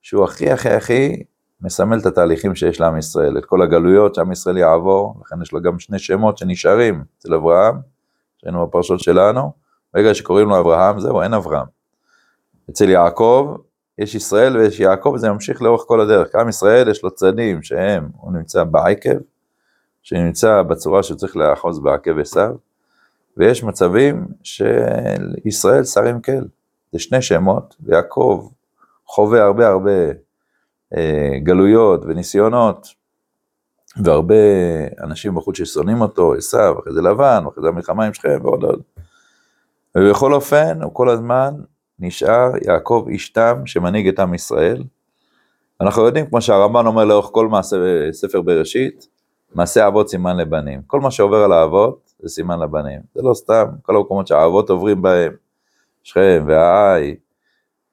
שהוא 0.02 0.24
הכי 0.24 0.50
הכי 0.50 0.68
הכי 0.68 1.22
מסמל 1.60 1.98
את 1.98 2.06
התהליכים 2.06 2.54
שיש 2.54 2.80
לעם 2.80 2.98
ישראל, 2.98 3.38
את 3.38 3.44
כל 3.44 3.62
הגלויות 3.62 4.14
שעם 4.14 4.32
ישראל 4.32 4.56
יעבור, 4.56 5.14
לכן 5.24 5.42
יש 5.42 5.52
לו 5.52 5.62
גם 5.62 5.78
שני 5.78 5.98
שמות 5.98 6.38
שנשארים 6.38 7.04
אצל 7.18 7.34
אברהם, 7.34 7.74
שהיינו 8.38 8.66
בפרשות 8.66 9.00
שלנו, 9.00 9.52
ברגע 9.94 10.14
שקוראים 10.14 10.48
לו 10.48 10.60
אברהם, 10.60 11.00
זהו, 11.00 11.22
אין 11.22 11.34
אברהם. 11.34 11.66
אצל 12.70 12.88
יעקב 12.88 13.56
יש 13.98 14.14
ישראל 14.14 14.56
ויש 14.56 14.80
יעקב, 14.80 15.08
וזה 15.08 15.30
ממשיך 15.30 15.62
לאורך 15.62 15.82
כל 15.86 16.00
הדרך. 16.00 16.34
עם 16.34 16.48
ישראל 16.48 16.88
יש 16.88 17.02
לו 17.02 17.10
צדים 17.10 17.62
שהם, 17.62 18.08
הוא 18.16 18.32
נמצא 18.32 18.64
בעקב, 18.64 19.18
שנמצא 20.02 20.62
בצורה 20.62 21.02
שצריך 21.02 21.36
לאחוז 21.36 21.78
בעקב 21.78 22.18
עשיו, 22.18 22.54
ויש 23.36 23.64
מצבים 23.64 24.26
של 24.42 25.34
ישראל 25.44 25.84
שרים 25.84 26.20
כל. 26.20 26.44
זה 26.92 26.98
שני 26.98 27.22
שמות, 27.22 27.76
ויעקב 27.80 28.48
חווה 29.06 29.42
הרבה 29.42 29.68
הרבה 29.68 29.90
אה, 30.96 31.38
גלויות 31.42 32.04
וניסיונות, 32.04 32.88
והרבה 34.04 34.34
אנשים 35.02 35.34
בחוץ 35.34 35.56
ששונאים 35.56 36.00
אותו, 36.00 36.34
עשיו, 36.34 36.78
אחרי 36.78 36.92
זה 36.92 37.02
לבן, 37.02 37.44
אחרי 37.48 37.62
זה 37.62 37.68
המלחמה 37.68 38.04
עם 38.04 38.14
שכם 38.14 38.38
ועוד 38.42 38.62
עוד. 38.62 38.82
ובכל 39.98 40.32
אופן, 40.34 40.82
הוא 40.82 40.94
כל 40.94 41.08
הזמן 41.08 41.54
נשאר 41.98 42.50
יעקב 42.66 43.06
איש 43.08 43.32
תם 43.32 43.62
שמנהיג 43.66 44.08
את 44.08 44.18
עם 44.18 44.34
ישראל. 44.34 44.82
אנחנו 45.80 46.06
יודעים, 46.06 46.26
כמו 46.26 46.40
שהרמב"ן 46.40 46.86
אומר 46.86 47.04
לאורך 47.04 47.28
כל 47.32 47.48
מעשה 47.48 47.76
ספר 48.12 48.40
בראשית, 48.40 49.08
מעשה 49.54 49.86
אבות 49.86 50.08
סימן 50.08 50.36
לבנים. 50.36 50.82
כל 50.86 51.00
מה 51.00 51.10
שעובר 51.10 51.36
על 51.36 51.52
האבות 51.52 52.12
זה 52.18 52.28
סימן 52.28 52.60
לבנים. 52.60 53.00
זה 53.14 53.22
לא 53.22 53.34
סתם, 53.34 53.64
כל 53.82 53.96
המקומות 53.96 54.26
שהאבות 54.26 54.70
עוברים 54.70 55.02
בהם, 55.02 55.32
שכם 56.02 56.44
והעי, 56.46 57.14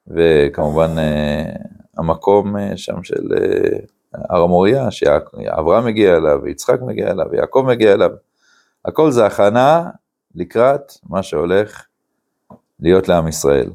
וכמובן 0.07 0.97
אה, 0.97 1.53
המקום 1.97 2.57
אה, 2.57 2.77
שם 2.77 3.03
של 3.03 3.27
אה, 3.37 3.79
הר 4.29 4.41
המוריה, 4.41 4.91
שאברהם 4.91 5.85
מגיע 5.85 6.17
אליו, 6.17 6.39
ויצחק 6.43 6.81
מגיע 6.81 7.11
אליו, 7.11 7.25
ויעקב 7.31 7.65
מגיע 7.67 7.93
אליו. 7.93 8.09
הכל 8.85 9.11
זה 9.11 9.25
הכנה 9.25 9.89
לקראת 10.35 10.93
מה 11.09 11.23
שהולך 11.23 11.85
להיות 12.79 13.07
לעם 13.07 13.27
ישראל. 13.27 13.69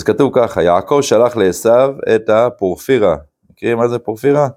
אז 0.00 0.04
כתוב 0.04 0.30
ככה, 0.34 0.62
יעקב 0.62 0.98
שלח 1.02 1.36
לעשו 1.36 1.90
את 2.14 2.28
הפורפירה. 2.28 3.16
מכירים 3.50 3.78
מה 3.78 3.88
זה 3.88 3.98
פורפירה? 3.98 4.48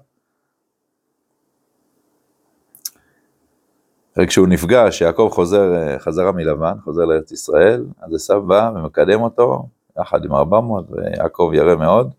וכשהוא 4.18 4.46
נפגש, 4.48 5.00
יעקב 5.00 5.28
חוזר 5.32 5.98
חזרה 5.98 6.32
מלבן, 6.32 6.74
חוזר 6.84 7.04
לארץ 7.04 7.32
ישראל, 7.32 7.86
אז 8.00 8.14
עשו 8.14 8.42
בא 8.42 8.70
ומקדם 8.74 9.20
אותו, 9.20 9.68
יחד 10.00 10.24
עם 10.24 10.32
400, 10.32 10.84
ויעקב 10.90 11.50
ירא 11.54 11.74
מאוד. 11.76 12.14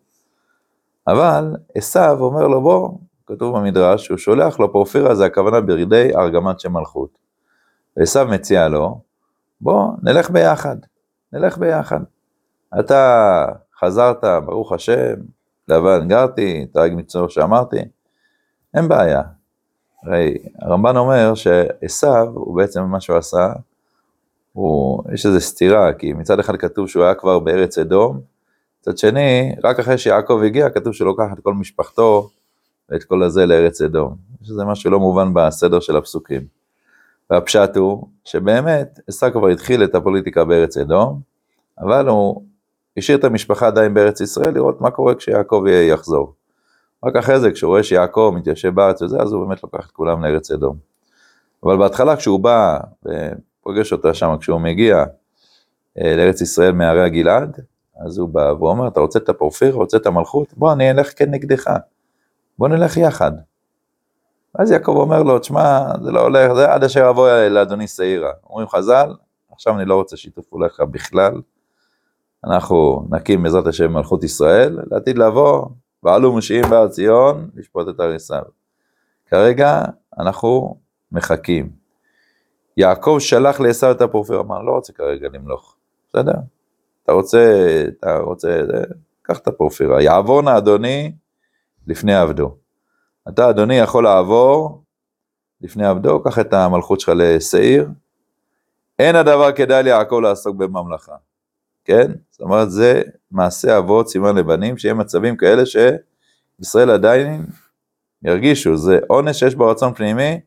אבל 1.07 1.55
עשו 1.75 2.19
אומר 2.19 2.47
לו, 2.47 2.61
בוא, 2.61 2.89
כתוב 3.27 3.57
במדרש, 3.57 4.05
שהוא 4.05 4.17
שולח 4.17 4.59
לו 4.59 4.71
פורפירה, 4.71 5.15
זה 5.15 5.25
הכוונה 5.25 5.61
ברגדי 5.61 6.15
ארגמת 6.15 6.59
שם 6.59 6.73
מלכות. 6.73 7.17
ועשו 7.97 8.25
מציע 8.25 8.67
לו, 8.67 9.01
בוא, 9.61 9.91
נלך 10.03 10.29
ביחד, 10.29 10.77
נלך 11.33 11.57
ביחד. 11.57 11.99
אתה 12.79 13.45
חזרת, 13.79 14.23
ברוך 14.45 14.71
השם, 14.71 15.13
לבן 15.67 16.07
גרתי, 16.07 16.65
תרג 16.73 16.93
מצור 16.95 17.29
שאמרתי, 17.29 17.79
אין 18.73 18.87
בעיה. 18.87 19.21
הרי 20.03 20.37
הרמב"ן 20.61 20.97
אומר 20.97 21.35
שעשו, 21.35 22.17
הוא 22.33 22.57
בעצם 22.57 22.81
מה 22.83 23.01
שהוא 23.01 23.17
עשה, 23.17 23.53
הוא, 24.53 25.03
יש 25.13 25.25
איזו 25.25 25.41
סתירה, 25.41 25.93
כי 25.93 26.13
מצד 26.13 26.39
אחד 26.39 26.55
כתוב 26.55 26.87
שהוא 26.87 27.03
היה 27.03 27.15
כבר 27.15 27.39
בארץ 27.39 27.77
אדום, 27.77 28.19
מצד 28.81 28.97
שני, 28.97 29.55
רק 29.63 29.79
אחרי 29.79 29.97
שיעקב 29.97 30.41
הגיע, 30.45 30.69
כתוב 30.69 30.93
שהוא 30.93 31.05
לוקח 31.05 31.25
את 31.33 31.39
כל 31.43 31.53
משפחתו 31.53 32.29
ואת 32.89 33.03
כל 33.03 33.23
הזה 33.23 33.45
לארץ 33.45 33.81
אדום. 33.81 34.15
יש 34.41 34.49
איזה 34.49 34.65
משהו 34.65 34.91
לא 34.91 34.99
מובן 34.99 35.33
בסדר 35.33 35.79
של 35.79 35.95
הפסוקים. 35.97 36.41
והפשט 37.29 37.77
הוא 37.77 38.07
שבאמת 38.23 38.99
עשו 39.07 39.27
כבר 39.31 39.47
התחיל 39.47 39.83
את 39.83 39.95
הפוליטיקה 39.95 40.45
בארץ 40.45 40.77
אדום, 40.77 41.21
אבל 41.79 42.07
הוא 42.07 42.43
השאיר 42.97 43.17
את 43.17 43.23
המשפחה 43.23 43.67
עדיין 43.67 43.93
בארץ 43.93 44.21
ישראל 44.21 44.53
לראות 44.53 44.81
מה 44.81 44.91
קורה 44.91 45.15
כשיעקב 45.15 45.63
יחזור. 45.67 46.33
רק 47.05 47.15
אחרי 47.15 47.39
זה, 47.39 47.51
כשהוא 47.51 47.69
רואה 47.69 47.83
שיעקב 47.83 48.33
מתיישב 48.35 48.75
בארץ 48.75 49.01
וזה, 49.01 49.17
אז 49.19 49.31
הוא 49.31 49.45
באמת 49.45 49.63
לוקח 49.63 49.87
את 49.87 49.91
כולם 49.91 50.25
לארץ 50.25 50.51
אדום. 50.51 50.77
אבל 51.63 51.77
בהתחלה 51.77 52.15
כשהוא 52.15 52.39
בא 52.39 52.79
ופוגש 53.05 53.93
אותה 53.93 54.13
שם, 54.13 54.35
כשהוא 54.39 54.61
מגיע 54.61 55.03
אה, 55.99 56.15
לארץ 56.15 56.41
ישראל 56.41 56.71
מהרי 56.71 57.03
הגלעד, 57.03 57.59
אז 58.05 58.17
הוא 58.17 58.29
בא 58.29 58.53
ואומר, 58.59 58.87
אתה 58.87 58.99
רוצה 58.99 59.19
את 59.19 59.29
הפורפיר, 59.29 59.73
רוצה 59.73 59.97
את 59.97 60.05
המלכות? 60.05 60.53
בוא, 60.53 60.73
אני 60.73 60.91
אלך 60.91 61.11
כנגדך, 61.15 61.69
בוא 62.57 62.67
נלך 62.67 62.97
יחד. 62.97 63.31
אז 64.59 64.71
יעקב 64.71 64.95
אומר 64.95 65.23
לו, 65.23 65.39
תשמע, 65.39 65.87
זה 66.03 66.11
לא 66.11 66.21
הולך, 66.21 66.53
זה 66.53 66.71
עד 66.73 66.83
אשר 66.83 67.09
אבוא 67.09 67.29
לאדוני 67.29 67.87
שעירה. 67.87 68.31
אומרים 68.49 68.67
חז"ל, 68.67 69.13
עכשיו 69.51 69.75
אני 69.75 69.85
לא 69.85 69.95
רוצה 69.95 70.17
שיתוף 70.17 70.45
פעולה 70.45 70.67
בכלל, 70.91 71.41
אנחנו 72.45 73.07
נקים 73.09 73.43
בעזרת 73.43 73.67
השם 73.67 73.93
מלכות 73.93 74.23
ישראל, 74.23 74.79
לעתיד 74.91 75.17
לבוא, 75.17 75.65
ועלו 76.03 76.35
משיעים 76.35 76.65
בהר 76.69 76.87
ציון 76.87 77.49
לשפוט 77.55 77.89
את 77.89 77.99
הר 77.99 78.13
עשיו. 78.13 78.43
כרגע 79.25 79.81
אנחנו 80.19 80.77
מחכים. 81.11 81.69
יעקב 82.77 83.17
שלח 83.19 83.59
לעשו 83.59 83.91
את 83.91 84.01
הפורפיר, 84.01 84.39
אמר, 84.39 84.61
לא 84.61 84.71
רוצה 84.71 84.93
כרגע 84.93 85.27
למלוך, 85.33 85.75
בסדר? 86.09 86.33
אתה 87.03 87.11
רוצה, 87.11 87.83
אתה 87.99 88.17
רוצה, 88.17 88.61
קח 89.21 89.37
את 89.39 89.47
הפורפירה. 89.47 90.01
יעבור 90.01 90.41
נא 90.41 90.57
אדוני 90.57 91.15
לפני 91.87 92.15
עבדו. 92.15 92.55
אתה 93.29 93.49
אדוני 93.49 93.75
יכול 93.75 94.03
לעבור 94.03 94.83
לפני 95.61 95.85
עבדו, 95.85 96.23
קח 96.23 96.39
את 96.39 96.53
המלכות 96.53 96.99
שלך 96.99 97.13
לשעיר. 97.15 97.89
אין 98.99 99.15
הדבר 99.15 99.51
כדאי 99.51 99.83
ליעקב 99.83 100.19
לעסוק 100.23 100.55
בממלכה, 100.55 101.15
כן? 101.85 102.11
זאת 102.31 102.41
אומרת, 102.41 102.71
זה 102.71 103.01
מעשה 103.31 103.77
אבות, 103.77 104.09
סימן 104.09 104.35
לבנים, 104.35 104.77
שיהיה 104.77 104.93
מצבים 104.93 105.37
כאלה 105.37 105.63
שישראל 105.65 106.89
עדיין 106.89 107.45
ירגישו, 108.23 108.77
זה 108.77 108.99
עונש 109.07 109.39
שיש 109.39 109.55
בו 109.55 109.67
רצון 109.67 109.93
פנימי, 109.93 110.39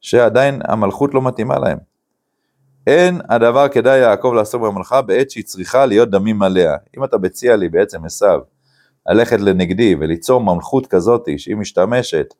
שעדיין 0.00 0.60
המלכות 0.64 1.14
לא 1.14 1.22
מתאימה 1.22 1.58
להם. 1.58 1.78
אין 2.86 3.20
הדבר 3.28 3.68
כדאי 3.68 3.98
יעקב 3.98 4.32
לעסוק 4.36 4.62
במלאכה 4.62 5.02
בעת 5.02 5.30
שהיא 5.30 5.44
צריכה 5.44 5.86
להיות 5.86 6.10
דמים 6.10 6.42
עליה. 6.42 6.76
אם 6.96 7.04
אתה 7.04 7.18
מציע 7.18 7.56
לי 7.56 7.68
בעצם 7.68 8.04
עשיו 8.04 8.40
ללכת 9.08 9.40
לנגדי 9.40 9.94
וליצור 10.00 10.40
מלכות 10.40 10.86
כזאת 10.86 11.28
שהיא 11.36 11.56
משתמשת, 11.56 12.34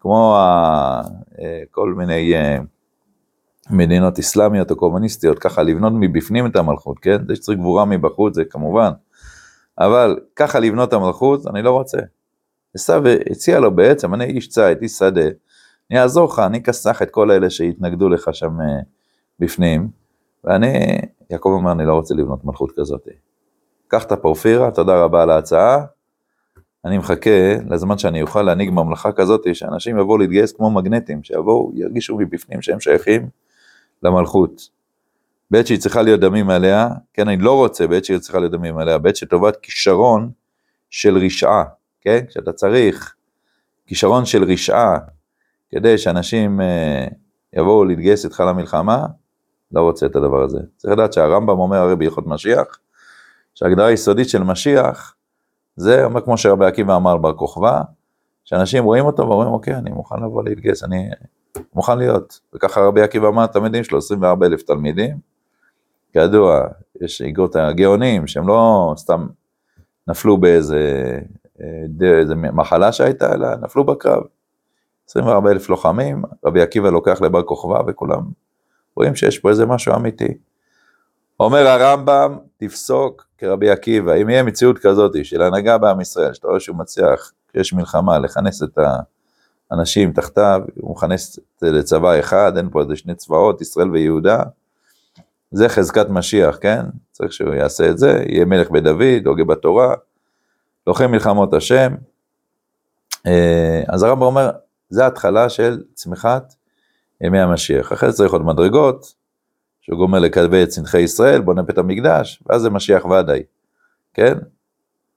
כמו 0.00 0.36
אה, 0.36 1.60
כל 1.70 1.94
מיני 1.96 2.34
אה, 2.34 2.58
מדינות 3.70 4.18
אסלאמיות 4.18 4.70
או 4.70 4.76
קומוניסטיות, 4.76 5.38
ככה 5.38 5.62
לבנות 5.62 5.92
מבפנים 5.96 6.46
את 6.46 6.56
המלכות, 6.56 6.98
כן? 6.98 7.26
זה 7.28 7.36
שצריך 7.36 7.58
גבורה 7.58 7.84
מבחוץ 7.84 8.34
זה 8.34 8.44
כמובן, 8.44 8.90
אבל 9.78 10.20
ככה 10.36 10.58
לבנות 10.58 10.88
את 10.88 10.92
המלכות, 10.92 11.46
אני 11.46 11.62
לא 11.62 11.70
רוצה. 11.70 11.98
עשיו 12.74 13.02
הציע 13.30 13.60
לו 13.60 13.76
בעצם, 13.76 14.14
אני 14.14 14.24
איש 14.24 14.48
ציד, 14.48 14.82
איש 14.82 14.92
שדה, 14.92 15.26
אני 15.90 16.00
אעזור 16.00 16.28
לך, 16.28 16.38
אני 16.38 16.58
אכסח 16.58 17.02
את 17.02 17.10
כל 17.10 17.30
אלה 17.30 17.50
שהתנגדו 17.50 18.08
לך 18.08 18.28
שם 18.32 18.60
אה, 18.60 18.66
בפנים, 19.40 19.88
ואני, 20.44 20.98
יעקב 21.30 21.48
אומר, 21.48 21.72
אני 21.72 21.86
לא 21.86 21.94
רוצה 21.94 22.14
לבנות 22.14 22.44
מלכות 22.44 22.72
כזאת. 22.76 23.08
קח 23.88 24.04
את 24.04 24.12
הפורפירה, 24.12 24.70
תודה 24.70 25.02
רבה 25.02 25.22
על 25.22 25.30
ההצעה, 25.30 25.84
אני 26.84 26.98
מחכה 26.98 27.54
לזמן 27.70 27.98
שאני 27.98 28.22
אוכל 28.22 28.42
להנהיג 28.42 28.70
ממלכה 28.70 29.12
כזאת, 29.12 29.54
שאנשים 29.54 29.98
יבואו 29.98 30.18
להתגייס 30.18 30.52
כמו 30.52 30.70
מגנטים, 30.70 31.22
שיבואו, 31.22 31.72
ירגישו 31.74 32.16
מבפנים 32.16 32.62
שהם 32.62 32.80
שייכים 32.80 33.28
למלכות. 34.02 34.68
בעת 35.50 35.66
שהיא 35.66 35.78
צריכה 35.78 36.02
להיות 36.02 36.20
דמים 36.20 36.50
עליה, 36.50 36.88
כן, 37.14 37.28
אני 37.28 37.36
לא 37.36 37.56
רוצה 37.56 37.86
בעת 37.86 38.04
שהיא 38.04 38.18
צריכה 38.18 38.38
להיות 38.38 38.52
דמים 38.52 38.78
עליה, 38.78 38.98
בעת 38.98 39.16
שטובת 39.16 39.56
כישרון 39.56 40.30
של 40.90 41.18
רשעה, 41.18 41.64
כן, 42.00 42.24
כשאתה 42.28 42.52
צריך 42.52 43.14
כישרון 43.86 44.24
של 44.24 44.44
רשעה, 44.44 44.98
כדי 45.70 45.98
שאנשים 45.98 46.60
אה, 46.60 47.06
יבואו 47.52 47.84
להתגייס 47.84 48.24
איתך 48.24 48.40
למלחמה, 48.40 49.06
לא 49.72 49.80
רוצה 49.80 50.06
את 50.06 50.16
הדבר 50.16 50.42
הזה. 50.42 50.58
צריך 50.76 50.92
לדעת 50.92 51.12
שהרמב"ם 51.12 51.58
אומר 51.58 51.76
הרי 51.76 51.96
בהלכות 51.96 52.26
משיח, 52.26 52.78
שההגדרה 53.54 53.86
היסודית 53.86 54.28
של 54.28 54.42
משיח, 54.42 55.14
זה 55.76 56.04
אומר 56.04 56.20
כמו 56.20 56.38
שרבי 56.38 56.66
עקיבא 56.66 56.96
אמר 56.96 57.16
בר 57.16 57.32
כוכבא, 57.32 57.82
שאנשים 58.44 58.84
רואים 58.84 59.04
אותו 59.04 59.28
ואומרים, 59.28 59.48
אוקיי, 59.48 59.74
אני 59.74 59.90
מוכן 59.90 60.16
לבוא 60.16 60.44
להתגייס, 60.44 60.84
אני 60.84 61.08
מוכן 61.74 61.98
להיות. 61.98 62.40
וככה 62.54 62.80
רבי 62.80 63.02
עקיבא 63.02 63.28
אמר 63.28 63.44
התלמידים 63.44 63.84
שלו, 63.84 63.98
24 63.98 64.46
אלף 64.46 64.62
תלמידים. 64.62 65.16
כידוע, 66.12 66.60
יש 67.00 67.22
איגרות 67.22 67.56
הגאונים, 67.56 68.26
שהם 68.26 68.48
לא 68.48 68.94
סתם 68.96 69.26
נפלו 70.08 70.36
באיזה 70.36 71.12
איזה 72.00 72.34
מחלה 72.34 72.92
שהייתה, 72.92 73.34
אלא 73.34 73.48
נפלו 73.62 73.84
בקרב. 73.84 74.22
24 75.08 75.50
אלף 75.50 75.68
לוחמים, 75.68 76.22
רבי 76.44 76.62
עקיבא 76.62 76.90
לוקח 76.90 77.20
לבר 77.20 77.42
כוכבא 77.42 77.82
וכולם 77.86 78.22
רואים 78.96 79.14
שיש 79.14 79.38
פה 79.38 79.50
איזה 79.50 79.66
משהו 79.66 79.94
אמיתי. 79.94 80.38
אומר 81.40 81.66
הרמב"ם, 81.66 82.38
תפסוק 82.56 83.26
כרבי 83.38 83.70
עקיבא, 83.70 84.14
אם 84.14 84.30
יהיה 84.30 84.42
מציאות 84.42 84.78
כזאת 84.78 85.24
של 85.24 85.42
הנהגה 85.42 85.78
בעם 85.78 86.00
ישראל, 86.00 86.34
שאתה 86.34 86.48
רואה 86.48 86.60
שהוא 86.60 86.76
מצליח, 86.76 87.32
כשיש 87.48 87.72
מלחמה, 87.72 88.18
לכנס 88.18 88.62
את 88.62 88.78
האנשים 89.70 90.12
תחתיו, 90.12 90.60
הוא 90.80 90.96
מכנס 90.96 91.38
לצבא 91.62 92.20
אחד, 92.20 92.52
אין 92.56 92.70
פה 92.70 92.80
איזה 92.80 92.96
שני 92.96 93.14
צבאות, 93.14 93.60
ישראל 93.60 93.90
ויהודה, 93.90 94.42
זה 95.50 95.68
חזקת 95.68 96.06
משיח, 96.08 96.58
כן? 96.60 96.80
צריך 97.12 97.32
שהוא 97.32 97.54
יעשה 97.54 97.90
את 97.90 97.98
זה, 97.98 98.24
יהיה 98.28 98.44
מלך 98.44 98.70
בדוד, 98.70 99.26
הוגה 99.26 99.44
בתורה, 99.44 99.94
לוחם 100.86 101.10
מלחמות 101.10 101.54
השם. 101.54 101.94
אה, 103.26 103.82
אז 103.88 104.02
הרמב"ם 104.02 104.22
אומר, 104.22 104.50
זה 104.88 105.06
התחלה 105.06 105.48
של 105.48 105.82
צמיחת 105.94 106.54
ימי 107.20 107.40
המשיח. 107.40 107.92
אחרי 107.92 108.10
זה 108.10 108.16
צריך 108.16 108.32
עוד 108.32 108.42
מדרגות, 108.42 109.14
שהוא 109.80 109.98
גומר 109.98 110.18
לקדבי 110.18 110.62
את 110.62 110.68
צנחי 110.68 111.00
ישראל, 111.00 111.40
בונה 111.40 111.62
בית 111.62 111.78
המקדש, 111.78 112.42
ואז 112.46 112.62
זה 112.62 112.70
משיח 112.70 113.04
ודאי, 113.04 113.42
כן? 114.14 114.38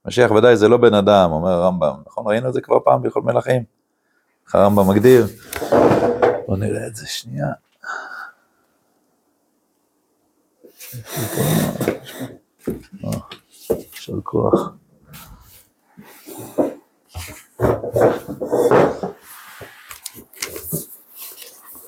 משיח 0.05 0.31
ודאי 0.31 0.55
זה 0.57 0.67
לא 0.67 0.77
בן 0.77 0.93
אדם, 0.93 1.31
אומר 1.31 1.51
הרמב"ם, 1.51 1.95
נכון? 2.07 2.27
ראינו 2.27 2.49
את 2.49 2.53
זה 2.53 2.61
כבר 2.61 2.79
פעם 2.85 3.01
בכל 3.01 3.21
מלכים. 3.21 3.78
איך 4.49 4.55
הרמב"ם 4.55 4.89
מגדיר? 4.89 5.27
בוא 6.47 6.57
נראה 6.57 6.87
את 6.87 6.95
זה 6.95 7.07
שנייה. 7.07 7.47
יישר 13.69 14.21
כוח. 14.23 14.69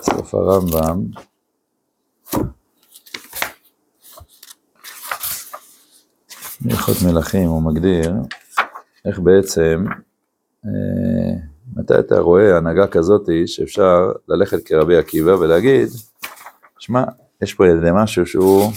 סוף 0.02 0.34
הרמב"ם 0.34 1.06
בהלכות 6.62 6.95
מלכים 7.06 7.50
הוא 7.50 7.62
מגדיר 7.63 8.13
איך 9.06 9.19
בעצם, 9.19 9.86
אה, 10.65 11.50
מתי 11.75 11.99
אתה 11.99 12.19
רואה 12.19 12.57
הנהגה 12.57 12.88
כזאת 12.88 13.29
שאפשר 13.45 14.12
ללכת 14.27 14.65
כרבי 14.65 14.97
עקיבא 14.97 15.31
ולהגיד, 15.31 15.88
שמע, 16.79 17.03
יש 17.41 17.53
פה 17.53 17.65
איזה 17.65 17.91
משהו 17.91 18.25
שהוא, 18.25 18.71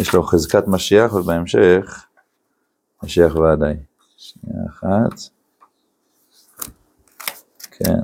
יש 0.00 0.14
לו 0.14 0.22
חזקת 0.22 0.68
משיח 0.68 1.14
ובהמשך 1.14 2.06
משיח 3.02 3.36
ועדיי. 3.36 3.76
שנייה 4.16 4.64
אחת. 4.70 5.20
כן. 7.70 8.00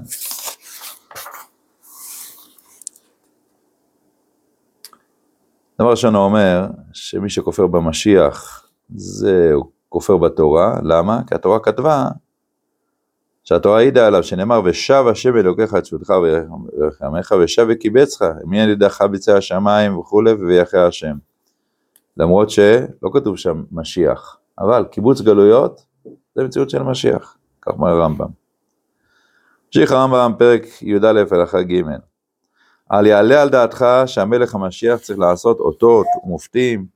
דבר 5.81 5.91
ראשון 5.91 6.15
הוא 6.15 6.25
אומר 6.25 6.67
שמי 6.93 7.31
שכופר 7.31 7.67
במשיח 7.67 8.67
זה 8.95 9.51
הוא 9.55 9.71
כופר 9.89 10.17
בתורה, 10.17 10.79
למה? 10.83 11.21
כי 11.27 11.35
התורה 11.35 11.61
כתבה 11.61 12.09
שהתורה 13.49 13.79
העידה 13.79 14.07
עליו 14.07 14.23
שנאמר 14.23 14.61
ושב 14.65 15.05
השם 15.11 15.37
אלוקיך 15.37 15.77
שבותך 15.85 16.13
ורחמך 16.23 17.35
ושב 17.45 17.67
וקיבצך, 17.69 18.25
מי 18.45 18.61
על 18.61 18.69
ידך 18.69 19.03
ביצע 19.03 19.37
השמיים 19.37 19.99
וכולי 19.99 20.33
ויחיה 20.33 20.87
השם. 20.87 21.17
למרות 22.17 22.51
שלא 22.51 23.11
כתוב 23.13 23.37
שם 23.37 23.63
משיח, 23.73 24.37
אבל 24.59 24.85
קיבוץ 24.91 25.21
גלויות 25.21 25.85
זה 26.35 26.45
מציאות 26.45 26.71
של 26.71 26.83
משיח, 26.83 27.37
כך 27.63 27.73
אומר 27.73 27.89
הרמב"ם. 27.89 28.29
ממשיך 29.67 29.93
הרמב"ם 29.93 30.33
פרק 30.39 30.83
י"א 30.83 31.25
הלכה 31.31 31.63
ג' 31.63 31.83
על 32.89 33.07
יעלה 33.07 33.43
על 33.43 33.49
דעתך 33.49 33.87
שהמלך 34.07 34.55
המשיח 34.55 35.01
צריך 35.01 35.19
לעשות 35.19 35.61
אותות 35.61 36.07
ומופתים, 36.25 36.87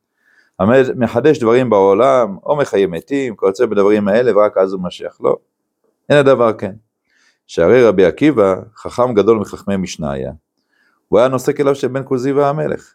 מחדש 0.96 1.38
דברים 1.38 1.70
בעולם, 1.70 2.36
או 2.46 2.56
מחיה 2.56 2.86
מתים, 2.86 3.36
כיוצא 3.36 3.66
בדברים 3.66 4.08
האלה, 4.08 4.36
ורק 4.36 4.58
אז 4.58 4.72
הוא 4.72 4.82
משיח. 4.82 5.16
לא, 5.20 5.36
אין 6.08 6.18
הדבר 6.18 6.52
כן. 6.52 6.72
שהרי 7.46 7.84
רבי 7.84 8.04
עקיבא, 8.04 8.54
חכם 8.76 9.14
גדול 9.14 9.38
מחכמי 9.38 9.76
משניה, 9.76 10.32
הוא 11.08 11.18
היה 11.18 11.28
נושא 11.28 11.52
כליו 11.52 11.74
של 11.74 11.88
בן 11.88 12.02
כוזי 12.04 12.32
והמלך. 12.32 12.94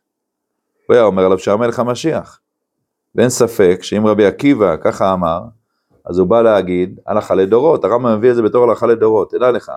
הוא 0.88 0.94
היה 0.94 1.04
אומר 1.04 1.26
עליו 1.26 1.40
שהמלך 1.40 1.80
המשיח. 1.80 2.40
ואין 3.16 3.30
ספק 3.30 3.80
שאם 3.82 4.08
רבי 4.08 4.26
עקיבא 4.26 4.76
ככה 4.82 5.14
אמר, 5.14 5.42
אז 6.06 6.20
הוא 6.20 6.28
בא 6.28 6.42
להגיד 6.42 7.00
הלכה 7.08 7.36
לדורות, 7.36 7.84
הרמב"ם 7.84 8.18
מביא 8.18 8.32
את 8.32 8.36
זה 8.36 8.42
בתור 8.42 8.64
הלכה 8.64 8.88
לדורות, 8.88 9.32
תדע 9.32 9.52
לך. 9.52 9.72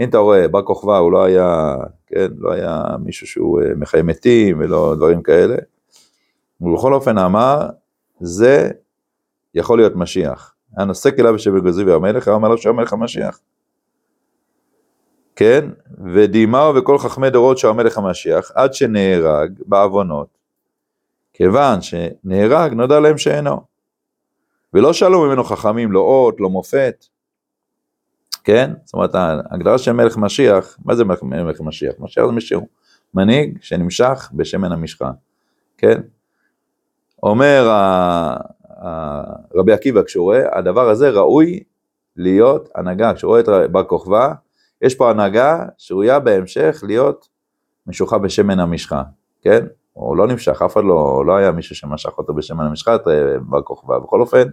אם 0.00 0.08
אתה 0.08 0.18
רואה, 0.18 0.48
בר 0.48 0.62
כוכבא 0.62 0.98
הוא 0.98 1.12
לא 1.12 1.24
היה, 1.24 1.76
כן, 2.06 2.26
לא 2.38 2.52
היה 2.52 2.84
מישהו 3.04 3.26
שהוא 3.26 3.60
אה, 3.60 3.74
מחיים 3.76 4.06
מתים 4.06 4.60
ולא 4.60 4.94
דברים 4.96 5.22
כאלה. 5.22 5.56
ובכל 6.60 6.94
אופן 6.94 7.18
אמר, 7.18 7.68
זה 8.20 8.70
יכול 9.54 9.78
להיות 9.78 9.96
משיח. 9.96 10.54
היה 10.76 10.84
נושא 10.84 11.10
כליו 11.16 11.34
בשביל 11.34 11.60
גזי 11.60 11.84
והמלך, 11.84 12.28
היה 12.28 12.34
אומר 12.34 12.48
לו 12.48 12.58
שהמלך 12.58 12.92
המשיח. 12.92 13.40
כן, 15.36 15.64
ודימהו 16.14 16.74
וכל 16.74 16.98
חכמי 16.98 17.30
דורות 17.30 17.58
שהמלך 17.58 17.98
המשיח, 17.98 18.50
עד 18.54 18.74
שנהרג 18.74 19.52
בעוונות, 19.66 20.28
כיוון 21.32 21.78
שנהרג 21.82 22.72
נודע 22.72 23.00
להם 23.00 23.18
שאינו. 23.18 23.60
ולא 24.74 24.92
שאלו 24.92 25.22
ממנו 25.22 25.44
חכמים, 25.44 25.92
לא 25.92 26.00
אות, 26.00 26.40
לא 26.40 26.50
מופת, 26.50 27.06
כן? 28.44 28.70
זאת 28.84 28.94
אומרת, 28.94 29.14
ההגדרה 29.14 29.78
של 29.78 29.92
מלך 29.92 30.16
משיח, 30.16 30.76
מה 30.84 30.94
זה 30.94 31.04
מלך 31.22 31.60
משיח? 31.60 31.94
משיח 31.98 32.26
זה 32.26 32.32
מישהו, 32.32 32.66
מנהיג 33.14 33.58
שנמשך 33.60 34.30
בשמן 34.32 34.72
המשחה, 34.72 35.10
כן? 35.78 36.00
אומר 37.22 37.68
רבי 39.54 39.72
עקיבא, 39.72 40.02
כשהוא 40.02 40.24
רואה, 40.24 40.58
הדבר 40.58 40.88
הזה 40.88 41.10
ראוי 41.10 41.62
להיות 42.16 42.68
הנהגה, 42.74 43.14
כשהוא 43.14 43.28
רואה 43.28 43.40
את 43.40 43.48
בר 43.72 43.84
כוכבא, 43.84 44.32
יש 44.82 44.94
פה 44.94 45.10
הנהגה 45.10 45.64
שראויה 45.78 46.20
בהמשך 46.20 46.82
להיות 46.86 47.28
משוחה 47.86 48.18
בשמן 48.18 48.60
המשחה, 48.60 49.02
כן? 49.42 49.66
הוא 49.92 50.16
לא 50.16 50.26
נמשך, 50.26 50.62
אף 50.62 50.72
אחד 50.72 50.84
לא, 50.84 51.26
לא 51.26 51.36
היה 51.36 51.52
מישהו 51.52 51.76
שמשך 51.76 52.18
אותו 52.18 52.34
בשמן 52.34 52.64
המשחה, 52.64 52.94
את 52.94 53.00
בר 53.40 53.62
כוכבא. 53.62 53.98
בכל 53.98 54.20
אופן, 54.20 54.48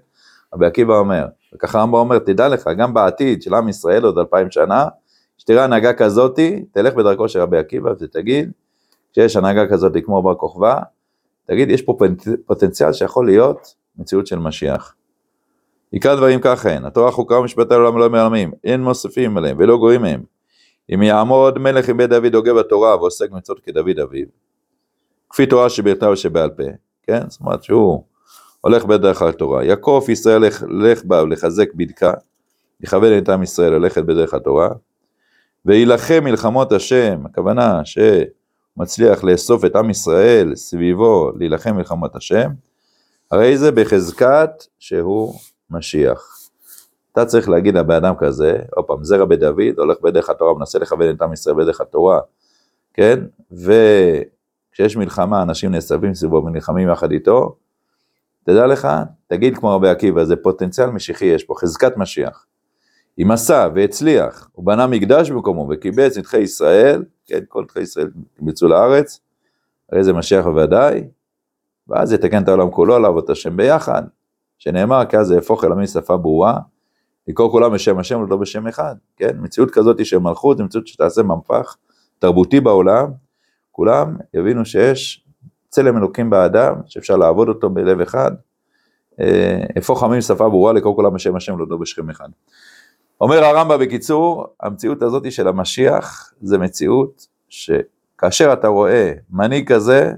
רבי 0.54 0.66
עקיבא 0.66 0.98
אומר, 0.98 1.26
וככה 1.56 1.80
רמב"ם 1.80 1.94
אומר, 1.94 2.20
תדע 2.20 2.48
לך, 2.48 2.70
גם 2.78 2.94
בעתיד 2.94 3.42
של 3.42 3.54
עם 3.54 3.70
ישראל 3.70 4.04
עוד 4.06 4.18
אלפיים 4.18 4.52
שנה, 4.52 4.88
שתראה 5.38 5.64
הנהגה 5.64 5.94
כזאתי, 5.94 6.66
תלך 6.72 6.94
בדרכו 6.94 7.30
של 7.30 7.40
רבי 7.40 7.58
עקיבא 7.58 7.90
ותגיד, 7.90 8.52
כשיש 9.12 9.36
הנהגה 9.36 9.68
כזאתי 9.68 10.02
כמו 10.02 10.22
בר 10.22 10.36
כוכבא, 10.36 10.80
תגיד, 11.46 11.70
יש 11.70 11.82
פה 11.82 11.98
פוטנציאל 12.46 12.94
שיכול 12.94 13.26
להיות 13.26 13.76
מציאות 13.98 14.28
של 14.28 14.40
משיח. 14.40 14.96
עיקר 15.92 16.16
דברים 16.16 16.40
ככה 16.42 16.70
הן, 16.70 16.86
התורה 16.86 17.12
חוקה 17.12 17.36
ומשפטי 17.36 17.74
העולם 17.74 17.98
לא 17.98 18.10
מרמים, 18.10 18.52
אין 18.64 18.82
מוסיפים 18.82 19.38
עליהם 19.38 19.58
ולא 19.60 19.78
גויים 19.78 20.02
מהם. 20.02 20.24
אם 20.94 21.02
יעמוד 21.02 21.60
מלך 21.60 21.90
עם 21.90 21.98
בית 21.98 22.10
דוד 22.10 22.36
הוגה 22.36 22.54
בתורה 22.54 22.96
ועוסק 22.96 23.32
מצוות 23.32 23.60
כדוד 23.60 24.00
אביו, 24.00 24.26
כפי 25.30 25.46
תורה 25.46 25.70
שבכתב 25.70 26.10
ושבעל 26.14 26.50
פה, 26.50 26.64
כן? 27.04 27.30
זאת 27.30 27.42
אומרת 27.42 27.64
שהוא 27.64 28.04
הולך 28.62 28.86
בדרך 28.86 29.22
התורה. 29.22 29.64
יעקב 29.64 30.06
ישראל 30.10 30.42
לך, 30.42 30.64
לך 30.70 31.06
בה 31.06 31.24
ולחזק 31.24 31.74
בדקה, 31.74 32.14
יכוון 32.82 33.18
את 33.18 33.30
עם 33.30 33.44
ישראל 33.44 33.74
ללכת 33.74 34.04
בדרך 34.04 34.34
התורה, 34.34 34.70
ויילחם 35.66 36.24
מלחמות 36.24 36.72
השם, 36.72 37.26
הכוונה 37.26 37.82
שמצליח 37.86 39.24
לאסוף 39.24 39.66
את 39.66 39.76
עם 39.76 39.90
ישראל 39.90 40.56
סביבו 40.56 41.32
להילחם 41.36 41.76
מלחמות 41.76 42.16
השם, 42.16 42.50
הרי 43.32 43.58
זה 43.58 43.72
בחזקת 43.72 44.50
שהוא 44.80 45.34
משיח. 45.70 46.50
אתה 47.12 47.26
צריך 47.26 47.50
להגיד 47.50 47.76
לבן 47.76 47.96
אדם 47.96 48.14
כזה, 48.20 48.60
עוד 48.76 48.86
פעם, 48.86 49.04
זרע 49.04 49.26
בדוד, 49.26 49.78
הולך 49.78 50.02
בדרך 50.02 50.30
התורה, 50.30 50.54
מנסה 50.54 50.80
לכוון 50.80 51.16
את 51.16 51.22
עם 51.22 51.34
ישראל 51.34 51.56
בדרך 51.56 51.82
התורה, 51.82 52.20
כן? 52.94 53.20
וכשיש 53.52 54.98
מלחמה, 54.98 55.42
אנשים 55.42 55.72
נאספים 55.72 56.14
סביבו 56.14 56.44
ונלחמים 56.46 56.90
יחד 56.90 57.12
איתו, 57.12 57.56
תדע 58.44 58.68
לך, 58.68 58.88
תגיד 59.28 59.58
כמו 59.58 59.76
רבי 59.76 59.90
עקיבא, 59.90 60.24
זה 60.24 60.36
פוטנציאל 60.36 60.90
משיחי, 60.90 61.26
יש 61.26 61.44
פה 61.44 61.54
חזקת 61.58 61.98
משיח. 61.98 62.46
אם 63.22 63.32
עשה 63.32 63.68
והצליח, 63.76 64.50
הוא 64.52 64.66
בנה 64.66 64.88
מקדש 64.88 65.32
במקומו 65.32 65.68
וקיבץ 65.70 66.18
נדחי 66.18 66.40
ישראל, 66.40 67.04
כן, 67.26 67.40
כל 67.48 67.62
נדחי 67.62 67.82
ישראל 67.82 68.12
קיבצו 68.38 68.68
לארץ, 68.68 69.20
הרי 69.92 70.04
זה 70.04 70.14
משיח 70.14 70.46
בוודאי, 70.46 71.04
ואז 71.88 72.14
יתקן 72.14 72.44
את 72.44 72.48
העולם 72.48 72.72
כולו, 72.72 73.00
לעבוד 73.00 73.24
את 73.24 73.30
השם 73.30 73.58
ביחד, 73.58 74.04
שנאמר, 74.58 75.06
כי 75.06 75.18
אז 75.18 75.32
יהפוך 75.32 75.64
אל 75.64 75.72
עמי 75.72 75.88
שפה 75.88 76.18
ברורה, 76.18 76.60
לקרוא 77.28 77.52
כולם 77.52 77.74
בשם 77.74 78.00
השם 78.00 78.20
ולא 78.20 78.38
בשם 78.38 78.68
אחד, 78.68 78.96
כן? 79.18 79.38
מציאות 79.40 79.72
כזאת 79.72 80.06
של 80.06 80.18
מלכות, 80.18 80.60
מציאות 80.60 80.88
שתעשה 80.88 81.24
מהפך 81.24 81.76
תרבותי 82.20 82.60
בעולם, 82.60 83.12
כולם 83.72 84.18
יבינו 84.34 84.66
שיש 84.66 85.26
צלם 85.70 85.98
אלוקים 85.98 86.30
באדם, 86.30 86.76
שאפשר 86.86 87.18
לעבוד 87.18 87.48
אותו 87.48 87.70
בלב 87.70 88.02
אחד, 88.02 88.32
הפוך 89.76 90.04
עמים 90.04 90.22
שפה 90.22 90.50
ברורה 90.50 90.74
לקרוא 90.74 90.96
כולם 90.96 91.14
בשם 91.14 91.36
השם 91.36 91.54
ולא 91.54 91.78
בשם 91.78 92.10
אחד. 92.10 92.30
אומר 93.22 93.44
הרמב"ם 93.44 93.80
בקיצור, 93.80 94.48
המציאות 94.62 95.02
הזאת 95.02 95.32
של 95.32 95.48
המשיח 95.48 96.34
זה 96.42 96.58
מציאות 96.58 97.28
שכאשר 97.50 98.54
אתה 98.54 98.68
רואה 98.68 99.14
מנהיג 99.30 99.74
כזה, 99.74 100.12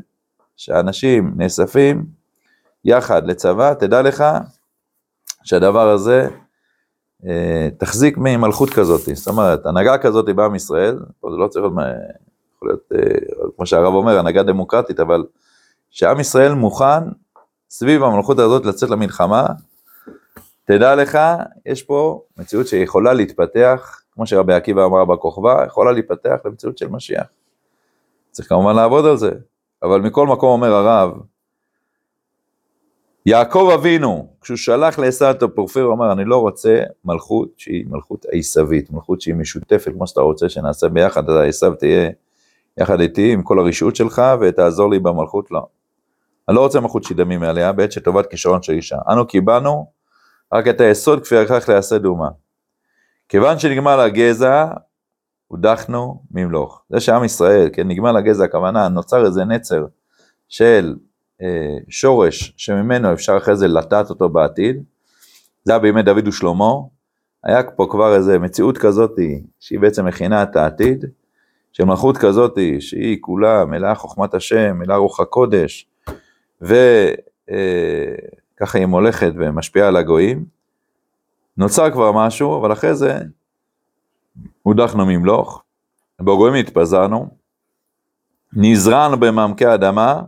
שאנשים 0.58 1.34
נאספים 1.36 2.06
יחד 2.86 3.28
לצבא, 3.28 3.74
תדע 3.74 4.02
לך 4.02 4.24
שהדבר 5.44 5.90
הזה 5.90 6.28
אה, 7.26 7.70
תחזיק 7.78 8.18
ממלכות 8.18 8.70
כזאת, 8.70 9.02
זאת 9.14 9.28
אומרת, 9.28 9.66
הנהגה 9.66 9.98
כזאת 9.98 10.36
בעם 10.36 10.56
ישראל, 10.56 11.00
פה 11.20 11.32
זה 11.32 11.38
לא 11.38 11.48
צריך 11.48 11.66
להיות, 11.66 11.88
יכול 12.56 12.70
להיות, 12.70 12.92
אה, 12.96 13.48
כמו 13.56 13.66
שהרב 13.66 13.94
אומר, 13.94 14.20
הנהגה 14.20 14.44
דמוקרטית, 14.44 15.00
אבל 15.00 15.26
שעם 15.90 16.20
ישראל 16.20 16.54
מוכן 16.54 17.04
סביב 17.70 18.04
המלכות 18.04 18.40
הזאת 18.40 18.66
לצאת 18.66 18.90
למלחמה, 18.90 19.46
תדע 20.66 20.96
לך, 20.96 21.20
יש 21.66 21.84
פה 21.84 22.22
מציאות 22.38 22.68
שיכולה 22.68 23.14
להתפתח, 23.14 24.02
כמו 24.12 24.28
שרבי 24.28 24.54
עקיבא 24.54 24.86
אמר 24.86 25.06
בכוכבא, 25.06 25.66
יכולה 25.66 25.92
להתפתח 25.92 26.36
למציאות 26.46 26.78
של 26.78 26.88
משיח. 26.88 27.28
צריך 28.32 28.50
כמובן 28.50 28.76
לעבוד 28.76 29.06
על 29.06 29.18
זה, 29.18 29.32
אבל 29.84 30.02
מכל 30.02 30.28
מקום 30.28 30.50
אומר 30.50 30.74
הרב, 30.74 31.12
יעקב 33.26 33.70
אבינו, 33.74 34.28
כשהוא 34.42 34.58
שלח 34.58 35.00
לעשו 35.00 35.32
את 35.32 35.44
הפורפיר, 35.44 35.84
הוא 35.84 35.94
אמר, 35.94 36.12
אני 36.12 36.26
לא 36.26 36.38
רוצה 36.38 36.84
מלכות 37.06 37.50
שהיא 37.58 37.86
מלכות 37.88 38.26
עיסבית, 38.26 38.92
מלכות 38.92 39.22
שהיא 39.22 39.36
משותפת, 39.36 39.92
כמו 39.94 40.08
שאתה 40.08 40.22
רוצה 40.22 40.50
שנעשה 40.50 40.90
ביחד, 40.90 41.30
אז 41.30 41.36
עשו 41.48 41.76
תהיה 41.76 42.10
יחד 42.78 43.00
איתי 43.00 43.34
עם 43.34 43.44
כל 43.44 43.60
הרשעות 43.60 43.96
שלך, 43.96 44.22
ותעזור 44.42 44.92
לי 44.92 45.00
במלכות, 45.00 45.52
לא. 45.52 45.68
אני 46.50 46.56
לא 46.56 46.62
רוצה 46.62 46.80
מלכות 46.80 47.04
שידמים 47.04 47.40
מעליה, 47.40 47.72
בעת 47.72 47.92
שטובת 47.92 48.26
כישרון 48.30 48.62
של 48.62 48.74
אישה. 48.74 48.98
אנו 49.12 49.28
קיבלנו 49.28 49.92
רק 50.54 50.68
את 50.68 50.82
היסוד 50.82 51.24
כפי 51.24 51.38
הכרח 51.38 51.70
לייסד 51.70 52.06
אומה. 52.06 52.30
כיוון 53.30 53.60
שנגמר 53.60 54.00
הגזע, 54.00 54.66
הודחנו 55.48 56.22
ממלוך. 56.32 56.82
זה 56.90 57.00
שעם 57.00 57.24
ישראל, 57.24 57.70
כן, 57.74 57.88
נגמר 57.88 58.12
לגזע, 58.12 58.44
הכוונה, 58.44 58.88
נוצר 58.88 59.26
איזה 59.26 59.46
נצר 59.46 59.86
של 60.50 60.96
אה, 61.42 61.78
שורש 61.90 62.54
שממנו 62.58 63.14
אפשר 63.14 63.38
אחרי 63.38 63.56
זה 63.56 63.68
לטעת 63.68 64.10
אותו 64.10 64.30
בעתיד, 64.30 64.84
זה 65.64 65.72
היה 65.72 65.80
בימי 65.80 66.04
דוד 66.04 66.28
ושלמה, 66.28 66.74
היה 67.44 67.64
פה 67.64 67.88
כבר 67.92 68.16
איזה 68.16 68.40
מציאות 68.40 68.78
כזאתי, 68.78 69.44
שהיא 69.60 69.80
בעצם 69.80 70.06
מכינה 70.06 70.44
את 70.44 70.56
העתיד, 70.56 71.06
של 71.72 71.84
מלכות 71.84 72.18
כזאתי, 72.18 72.82
שהיא 72.82 73.18
כולה 73.22 73.66
מלאה 73.66 73.96
חוכמת 73.96 74.34
השם, 74.34 74.78
מלאה 74.78 74.98
רוח 74.98 75.20
הקודש, 75.20 75.90
וככה 76.62 76.78
אה, 78.62 78.74
היא 78.74 78.86
מולכת 78.86 79.32
ומשפיעה 79.36 79.88
על 79.88 79.96
הגויים, 79.96 80.46
נוצר 81.58 81.92
כבר 81.92 82.12
משהו, 82.12 82.60
אבל 82.60 82.72
אחרי 82.72 82.96
זה 82.96 83.20
הודחנו 84.68 85.06
ממלוך, 85.06 85.64
בגויים 86.22 86.56
התפזרנו, 86.56 87.28
נזרענו 88.54 89.20
במעמקי 89.20 89.66
האדמה, 89.66 90.22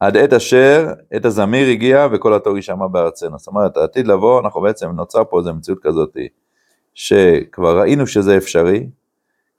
עד 0.00 0.16
עת 0.16 0.32
אשר 0.32 0.92
עת 1.10 1.24
הזמיר 1.24 1.68
הגיע 1.68 2.06
וכל 2.12 2.34
התור 2.34 2.56
יישמע 2.56 2.86
בארצנו. 2.86 3.38
זאת 3.38 3.48
אומרת, 3.48 3.76
העתיד 3.76 4.06
לבוא, 4.06 4.40
אנחנו 4.40 4.60
בעצם, 4.60 4.90
נוצר 4.90 5.24
פה 5.24 5.38
איזו 5.38 5.54
מציאות 5.54 5.78
כזאת, 5.82 6.16
שכבר 6.94 7.80
ראינו 7.80 8.06
שזה 8.06 8.36
אפשרי, 8.36 8.86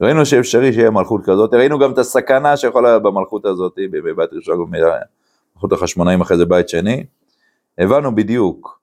ראינו 0.01 0.26
שאפשרי 0.26 0.73
שיהיה 0.73 0.89
מלכות 0.89 1.21
כזאת, 1.26 1.53
ראינו 1.53 1.80
גם 1.80 1.91
את 1.91 1.97
הסכנה 1.97 2.57
שיכולה 2.57 2.99
במלכות 2.99 3.45
הזאת, 3.45 3.73
בבית 3.91 4.30
ראשון, 4.34 4.71
במלכות 4.71 5.71
החשמונאים 5.71 6.21
אחרי 6.21 6.38
זה 6.38 6.45
בית 6.45 6.69
שני, 6.69 7.05
הבנו 7.78 8.15
בדיוק 8.15 8.80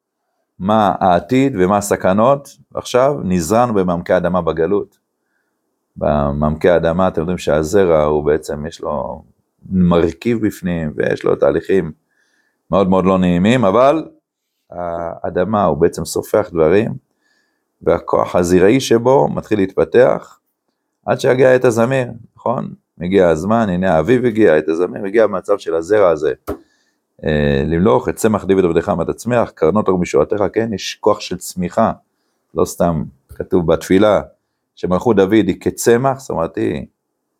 מה 0.63 0.95
העתיד 1.01 1.57
ומה 1.59 1.77
הסכנות, 1.77 2.57
ועכשיו 2.73 3.17
נזרענו 3.25 3.75
במעמקי 3.75 4.13
האדמה 4.13 4.43
בגלות. 4.43 4.99
במעמקי 5.97 6.69
האדמה 6.71 7.09
אתם 7.09 7.21
יודעים 7.21 7.39
שהזרע 7.39 8.03
הוא 8.03 8.25
בעצם, 8.25 8.67
יש 8.67 8.81
לו 8.81 9.23
מרכיב 9.71 10.47
בפנים, 10.47 10.93
ויש 10.97 11.25
לו 11.25 11.37
תהליכים 11.37 11.93
מאוד 12.71 12.89
מאוד 12.89 13.05
לא 13.05 13.19
נעימים, 13.19 13.65
אבל 13.65 14.09
האדמה 14.71 15.65
הוא 15.65 15.79
בעצם 15.79 16.05
סופח 16.05 16.49
דברים, 16.53 16.95
והכוח 17.83 18.37
הזרעי 18.37 18.81
שבו 18.81 19.29
מתחיל 19.29 19.59
להתפתח, 19.59 20.39
עד 21.07 21.21
שיגיע 21.21 21.51
עת 21.51 21.65
הזמיר, 21.65 22.09
נכון? 22.37 22.75
מגיע 22.99 23.29
הזמן, 23.29 23.69
הנה 23.69 23.95
האביב 23.95 24.25
הגיע, 24.25 24.55
עת 24.55 24.69
הזמיר, 24.69 25.05
הגיע 25.05 25.25
המצב 25.25 25.59
של 25.59 25.75
הזרע 25.75 26.09
הזה. 26.09 26.33
אה, 27.27 27.63
למלוך 27.67 28.09
את 28.09 28.17
צמח 28.17 28.45
דיבד 28.45 28.65
עבדך 28.65 28.89
מה 28.89 29.05
תצמיח, 29.05 29.51
קרנות 29.51 29.89
אור 29.89 29.99
משורתך, 29.99 30.45
כן? 30.53 30.75
יש 30.75 30.99
כוח 31.01 31.21
של 31.21 31.37
צמיחה, 31.37 31.93
לא 32.55 32.65
סתם 32.65 33.05
כתוב 33.35 33.73
בתפילה, 33.73 34.23
שמלכות 34.75 35.17
דוד 35.17 35.33
היא 35.33 35.61
כצמח, 35.61 36.21
זאת 36.21 36.31
אומרת 36.31 36.57
היא 36.57 36.87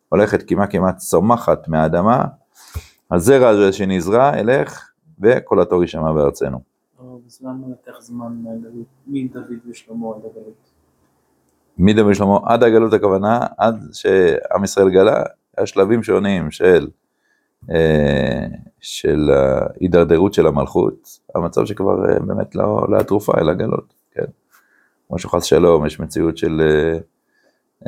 הולכת 0.09 0.49
כמעט 0.49 0.71
כמעט 0.71 0.97
צומחת 0.97 1.67
מהאדמה, 1.67 2.25
הזרע 3.11 3.49
הזה 3.49 3.73
שנזרע, 3.73 4.39
אלך, 4.39 4.89
וכל 5.19 5.61
התור 5.61 5.81
יישמע 5.81 6.11
בארצנו. 6.11 6.59
אז 7.27 7.39
למה 7.41 7.67
לקח 7.67 8.01
זמן 8.01 8.43
מדוד 9.07 9.43
ושלמה 9.69 10.07
עד 10.15 10.21
הגלות? 10.25 10.69
מדוד 11.77 12.05
ושלמה 12.05 12.37
עד 12.45 12.63
הגלות 12.63 12.93
הכוונה, 12.93 13.39
עד 13.57 13.75
שעם 13.93 14.63
ישראל 14.63 14.89
גלה, 14.89 15.23
היה 15.57 15.67
שלבים 15.67 16.03
שונים 16.03 16.51
של 16.51 16.65
אה, 16.77 17.02
של 18.79 19.29
ההידרדרות 19.31 20.33
של 20.33 20.47
המלכות, 20.47 21.19
המצב 21.35 21.65
שכבר 21.65 22.09
אה, 22.09 22.19
באמת 22.19 22.55
לא, 22.55 22.85
לא 22.89 22.97
התרופה 22.97 23.33
אלא 23.39 23.53
גלות, 23.53 23.93
כן? 24.11 24.25
כמו 25.07 25.19
שחס 25.19 25.43
שלום, 25.43 25.85
יש 25.85 25.99
מציאות 25.99 26.37
של, 26.37 26.61
אה, 26.61 26.97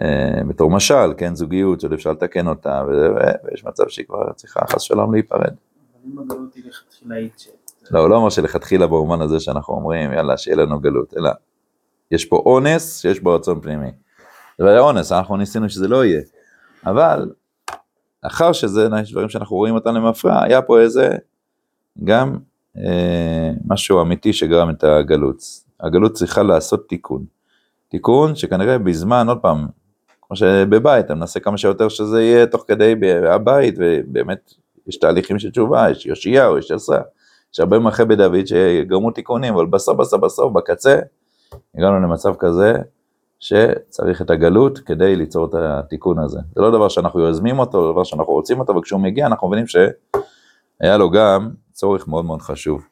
אה, 0.02 0.44
בתור 0.48 0.72
משל, 0.72 1.14
כן, 1.18 1.36
זוגיות, 1.36 1.82
שעוד 1.82 1.94
אפשר 1.94 2.12
לתקן 2.12 2.48
אותה, 2.48 2.84
ויש 2.88 3.66
מצב 3.66 3.84
שהיא 3.88 4.06
כבר 4.06 4.32
צריכה 4.36 4.60
חס 4.68 4.82
שלום 4.82 5.14
להיפרד. 5.14 5.42
אבל 5.42 5.54
אם 6.06 6.20
הגלות 6.20 6.56
היא 6.56 6.64
לכתחילה. 6.68 7.16
לא, 7.92 8.00
הוא 8.00 8.10
לא 8.10 8.16
אומר 8.16 8.30
שלכתחילה 8.30 8.88
במובן 8.88 9.22
הזה 9.22 9.40
שאנחנו 9.40 9.74
אומרים, 9.74 10.12
יאללה, 10.12 10.38
שיהיה 10.38 10.58
לנו 10.58 10.80
גלות, 10.80 11.14
אלא 11.18 11.30
יש 12.12 12.26
פה 12.26 12.44
אונס 12.46 13.02
שיש 13.02 13.20
בו 13.20 13.34
רצון 13.34 13.62
פנימי. 13.62 13.92
זה 14.58 14.70
היה 14.70 14.80
אונס, 14.80 15.12
אנחנו 15.12 15.38
ניסינו 15.38 15.70
שזה 15.70 15.88
לא 15.88 16.06
יהיה. 16.06 16.22
אבל, 16.86 17.30
לאחר 18.26 18.52
שזה, 18.52 18.88
יש 19.02 19.12
דברים 19.12 19.30
שאנחנו 19.30 19.56
רואים 19.56 19.76
אותם 19.76 19.96
למפרע, 19.96 20.44
היה 20.44 20.62
פה 20.62 20.80
איזה, 20.80 21.16
גם 22.04 22.38
אה, 22.78 23.52
משהו 23.68 24.02
אמיתי 24.02 24.34
שגרם 24.34 24.70
את 24.70 24.84
הגלות. 24.84 25.44
הגלות 25.80 26.14
צריכה 26.14 26.44
לעשות 26.44 26.90
תיקון. 26.90 27.26
תיקון 27.90 28.36
שכנראה 28.36 28.78
בזמן, 28.78 29.30
עוד 29.30 29.38
פעם, 29.38 29.68
כמו 30.22 30.36
שבבית, 30.36 31.12
אני 31.12 31.20
מנסה 31.20 31.40
כמה 31.40 31.58
שיותר 31.58 31.90
שזה 31.90 32.24
יהיה 32.24 32.46
תוך 32.46 32.64
כדי 32.68 32.96
הבית, 33.30 33.76
ובאמת 33.78 34.54
יש 34.88 34.98
תהליכים 34.98 35.40
של 35.40 35.52
תשובה, 35.52 35.90
יש 35.92 36.06
יאשיהו, 36.06 36.58
יש 36.58 36.72
עשה, 36.72 36.98
יש 37.54 37.60
הרבה 37.60 37.80
מלכי 37.80 38.06
בדוד 38.06 38.48
שגרמו 38.48 39.12
תיקונים, 39.12 39.54
אבל 39.54 39.66
בסוף 39.66 39.98
בסוף 39.98 40.22
בסוף, 40.22 40.54
בקצה, 40.54 41.00
הגענו 41.76 42.00
למצב 42.00 42.34
כזה 42.40 42.74
שצריך 43.46 44.22
את 44.22 44.30
הגלות 44.30 44.80
כדי 44.80 45.16
ליצור 45.16 45.46
את 45.46 45.54
התיקון 45.54 46.20
הזה. 46.20 46.40
זה 46.56 46.62
לא 46.62 46.72
דבר 46.72 46.90
שאנחנו 46.90 47.20
יוזמים 47.20 47.60
אותו, 47.60 47.88
זה 47.88 47.92
דבר 47.92 48.04
שאנחנו 48.04 48.34
רוצים 48.34 48.60
אותו, 48.60 48.76
וכשהוא 48.76 49.02
מגיע 49.02 49.26
אנחנו 49.26 49.48
מבינים 49.48 49.66
שהיה 49.68 50.98
לו 50.98 51.12
גם 51.12 51.50
צורך 51.72 52.08
מאוד 52.08 52.26
מאוד 52.26 52.42
חשוב. 52.42 52.86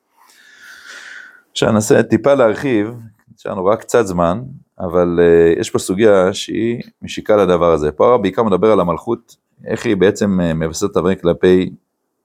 עכשיו 1.51 1.71
ננסה 1.71 2.03
טיפה 2.03 2.33
להרחיב, 2.33 2.93
יש 3.37 3.45
לנו 3.45 3.65
רק 3.65 3.79
קצת 3.79 4.05
זמן, 4.05 4.41
אבל 4.79 5.19
uh, 5.19 5.59
יש 5.59 5.69
פה 5.69 5.79
סוגיה 5.79 6.33
שהיא 6.33 6.83
משיקה 7.01 7.35
לדבר 7.35 7.71
הזה. 7.71 7.91
פה 7.91 8.07
הרב 8.07 8.21
בעיקר 8.21 8.43
מדבר 8.43 8.71
על 8.71 8.79
המלכות, 8.79 9.35
איך 9.67 9.85
היא 9.85 9.97
בעצם 9.97 10.39
uh, 10.39 10.53
מבססת 10.53 10.91
את 10.91 10.97
הדברים 10.97 11.17
כלפי 11.17 11.73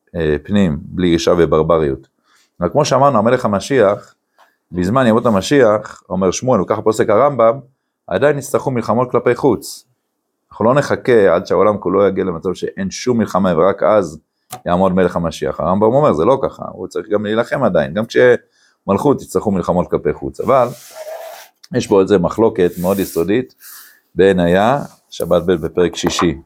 uh, 0.06 0.18
פנים, 0.42 0.78
בלי 0.82 1.12
רישה 1.12 1.32
וברבריות. 1.38 2.08
אבל 2.60 2.68
כמו 2.68 2.84
שאמרנו, 2.84 3.18
המלך 3.18 3.44
המשיח, 3.44 4.14
בזמן 4.72 5.06
ימות 5.06 5.26
המשיח, 5.26 6.02
אומר 6.10 6.30
שמואל, 6.30 6.60
וככה 6.60 6.82
פוסק 6.82 7.10
הרמב"ם, 7.10 7.58
עדיין 8.08 8.38
יצטרכו 8.38 8.70
מלחמות 8.70 9.10
כלפי 9.10 9.34
חוץ. 9.34 9.84
אנחנו 10.50 10.64
לא 10.64 10.74
נחכה 10.74 11.34
עד 11.34 11.46
שהעולם 11.46 11.78
כולו 11.78 12.06
יגיע 12.06 12.24
למצב 12.24 12.54
שאין 12.54 12.90
שום 12.90 13.18
מלחמה 13.18 13.52
ורק 13.56 13.82
אז 13.82 14.20
יעמוד 14.66 14.92
מלך 14.92 15.16
המשיח. 15.16 15.60
הרמב"ם 15.60 15.94
אומר, 15.94 16.12
זה 16.12 16.24
לא 16.24 16.38
ככה, 16.42 16.62
הוא 16.72 16.88
צריך 16.88 17.08
גם 17.08 17.24
להילחם 17.24 17.62
עדיין, 17.62 17.94
גם 17.94 18.04
כשמלכות 18.06 19.22
יצטרכו 19.22 19.50
מלחמות 19.50 19.90
כלפי 19.90 20.12
חוץ. 20.12 20.40
אבל 20.40 20.68
יש 21.74 21.86
פה 21.86 22.00
איזה 22.00 22.18
מחלוקת 22.18 22.70
מאוד 22.80 22.98
יסודית 22.98 23.54
בין 24.14 24.40
היה, 24.40 24.78
שבת 25.10 25.42
ב' 25.42 25.52
בפרק 25.52 25.96
שישי. 25.96 26.38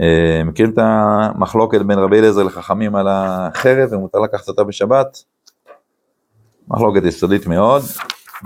אה, 0.00 0.42
מכירים 0.44 0.72
את 0.72 0.78
המחלוקת 0.78 1.80
בין 1.80 1.98
רבי 1.98 2.18
אליעזר 2.18 2.42
לחכמים 2.42 2.96
על 2.96 3.06
החרב 3.10 3.92
ומותר 3.92 4.18
לקחת 4.18 4.48
אותה 4.48 4.64
בשבת? 4.64 5.18
מחלוקת 6.68 7.04
יסודית 7.04 7.46
מאוד, 7.46 7.82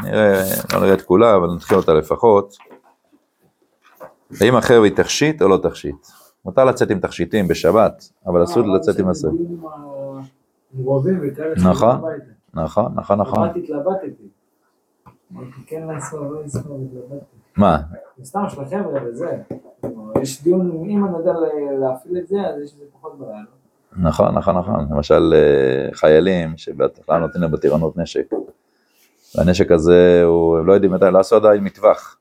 נראה, 0.02 0.42
לא 0.72 0.80
נראה 0.80 0.94
את 0.94 1.02
כולה, 1.02 1.36
אבל 1.36 1.48
נתחיל 1.54 1.76
אותה 1.76 1.94
לפחות. 1.94 2.56
האם 4.40 4.56
החרב 4.56 4.82
היא 4.82 4.92
תכשיט 4.96 5.42
או 5.42 5.48
לא 5.48 5.58
תכשיט? 5.62 6.06
מותר 6.44 6.64
לצאת 6.64 6.90
עם 6.90 7.00
תכשיטים 7.00 7.48
בשבת, 7.48 8.12
אבל 8.26 8.44
אסור 8.44 8.66
לצאת 8.66 8.98
עם 8.98 9.08
הסרט. 9.08 9.32
נכון, 11.56 12.00
נכון, 12.54 12.92
נכון, 12.94 13.20
נכון. 13.20 13.48
התלבטתי. 13.48 14.28
מה? 17.56 17.78
סתם 18.24 18.40
של 18.48 18.60
החבר'ה 18.60 19.00
וזה. 19.06 19.38
יש 20.22 20.42
דיון, 20.42 20.84
אם 20.90 21.04
אני 21.04 21.18
יודע 21.18 21.32
להפעיל 21.80 22.18
את 22.18 22.28
זה, 22.28 22.40
אז 22.40 22.62
יש 22.62 22.74
לזה 22.74 22.84
פחות 22.92 23.18
בעיה. 23.18 23.32
לא? 23.32 24.08
נכון, 24.08 24.34
נכון, 24.34 24.56
נכון. 24.58 24.86
למשל 24.90 25.34
אה, 25.34 25.88
חיילים 25.92 26.56
שבהתחלה 26.56 27.18
נותנים 27.18 27.42
להם 27.42 27.52
בטירונות 27.52 27.96
נשק. 27.96 28.32
והנשק 29.36 29.70
הזה, 29.70 30.22
הוא, 30.24 30.58
הם 30.58 30.66
לא 30.66 30.72
יודעים 30.72 30.92
מתי, 30.92 31.04
לא 31.12 31.18
עשו 31.18 31.36
עדיין 31.36 31.64
מטווח. 31.64 32.18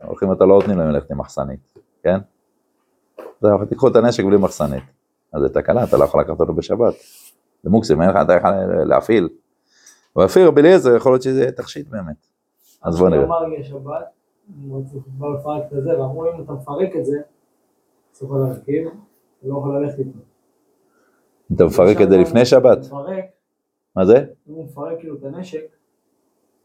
הם 0.00 0.08
הולכים 0.08 0.32
אתה 0.32 0.44
לא 0.44 0.54
נותנים 0.54 0.78
להם 0.78 0.90
ללכת 0.90 1.10
עם 1.10 1.18
מחסנית, 1.18 1.60
כן? 2.02 2.18
זהו, 3.40 3.64
תיקחו 3.64 3.88
את 3.88 3.96
הנשק 3.96 4.24
בלי 4.24 4.36
מחסנית. 4.36 4.82
אז 5.32 5.42
זה 5.42 5.48
תקלה, 5.48 5.84
אתה 5.84 5.96
לא 5.96 6.04
יכול 6.04 6.20
לקחת 6.20 6.40
אותו 6.40 6.52
בשבת. 6.52 6.94
זה 7.62 7.70
מוקסים, 7.70 8.02
אין 8.02 8.10
לך, 8.10 8.16
אתה 8.22 8.32
יכול 8.32 8.50
להפעיל. 8.84 9.28
ואפילו 10.16 10.48
רבי 10.48 10.60
אליעזר, 10.60 10.96
יכול 10.96 11.12
להיות 11.12 11.22
שזה 11.22 11.40
יהיה 11.40 11.52
תכשיט 11.52 11.88
באמת. 11.88 12.26
אז 12.82 12.98
בוא 12.98 13.08
נראה. 13.08 13.24
לפרק 15.38 15.62
את 15.78 15.82
זה, 15.82 16.00
ואמרו 16.00 16.24
אם 16.24 16.42
אתה 16.42 16.52
מפרק 16.52 16.96
את 16.96 17.04
זה, 17.04 17.16
אתה 18.12 18.24
יכול 18.24 18.40
להרכיב, 18.40 18.86
אתה 18.86 19.48
לא 19.48 19.58
יכול 19.58 19.78
ללכת 19.78 19.98
איתו. 19.98 20.18
אתה 21.54 21.64
מפרק 21.64 22.00
את 22.00 22.10
זה 22.10 22.16
לפני 22.16 22.44
שבת? 22.44 22.78
מה 23.96 24.04
זה? 24.04 24.24
אם 24.48 24.54
הוא 24.54 24.64
מפרק 24.64 24.98
כאילו 24.98 25.16
את 25.16 25.24
הנשק, 25.24 25.64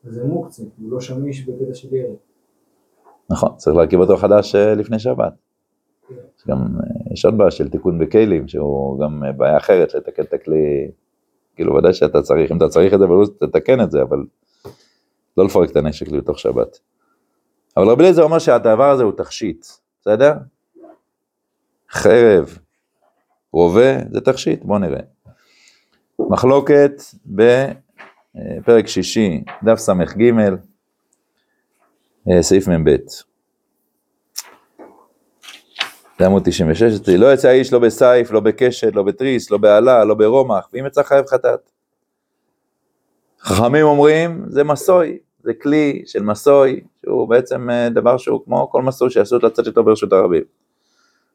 זה 0.04 0.24
מוקצה, 0.24 0.64
הוא 0.78 0.92
לא 0.92 1.02
שמיש 1.02 1.46
בקטע 1.46 1.74
של 1.74 1.94
ירי. 1.94 2.16
נכון, 3.30 3.56
צריך 3.58 3.78
להרכיב 3.78 4.00
אותו 4.00 4.18
חדש 4.18 4.56
אה, 4.56 4.76
לפני 4.76 5.00
שבת. 5.00 5.34
יש 6.12 6.44
גם, 6.48 6.58
אה, 6.58 7.14
יש 7.14 7.26
עוד 7.26 7.38
בעיה 7.38 7.52
של 7.52 7.70
תיקון 7.70 8.00
בכלים, 8.00 8.48
שהוא 8.48 9.00
גם 9.00 9.24
אה, 9.24 9.32
בעיה 9.32 9.58
אחרת, 9.58 9.94
לתקן 9.94 10.24
את 10.24 10.34
הכלי, 10.34 10.92
כאילו 11.56 11.76
ודאי 11.76 11.94
שאתה 11.94 12.22
צריך, 12.22 12.52
אם 12.52 12.58
אתה 12.58 12.68
צריך 12.68 12.94
את 12.94 13.00
זה, 13.00 13.06
אבל 13.06 13.16
תתקן 13.40 13.82
את 13.82 13.92
זה, 13.92 14.02
אבל 14.02 14.18
לא 15.38 15.46
לפרק 15.46 15.72
את 15.72 15.76
הנשק 15.76 16.12
לתוך 16.12 16.40
שבת. 16.40 16.80
אבל 17.78 17.90
רבי 17.90 18.02
אליעזר 18.02 18.24
אומר 18.24 18.40
שהדבר 18.40 18.90
הזה 18.90 19.04
הוא 19.04 19.12
תכשיט, 19.18 19.66
בסדר? 20.02 20.34
חרב, 21.92 22.58
רובה, 23.54 23.98
זה 24.12 24.22
תכשיט, 24.22 24.64
בואו 24.64 24.80
נראה. 24.80 25.02
מחלוקת 26.20 27.02
בפרק 28.36 28.88
שישי, 28.88 29.44
דף 29.64 29.76
ס"ג, 29.76 30.32
אה, 32.30 32.44
סעיף 32.44 32.68
מ"ב. 32.68 32.96
זה 36.20 36.26
עמוד 36.26 36.44
96, 36.46 37.10
לא 37.10 37.34
יצא 37.34 37.52
איש 37.52 37.74
לא 37.74 37.80
בסייף, 37.80 38.32
לא 38.32 38.40
בקשת, 38.40 38.96
לא 38.96 39.04
בתריס, 39.04 39.52
לא 39.52 39.58
בעלה, 39.58 40.06
לא 40.06 40.16
ברומח, 40.16 40.70
ואם 40.74 40.86
יצא 40.86 41.04
חייב 41.04 41.26
חטאת. 41.26 41.72
חכמים 43.42 43.86
אומרים, 43.86 44.46
זה 44.48 44.64
מסוי, 44.64 45.18
זה 45.44 45.54
כלי 45.54 46.04
של 46.06 46.24
מסוי, 46.24 46.80
שהוא 47.06 47.30
בעצם 47.30 47.70
אה, 47.70 47.90
דבר 47.90 48.18
שהוא 48.18 48.42
כמו 48.46 48.70
כל 48.70 48.82
מסוי 48.82 49.10
שעשו 49.10 49.38
לצאת 49.38 49.68
איתו 49.68 49.84
ברשות 49.84 50.14
הרבים. 50.14 50.44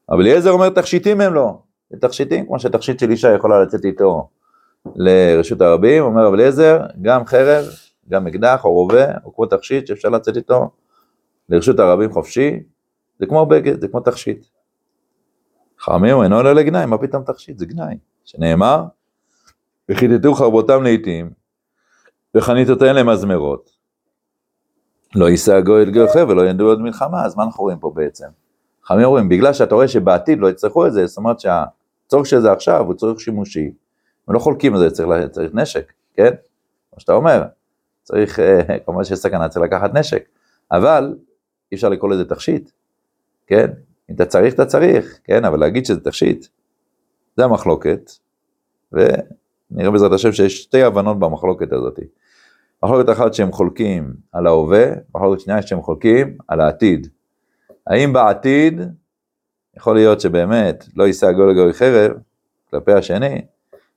אבל 0.09 0.21
אליעזר 0.21 0.51
אומר 0.51 0.69
תכשיטים 0.69 1.21
הם 1.21 1.33
לא, 1.33 1.57
זה 1.89 1.97
תכשיטים, 1.99 2.45
כמו 2.45 2.59
שתכשיט 2.59 2.99
של 2.99 3.11
אישה 3.11 3.33
יכולה 3.33 3.63
לצאת 3.63 3.85
איתו 3.85 4.29
לרשות 4.95 5.61
הרבים, 5.61 6.03
אומר 6.03 6.27
אבל 6.27 6.35
אליעזר, 6.35 6.79
גם 7.01 7.25
חרב, 7.25 7.65
גם 8.09 8.27
אקדח 8.27 8.65
או 8.65 8.73
רובה, 8.73 9.05
או 9.25 9.35
כמו 9.35 9.45
תכשיט 9.45 9.87
שאפשר 9.87 10.09
לצאת 10.09 10.37
איתו 10.37 10.69
לרשות 11.49 11.79
הרבים 11.79 12.11
חופשי, 12.11 12.59
זה 13.19 13.25
כמו 13.25 13.45
בגד, 13.45 13.81
זה 13.81 13.87
כמו 13.87 13.99
תכשיט. 13.99 14.45
חכמים 15.79 16.21
אינו 16.23 16.39
אלא 16.39 16.53
לגנאי, 16.53 16.85
מה 16.85 16.97
פתאום 16.97 17.23
תכשיט? 17.23 17.57
זה 17.57 17.65
גנאי. 17.65 17.97
שנאמר, 18.25 18.83
וכיתתו 19.89 20.33
חרבותם 20.33 20.83
לעיתים, 20.83 21.29
וחניתותיהן 22.35 22.95
למזמרות. 22.95 23.69
לא 25.15 25.29
יישא 25.29 25.53
הגוי 25.55 25.83
אל 25.83 25.91
גוי 25.91 26.23
ולא 26.23 26.49
ינדו 26.49 26.65
עוד 26.65 26.81
מלחמה, 26.81 27.25
אז 27.25 27.37
מה 27.37 27.43
אנחנו 27.43 27.63
רואים 27.63 27.79
פה 27.79 27.91
בעצם? 27.95 28.27
חכמים 28.85 29.05
אומרים, 29.05 29.29
בגלל 29.29 29.53
שאתה 29.53 29.75
רואה 29.75 29.87
שבעתיד 29.87 30.39
לא 30.39 30.49
יצטרכו 30.49 30.87
את 30.87 30.93
זה, 30.93 31.05
זאת 31.05 31.17
אומרת 31.17 31.39
שהצורך 31.39 32.25
של 32.25 32.39
זה 32.39 32.51
עכשיו 32.51 32.85
הוא 32.85 32.93
צורך 32.93 33.19
שימושי, 33.19 33.71
הם 34.27 34.33
לא 34.33 34.39
חולקים 34.39 34.73
על 34.73 34.79
זה, 34.79 34.91
צריך, 34.91 35.09
צריך 35.31 35.51
נשק, 35.53 35.93
כן? 36.13 36.31
כמו 36.89 36.99
שאתה 36.99 37.13
אומר, 37.13 37.43
צריך, 38.03 38.39
אה, 38.39 38.79
כמובן 38.85 39.03
שיש 39.03 39.19
סכנה, 39.19 39.49
צריך 39.49 39.65
לקחת 39.65 39.93
נשק, 39.93 40.25
אבל 40.71 41.15
אי 41.71 41.75
אפשר 41.75 41.89
לקרוא 41.89 42.11
לזה 42.11 42.25
תכשיט, 42.25 42.71
כן? 43.47 43.67
אם 44.09 44.15
אתה 44.15 44.25
צריך, 44.25 44.53
אתה 44.53 44.65
צריך, 44.65 45.19
כן? 45.23 45.45
אבל 45.45 45.59
להגיד 45.59 45.85
שזה 45.85 45.99
תכשיט, 45.99 46.47
זה 47.37 47.43
המחלוקת, 47.43 48.11
ונראה 48.91 49.91
בעזרת 49.91 50.11
השם 50.11 50.31
שיש 50.31 50.63
שתי 50.63 50.83
הבנות 50.83 51.19
במחלוקת 51.19 51.73
הזאת. 51.73 51.99
מחלוקת 52.83 53.09
אחת 53.09 53.33
שהם 53.33 53.51
חולקים 53.51 54.13
על 54.31 54.47
ההווה, 54.47 54.85
מחלוקת 55.15 55.39
שנייה 55.39 55.61
שהם 55.61 55.81
חולקים 55.81 56.37
על 56.47 56.61
העתיד. 56.61 57.07
האם 57.87 58.13
בעתיד, 58.13 58.81
יכול 59.77 59.95
להיות 59.95 60.21
שבאמת 60.21 60.85
לא 60.95 61.03
יישא 61.03 61.31
גוי 61.31 61.53
לגוי 61.53 61.73
חרב 61.73 62.11
כלפי 62.71 62.93
השני, 62.93 63.41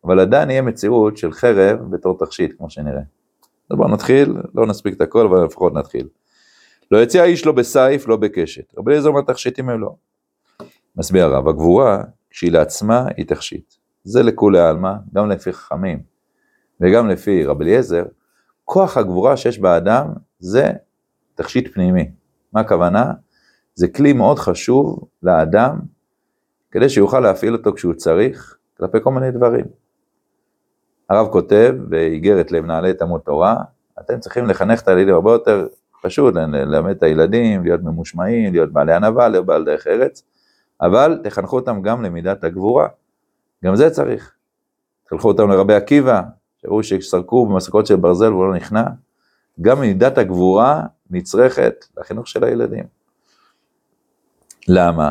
אבל 0.04 0.20
עדיין 0.20 0.50
יהיה 0.50 0.62
מציאות 0.62 1.16
של 1.16 1.32
חרב 1.32 1.78
בתור 1.90 2.18
תכשיט, 2.18 2.56
כמו 2.58 2.70
שנראה. 2.70 3.02
אז 3.70 3.76
בואו 3.76 3.88
נתחיל, 3.88 4.36
לא 4.54 4.66
נספיק 4.66 4.94
את 4.94 5.00
הכל, 5.00 5.26
אבל 5.26 5.44
לפחות 5.44 5.74
נתחיל. 5.74 6.08
לא 6.90 7.02
יציע 7.02 7.24
איש 7.24 7.46
לא 7.46 7.52
בסייף, 7.52 8.08
לא 8.08 8.16
בקשת. 8.16 8.74
רבי 8.78 8.90
אליעזר 8.90 9.08
אומר 9.08 9.20
תכשיטים 9.22 9.68
הם 9.68 9.80
לא. 9.80 9.94
מסביר 10.96 11.24
הרב, 11.24 11.48
הגבורה 11.48 12.02
שהיא 12.30 12.52
לעצמה 12.52 13.06
היא 13.16 13.26
תכשיט. 13.26 13.74
זה 14.04 14.22
לכולי 14.22 14.60
עלמא, 14.60 14.92
גם 15.14 15.30
לפי 15.30 15.52
חכמים 15.52 16.02
וגם 16.80 17.08
לפי 17.08 17.44
רבי 17.44 17.64
אליעזר, 17.64 18.04
כוח 18.64 18.96
הגבורה 18.96 19.36
שיש 19.36 19.58
באדם 19.58 20.06
זה 20.38 20.70
תכשיט 21.34 21.74
פנימי. 21.74 22.10
מה 22.52 22.60
הכוונה? 22.60 23.12
זה 23.74 23.88
כלי 23.88 24.12
מאוד 24.12 24.38
חשוב 24.38 25.08
לאדם, 25.22 25.78
כדי 26.70 26.88
שיוכל 26.88 27.20
להפעיל 27.20 27.52
אותו 27.52 27.74
כשהוא 27.74 27.94
צריך, 27.94 28.56
כלפי 28.76 28.98
כל 29.02 29.12
מיני 29.12 29.30
דברים. 29.30 29.64
הרב 31.10 31.28
כותב 31.32 31.74
באיגרת 31.88 32.52
למנהלי 32.52 32.94
תלמוד 32.94 33.20
תורה, 33.20 33.56
אתם 34.00 34.20
צריכים 34.20 34.46
לחנך 34.46 34.82
את 34.82 34.88
הילדים 34.88 35.14
הרבה 35.14 35.32
יותר 35.32 35.66
פשוט, 36.02 36.34
ללמד 36.34 36.90
את 36.90 37.02
הילדים, 37.02 37.64
להיות 37.64 37.80
ממושמעים, 37.82 38.52
להיות 38.52 38.72
בעלי 38.72 38.92
ענווה, 38.92 39.28
להיות 39.28 39.46
בעל 39.46 39.64
דרך 39.64 39.86
ארץ, 39.86 40.22
אבל 40.80 41.20
תחנכו 41.24 41.56
אותם 41.56 41.82
גם 41.82 42.02
למידת 42.02 42.44
הגבורה. 42.44 42.88
גם 43.64 43.76
זה 43.76 43.90
צריך. 43.90 44.32
תחנכו 45.06 45.28
אותם 45.28 45.50
לרבי 45.50 45.74
עקיבא, 45.74 46.22
שראו 46.56 46.82
שסרקו 46.82 47.46
במסקות 47.46 47.86
של 47.86 47.96
ברזל 47.96 48.32
והוא 48.32 48.46
לא 48.48 48.54
נכנע. 48.54 48.84
גם 49.60 49.80
מידת 49.80 50.18
הגבורה 50.18 50.82
נצרכת 51.10 51.74
לחינוך 51.96 52.28
של 52.28 52.44
הילדים. 52.44 52.84
למה? 54.68 55.10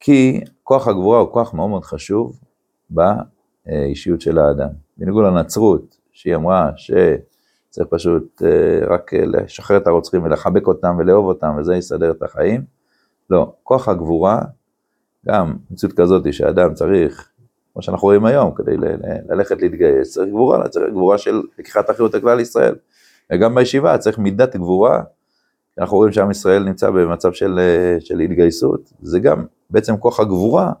כי 0.00 0.40
כוח 0.62 0.88
הגבורה 0.88 1.18
הוא 1.18 1.32
כוח 1.32 1.54
מאוד 1.54 1.70
מאוד 1.70 1.84
חשוב 1.84 2.40
באישיות 3.66 4.20
של 4.20 4.38
האדם. 4.38 4.68
בניגוד 4.96 5.24
לנצרות, 5.24 5.96
שהיא 6.12 6.34
אמרה 6.34 6.70
שצריך 6.76 7.88
פשוט 7.90 8.42
אה, 8.42 8.86
רק 8.86 9.14
לשחרר 9.14 9.76
את 9.76 9.86
הרוצחים 9.86 10.22
ולחבק 10.22 10.66
אותם 10.66 10.96
ולאהוב 10.98 11.26
אותם 11.26 11.56
וזה 11.58 11.76
יסדר 11.76 12.10
את 12.10 12.22
החיים. 12.22 12.64
לא, 13.30 13.52
כוח 13.62 13.88
הגבורה, 13.88 14.42
גם 15.26 15.56
מציאות 15.70 15.94
כזאת 15.96 16.34
שאדם 16.34 16.74
צריך, 16.74 17.28
כמו 17.72 17.82
שאנחנו 17.82 18.06
רואים 18.06 18.24
היום, 18.24 18.54
כדי 18.54 18.76
ללכת 19.28 19.62
להתגייס, 19.62 20.12
צריך 20.12 20.28
גבורה, 20.28 20.68
צריך 20.68 20.90
גבורה 20.90 21.18
של 21.18 21.42
לקיחת 21.58 21.90
אחריות 21.90 22.14
לכלל 22.14 22.40
ישראל. 22.40 22.74
וגם 23.32 23.54
בישיבה 23.54 23.98
צריך 23.98 24.18
מידת 24.18 24.56
גבורה, 24.56 25.02
אנחנו 25.78 25.96
רואים 25.96 26.12
שעם 26.12 26.30
ישראל 26.30 26.64
נמצא 26.64 26.90
במצב 26.90 27.32
של, 27.32 27.58
אה, 27.58 28.00
של 28.00 28.20
התגייסות, 28.20 28.92
זה 29.02 29.20
גם 29.20 29.44
בעצם 29.70 29.96
כוח 29.96 30.20
הגבורה, 30.20 30.72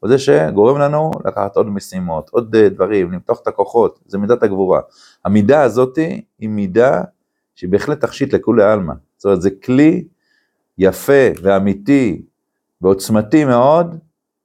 הוא 0.00 0.08
זה 0.08 0.18
שגורם 0.18 0.78
לנו 0.78 1.10
לקחת 1.24 1.56
עוד 1.56 1.66
משימות, 1.66 2.28
עוד 2.28 2.56
אה, 2.56 2.68
דברים, 2.68 3.12
למתוח 3.12 3.40
את 3.42 3.46
הכוחות, 3.46 4.00
זה 4.06 4.18
מידת 4.18 4.42
הגבורה. 4.42 4.80
המידה 5.24 5.62
הזאת 5.62 5.98
היא 6.38 6.48
מידה 6.48 7.02
שהיא 7.54 7.70
בהחלט 7.70 8.00
תכשיט 8.00 8.34
לכולי 8.34 8.64
עלמא, 8.64 8.94
זאת 9.16 9.24
אומרת 9.24 9.42
זה 9.42 9.50
כלי 9.50 10.04
יפה 10.78 11.28
ואמיתי 11.42 12.22
ועוצמתי 12.80 13.44
מאוד, 13.44 13.98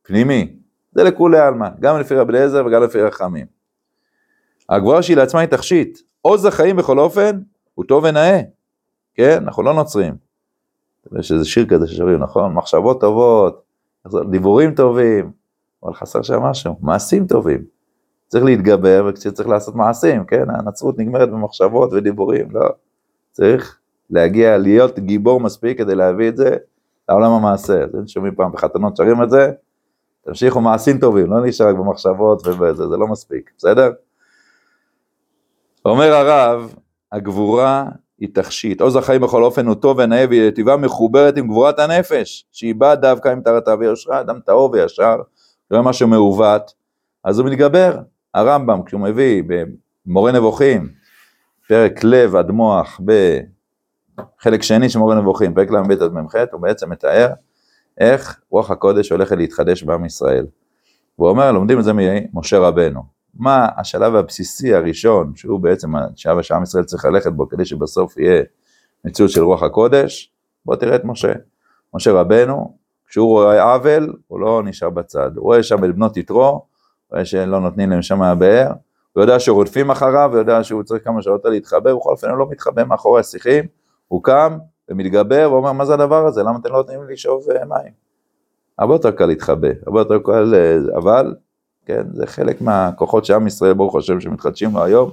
פנימי, 0.04 0.56
זה 0.92 1.04
לכולי 1.04 1.40
עלמא, 1.40 1.68
גם 1.80 2.00
לפי 2.00 2.16
רבי 2.16 2.34
אליעזר 2.34 2.66
וגם 2.66 2.84
לפי 2.84 3.02
רחמים. 3.02 3.46
הגבורה 4.70 5.04
שהיא 5.04 5.18
לעצמה 5.18 5.40
היא 5.40 5.50
תכשיט, 5.50 6.00
עוז 6.22 6.46
החיים 6.46 6.76
בכל 6.76 7.00
אופן 7.00 7.40
הוא 7.74 7.86
טוב 7.86 8.04
ונאה, 8.04 8.42
כן? 9.14 9.44
אנחנו 9.44 9.64
לא 9.64 9.74
נוצרים. 9.74 10.14
יש 11.20 11.32
איזה 11.32 11.46
שיר 11.46 11.66
כזה 11.66 11.88
ששרים, 11.88 12.20
נכון? 12.20 12.54
מחשבות 12.54 13.02
טובות, 13.02 13.64
דיבורים 14.32 14.76
טובים, 14.76 15.32
אבל 15.84 15.94
חסר 15.94 16.22
שם 16.22 16.40
משהו, 16.42 16.76
מעשים 16.82 17.28
טובים. 17.28 17.64
צריך 18.28 18.44
להתגבר 18.44 19.06
וכשצריך 19.10 19.50
לעשות 19.50 19.76
מעשים, 19.76 20.26
כן? 20.26 20.44
הנצרות 20.50 21.00
נגמרת 21.00 21.30
במחשבות 21.30 21.94
ודיבורים, 21.94 22.52
לא. 22.52 22.70
צריך 23.32 23.80
להגיע, 24.10 24.58
להיות 24.58 25.00
גיבור 25.00 25.40
מספיק 25.40 25.78
כדי 25.78 25.96
להביא 25.96 26.30
את 26.30 26.38
זה 26.38 26.56
לעולם 27.10 27.32
המעשה. 27.32 27.84
אז 27.84 28.10
שומעים 28.10 28.36
פעם 28.36 28.52
בחתונות 28.52 28.98
שרים 28.98 29.24
את 29.24 29.30
זה, 29.30 29.52
תמשיכו 30.26 30.62
מעשים 30.62 30.98
טובים, 31.00 31.32
לא 31.32 31.46
נשאר 31.46 31.68
רק 31.68 31.76
במחשבות 31.76 32.48
ובזה, 32.48 32.88
זה 32.88 32.98
לא 32.98 33.08
מספיק, 33.08 33.52
בסדר? 33.58 33.92
אומר 35.86 36.14
הרב, 36.14 36.76
הגבורה 37.12 37.86
היא 38.20 38.30
תכשיט. 38.34 38.82
עוז 38.82 38.96
החיים 38.96 39.22
בכל 39.22 39.44
אופן 39.44 39.68
הוא 39.68 39.76
טוב 39.76 39.98
ונאה 40.00 40.26
והיא 40.30 40.52
טבעה 40.52 40.78
מחוברת 40.78 41.38
עם 41.38 41.48
גבורת 41.48 41.80
הנפש, 41.80 42.46
שהיא 42.52 42.76
באה 42.76 42.96
דווקא 42.96 43.30
עם 43.30 43.42
טהרתה 43.42 43.76
ויושרה, 43.80 44.20
אדם 44.22 44.40
טהור 44.46 44.72
וישר, 44.74 45.16
רואה 45.72 45.82
משהו 45.82 46.08
מעוות, 46.08 46.74
אז 47.24 47.40
הוא 47.40 47.48
מתגבר. 47.48 48.00
הרמב"ם, 48.34 48.84
כשהוא 48.84 49.02
מביא 49.02 49.44
במורה 50.06 50.32
נבוכים, 50.32 50.90
פרק 51.68 52.04
לב 52.04 52.36
עד 52.36 52.52
מוח, 52.52 53.02
בחלק 54.40 54.62
שני 54.64 54.90
של 54.90 55.00
מורה 55.00 55.16
נבוכים, 55.16 55.54
פרק 55.54 55.72
ל"ב 55.72 55.92
עד 55.92 56.14
מ"ח, 56.14 56.36
הוא 56.52 56.62
בעצם 56.62 56.90
מתאר 56.90 57.28
איך 57.98 58.40
רוח 58.50 58.72
הקודש 58.72 59.12
הולכת 59.12 59.38
להתחדש 59.38 59.84
בעם 59.84 60.06
ישראל. 60.06 60.46
והוא 61.20 61.30
אומר, 61.30 61.52
לומדים 61.52 61.80
את 61.80 61.84
זה 61.84 61.92
ממשה 61.94 62.60
רבנו. 62.60 63.04
מה 63.34 63.68
השלב 63.78 64.16
הבסיסי 64.16 64.74
הראשון, 64.74 65.36
שהוא 65.36 65.60
בעצם 65.60 65.96
השלב 65.96 66.42
שעם 66.42 66.64
ישראל 66.64 66.84
צריך 66.84 67.06
ללכת 67.06 67.32
בו 67.32 67.50
כדי 67.50 67.66
שבסוף 67.66 68.18
יהיה 68.18 68.44
מציאות 69.06 69.32
של 69.32 69.44
רוח 69.44 69.64
הקודש, 69.64 70.34
בוא 70.66 70.76
תראה 70.76 70.96
את 70.96 71.06
משה. 71.06 71.34
משה 71.94 72.12
רבנו, 72.12 72.78
כשהוא 73.12 73.28
רואה 73.28 73.74
עוול, 73.74 74.14
הוא 74.28 74.40
לא 74.40 74.62
נשאר 74.66 74.90
בצד. 74.90 75.32
הוא 75.36 75.44
רואה 75.44 75.64
שם 75.64 75.86
את 75.86 75.96
בנות 75.96 76.18
יתרו, 76.18 76.66
רואה 77.12 77.26
שלא 77.26 77.60
נותנים 77.60 77.90
להם 77.90 78.02
שם 78.02 78.20
מהבאר, 78.20 78.68
הוא 79.14 79.22
יודע 79.22 79.40
שרודפים 79.40 79.92
אחריו, 79.92 80.30
הוא 80.32 80.40
יודע 80.40 80.64
שהוא 80.64 80.84
צריך 80.84 81.04
כמה 81.04 81.22
שעות 81.22 81.46
להתחבא, 81.46 81.94
בכל 81.94 82.10
אופן 82.10 82.30
הוא 82.30 82.38
לא 82.38 82.50
מתחבא 82.50 82.84
מאחורי 82.84 83.20
השיחים, 83.20 83.66
הוא 84.08 84.24
קם 84.24 84.58
ומתגבר 84.90 85.50
ואומר, 85.52 85.72
מה 85.72 85.86
זה 85.86 85.94
הדבר 85.94 86.28
הזה? 86.28 86.44
למה 86.44 86.60
אתם 86.62 86.70
לא 86.70 86.78
נותנים 86.78 87.04
לי 87.04 87.14
לשאוב 87.14 87.50
אה, 87.50 87.66
מים? 87.66 87.94
הרבה 88.80 88.94
יותר 88.94 89.12
קל 89.12 89.26
להתחבא, 89.26 89.68
הרבה 89.88 90.00
יותר 90.00 90.20
קל, 90.26 90.56
אה, 90.56 90.98
אבל 90.98 91.36
כן? 91.86 92.04
זה 92.14 92.28
חלק 92.28 92.62
מהכוחות 92.62 93.26
שעם 93.26 93.48
ישראל 93.48 93.74
ברוך 93.74 93.96
השם 93.96 94.20
שמתחדשים 94.20 94.74
לו 94.74 94.84
היום, 94.84 95.12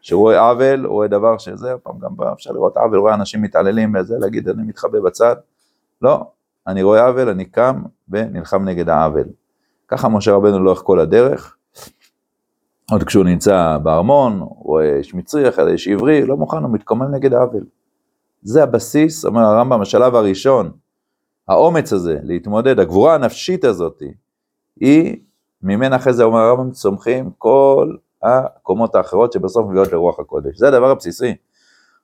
שהוא 0.00 0.20
רואה 0.20 0.40
עוול, 0.40 0.84
הוא 0.84 0.92
רואה 0.92 1.08
דבר 1.08 1.38
שזה, 1.38 1.74
פעם 1.82 1.98
גם 1.98 2.28
אפשר 2.32 2.52
לראות 2.52 2.76
עוול, 2.76 2.98
רואה 2.98 3.14
אנשים 3.14 3.42
מתעללים 3.42 3.92
בזה, 3.92 4.14
להגיד 4.18 4.48
אני 4.48 4.62
מתחבא 4.62 5.00
בצד, 5.00 5.36
לא, 6.02 6.26
אני 6.66 6.82
רואה 6.82 7.06
עוול, 7.06 7.28
אני 7.28 7.44
קם 7.44 7.82
ונלחם 8.08 8.64
נגד 8.64 8.88
העוול. 8.88 9.24
ככה 9.88 10.08
משה 10.08 10.32
רבנו 10.32 10.64
לאורך 10.64 10.82
כל 10.84 11.00
הדרך, 11.00 11.56
עוד 12.90 13.02
כשהוא 13.02 13.24
נמצא 13.24 13.78
בארמון, 13.82 14.40
הוא 14.40 14.64
רואה 14.64 14.96
איש 14.96 15.14
מצרי, 15.14 15.48
אחרי 15.48 15.72
איש 15.72 15.88
עברי, 15.88 16.26
לא 16.26 16.36
מוכן, 16.36 16.56
הוא 16.56 16.72
מתקומם 16.72 17.14
נגד 17.14 17.34
העוול. 17.34 17.64
זה 18.42 18.62
הבסיס, 18.62 19.24
אומר 19.24 19.40
הרמב"ם, 19.40 19.80
השלב 19.80 20.14
הראשון, 20.14 20.70
האומץ 21.48 21.92
הזה 21.92 22.18
להתמודד, 22.22 22.80
הגבורה 22.80 23.14
הנפשית 23.14 23.64
הזאת, 23.64 24.02
היא 24.80 25.16
ממנה 25.62 25.96
אחרי 25.96 26.12
זה 26.12 26.24
אומר 26.24 26.38
הרמב"ם 26.38 26.70
צומחים 26.70 27.30
כל 27.38 27.94
הקומות 28.22 28.94
האחרות 28.94 29.32
שבסוף 29.32 29.66
מביאות 29.68 29.92
לרוח 29.92 30.20
הקודש. 30.20 30.58
זה 30.58 30.68
הדבר 30.68 30.90
הבסיסי. 30.90 31.34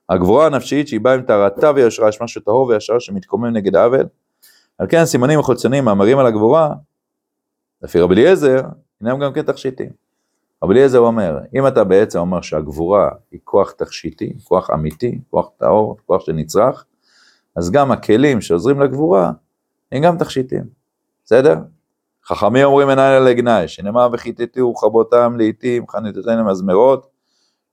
הגבורה 0.09 0.45
הנפשית 0.45 0.87
שהיא 0.87 0.99
באה 0.99 1.13
עם 1.13 1.21
טהרתה 1.21 1.71
ויושרה, 1.75 2.09
יש 2.09 2.21
משהו 2.21 2.41
טהור 2.41 2.67
וישר 2.67 2.99
שמתקומם 2.99 3.45
נגד 3.45 3.75
העוול. 3.75 4.05
על 4.77 4.87
כן 4.89 4.97
הסימנים 4.97 5.39
החיצוניים 5.39 5.85
מאמרים 5.85 6.19
על 6.19 6.25
הגבורה, 6.25 6.73
לפי 7.81 7.99
רבי 7.99 8.13
אליעזר, 8.13 8.61
הינם 9.01 9.19
גם 9.19 9.33
כן 9.33 9.41
תכשיטים. 9.41 9.89
רבי 10.63 10.73
אליעזר 10.73 10.99
אומר, 10.99 11.39
אם 11.55 11.67
אתה 11.67 11.83
בעצם 11.83 12.19
אומר 12.19 12.41
שהגבורה 12.41 13.09
היא 13.31 13.39
כוח 13.43 13.71
תכשיטי, 13.71 14.33
כוח 14.43 14.69
אמיתי, 14.69 15.19
כוח 15.29 15.49
טהור, 15.57 15.97
כוח 16.05 16.25
שנצרך, 16.25 16.85
אז 17.55 17.71
גם 17.71 17.91
הכלים 17.91 18.41
שעוזרים 18.41 18.79
לגבורה 18.79 19.31
הם 19.91 20.03
גם 20.03 20.17
תכשיטים, 20.17 20.63
בסדר? 21.25 21.55
חכמים 22.25 22.65
אומרים 22.65 22.89
עיניים 22.89 23.21
על 23.21 23.27
הגנאי, 23.27 23.67
שנאמר 23.67 24.07
וכיתתו 24.13 24.73
חבותם 24.73 25.35
לעתים, 25.37 25.87
חניתותיהם 25.87 26.39
למזמרות, 26.39 27.07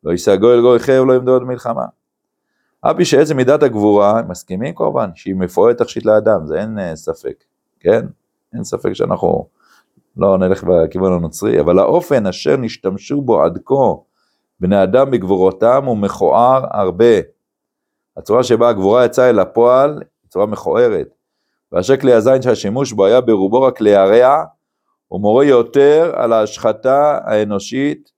לא 0.05 0.11
יישא 0.11 0.37
גוי 0.37 0.55
אל 0.55 0.61
גוי 0.61 0.79
חרב, 0.79 1.07
לא 1.07 1.15
ימדוד 1.15 1.43
מלחמה. 1.43 1.85
אף 2.91 2.97
פי 2.97 3.05
שעצם 3.05 3.37
מידת 3.37 3.62
הגבורה, 3.62 4.22
מסכימים 4.28 4.74
כמובן, 4.74 5.11
שהיא 5.14 5.35
מפוארת 5.35 5.78
תכשיט 5.78 6.05
לאדם, 6.05 6.47
זה 6.47 6.61
אין 6.61 6.78
uh, 6.78 6.97
ספק, 6.97 7.45
כן? 7.80 8.07
אין 8.55 8.64
ספק 8.64 8.93
שאנחנו 8.93 9.49
לא 10.16 10.39
נלך 10.39 10.64
בכיוון 10.64 11.12
הנוצרי, 11.12 11.61
אבל 11.61 11.78
האופן 11.78 12.26
אשר 12.26 12.57
נשתמשו 12.57 13.20
בו 13.20 13.43
עד 13.43 13.59
כה 13.64 13.74
בני 14.61 14.82
אדם 14.82 15.11
בגבורותם 15.11 15.85
הוא 15.85 15.97
מכוער 15.97 16.64
הרבה. 16.70 17.14
הצורה 18.16 18.43
שבה 18.43 18.68
הגבורה 18.68 19.05
יצאה 19.05 19.30
אל 19.30 19.39
הפועל 19.39 19.91
היא 20.22 20.30
צורה 20.30 20.47
מכוערת. 20.47 21.14
ואשר 21.72 21.97
כלי 21.97 22.12
הזין 22.12 22.43
שהשימוש 22.43 22.93
בו 22.93 23.07
היה 23.07 23.20
ברובו 23.20 23.62
רק 23.62 23.80
להרע, 23.80 24.45
הוא 25.09 25.20
מורה 25.20 25.45
יותר 25.45 26.12
על 26.16 26.32
ההשחתה 26.32 27.18
האנושית 27.24 28.11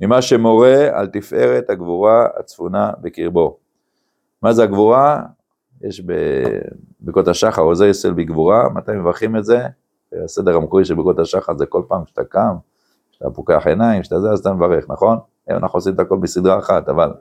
ממה 0.00 0.22
שמורה 0.22 0.88
על 0.92 1.06
תפארת 1.06 1.70
הגבורה 1.70 2.26
הצפונה 2.38 2.92
בקרבו. 3.00 3.67
מה 4.42 4.52
זה 4.52 4.62
הגבורה? 4.62 5.22
יש 5.80 6.02
בברכות 7.00 7.28
השחר, 7.28 7.62
עוזר 7.62 7.84
ישראל 7.84 8.12
בגבורה, 8.12 8.68
מתי 8.68 8.92
מברכים 8.92 9.36
את 9.36 9.44
זה? 9.44 9.66
הסדר 10.24 10.56
המקורי 10.56 10.84
של 10.84 10.94
ברכות 10.94 11.18
השחר 11.18 11.56
זה 11.56 11.66
כל 11.66 11.82
פעם 11.88 12.06
שאתה 12.06 12.24
קם, 12.24 12.56
שאתה 13.10 13.30
פוקח 13.30 13.66
עיניים, 13.66 14.02
שאתה 14.02 14.20
זה, 14.20 14.30
אז 14.30 14.40
אתה 14.40 14.52
מברך, 14.52 14.84
נכון? 14.88 15.18
היום 15.46 15.58
אנחנו 15.62 15.76
עושים 15.76 15.94
את 15.94 16.00
הכל 16.00 16.16
בסדרה 16.18 16.58
אחת, 16.58 16.88
אבל 16.88 17.12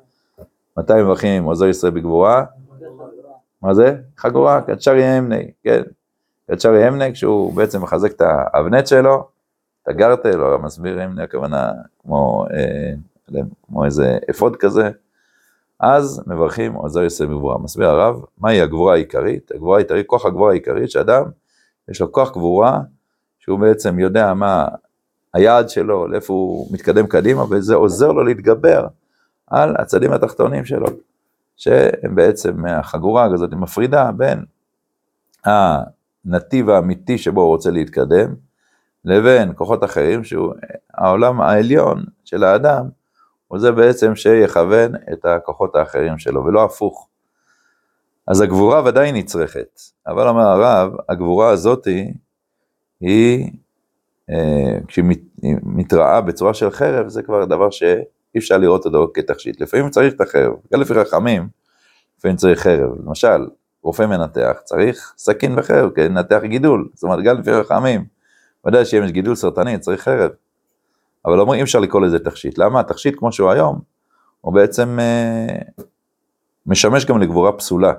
מתי 0.77 0.93
מברכים 1.03 1.43
עוזר 1.43 1.65
ישראל 1.65 1.91
בגבורה? 1.91 2.45
מה 3.61 3.73
זה? 3.73 3.95
חגורה, 4.17 4.61
קדשר 4.61 4.95
ימני, 4.95 5.51
כן. 5.63 5.81
את 6.53 6.61
שרי 6.61 6.85
המנק, 6.85 7.15
שהוא 7.15 7.53
בעצם 7.53 7.81
מחזק 7.81 8.11
את 8.11 8.21
האבנט 8.21 8.87
שלו, 8.87 9.27
את 9.83 9.87
הגרטל, 9.87 10.41
או 10.41 10.53
המסביר 10.53 11.01
המנק, 11.01 11.23
הכוונה 11.23 11.71
כמו, 12.01 12.45
אה, 12.53 13.41
כמו 13.67 13.85
איזה 13.85 14.17
אפוד 14.29 14.55
כזה, 14.55 14.89
אז 15.79 16.23
מברכים 16.27 16.73
עוזר 16.73 17.01
יוסף 17.03 17.25
בגבורה. 17.25 17.57
מסביר 17.57 17.87
הרב, 17.87 18.21
מהי 18.37 18.61
הגבורה 18.61 18.93
העיקרית? 18.93 19.51
הגבורה 19.51 19.77
העיקרית, 19.77 20.07
כוח 20.07 20.25
הגבורה 20.25 20.51
העיקרית, 20.51 20.91
שאדם, 20.91 21.23
יש 21.89 22.01
לו 22.01 22.11
כוח 22.11 22.31
גבורה, 22.31 22.79
שהוא 23.39 23.59
בעצם 23.59 23.99
יודע 23.99 24.33
מה 24.33 24.67
היעד 25.33 25.69
שלו, 25.69 26.07
לאיפה 26.07 26.33
הוא 26.33 26.67
מתקדם 26.71 27.07
קדימה, 27.07 27.43
וזה 27.49 27.75
עוזר 27.75 28.11
לו 28.11 28.23
להתגבר 28.23 28.87
על 29.47 29.75
הצדים 29.79 30.11
התחתונים 30.11 30.65
שלו, 30.65 30.87
שהם 31.57 32.15
בעצם 32.15 32.65
החגורה 32.65 33.23
הזאת 33.23 33.53
מפרידה 33.53 34.11
בין 34.11 34.45
הנתיב 35.45 36.69
האמיתי 36.69 37.17
שבו 37.17 37.41
הוא 37.41 37.49
רוצה 37.49 37.71
להתקדם, 37.71 38.35
לבין 39.05 39.51
כוחות 39.55 39.83
אחרים, 39.83 40.23
שהוא 40.23 40.53
העולם 40.93 41.41
העליון 41.41 42.03
של 42.25 42.43
האדם, 42.43 42.89
הוא 43.47 43.59
זה 43.59 43.71
בעצם 43.71 44.15
שיכוון 44.15 44.91
את 45.13 45.25
הכוחות 45.25 45.75
האחרים 45.75 46.17
שלו, 46.17 46.45
ולא 46.45 46.63
הפוך. 46.63 47.07
אז 48.27 48.41
הגבורה 48.41 48.83
ודאי 48.85 49.11
נצרכת, 49.11 49.81
אבל 50.07 50.27
אומר 50.27 50.41
הרב, 50.41 50.93
הגבורה 51.09 51.49
הזאתי 51.49 52.13
היא, 52.99 53.51
אה, 54.29 54.77
כשהיא 54.87 55.05
מתראה 55.63 56.21
בצורה 56.21 56.53
של 56.53 56.71
חרב, 56.71 57.07
זה 57.07 57.23
כבר 57.23 57.45
דבר 57.45 57.69
שאי 57.69 58.37
אפשר 58.37 58.57
לראות 58.57 58.85
אותו 58.85 59.11
כתכשיט. 59.13 59.61
לפעמים 59.61 59.89
צריך 59.89 60.13
את 60.13 60.21
החרב, 60.21 60.53
גם 60.73 60.81
לפי 60.81 60.93
חכמים, 60.93 61.47
לפעמים 62.17 62.37
צריך 62.37 62.59
חרב. 62.59 62.91
למשל, 63.05 63.47
רופא 63.83 64.03
מנתח 64.03 64.57
צריך 64.63 65.13
סכין 65.17 65.59
וחרב 65.59 65.89
כדי 65.95 66.09
לנתח 66.09 66.39
גידול, 66.43 66.89
זאת 66.93 67.03
אומרת, 67.03 67.23
גם 67.23 67.39
לפי 67.39 67.51
חכמים, 67.63 68.05
ודאי 68.67 68.85
שאם 68.85 69.03
יש 69.03 69.11
גידול 69.11 69.35
סרטני 69.35 69.79
צריך 69.79 70.01
חרב. 70.01 70.31
אבל 71.25 71.39
אומרים, 71.39 71.57
אי 71.57 71.63
אפשר 71.63 71.79
לקרוא 71.79 72.01
לזה 72.01 72.19
תכשיט. 72.19 72.57
למה? 72.57 72.79
התכשיט 72.79 73.15
כמו 73.17 73.31
שהוא 73.31 73.49
היום, 73.49 73.79
הוא 74.41 74.53
בעצם 74.53 74.99
אה, 74.99 75.57
משמש 76.65 77.05
גם 77.05 77.21
לגבורה 77.21 77.51
פסולה. 77.51 77.93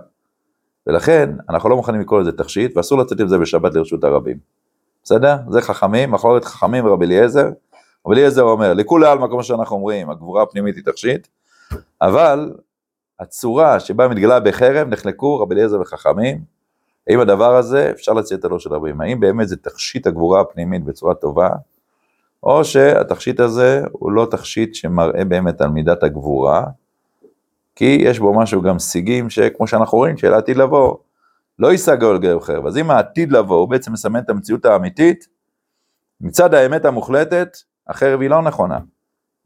ולכן, 0.86 1.30
אנחנו 1.48 1.68
לא 1.68 1.76
מוכנים 1.76 2.00
לקרוא 2.00 2.20
לזה 2.20 2.32
תכשיט, 2.32 2.76
ואסור 2.76 2.98
לצאת 2.98 3.20
עם 3.20 3.28
זה 3.28 3.38
בשבת 3.38 3.74
לרשות 3.74 4.04
הרבים. 4.04 4.36
בסדר? 5.04 5.36
זה 5.48 5.60
חכמים, 5.60 6.10
מחלוקת 6.10 6.44
חכמים 6.44 6.86
ורבי 6.86 7.06
אליעזר. 7.06 7.50
רבי 8.06 8.16
אליעזר 8.16 8.42
אומר, 8.42 8.74
לכולי 8.74 9.06
עלמא, 9.06 9.26
כמו 9.26 9.42
שאנחנו 9.42 9.76
אומרים, 9.76 10.10
הגבורה 10.10 10.42
הפנימית 10.42 10.76
היא 10.76 10.84
תכשיט, 10.84 11.28
אבל 12.02 12.52
הצורה 13.20 13.80
שבה 13.80 14.08
מתגלה 14.08 14.40
בחרב, 14.40 14.88
נחלקו 14.88 15.40
רבי 15.40 15.54
אליעזר 15.54 15.80
וחכמים, 15.80 16.40
האם 17.08 17.20
הדבר 17.20 17.56
הזה 17.56 17.90
אפשר 17.90 18.12
לצאת 18.12 18.44
עלו 18.44 18.60
של 18.60 18.72
רבים, 18.72 19.00
האם 19.00 19.20
באמת 19.20 19.48
זה 19.48 19.56
תכשיט 19.56 20.06
הגבורה 20.06 20.40
הפנימית 20.40 20.84
בצורה 20.84 21.14
טובה, 21.14 21.50
או 22.42 22.64
שהתכשיט 22.64 23.40
הזה 23.40 23.82
הוא 23.92 24.12
לא 24.12 24.26
תכשיט 24.30 24.74
שמראה 24.74 25.24
באמת 25.24 25.60
על 25.60 25.68
מידת 25.68 26.02
הגבורה, 26.02 26.64
כי 27.74 27.98
יש 28.00 28.18
בו 28.18 28.34
משהו 28.34 28.62
גם 28.62 28.78
סיגים 28.78 29.30
שכמו 29.30 29.66
שאנחנו 29.66 29.98
רואים, 29.98 30.16
של 30.16 30.34
העתיד 30.34 30.56
לבוא, 30.56 30.96
לא 31.58 31.72
יישא 31.72 31.94
גאול 31.94 32.18
גאו 32.18 32.40
חרב. 32.40 32.66
אז 32.66 32.76
אם 32.76 32.90
העתיד 32.90 33.32
לבוא 33.32 33.56
הוא 33.56 33.68
בעצם 33.68 33.92
מסמן 33.92 34.20
את 34.20 34.30
המציאות 34.30 34.64
האמיתית, 34.64 35.28
מצד 36.20 36.54
האמת 36.54 36.84
המוחלטת, 36.84 37.56
החרב 37.86 38.20
היא 38.20 38.30
לא 38.30 38.42
נכונה. 38.42 38.78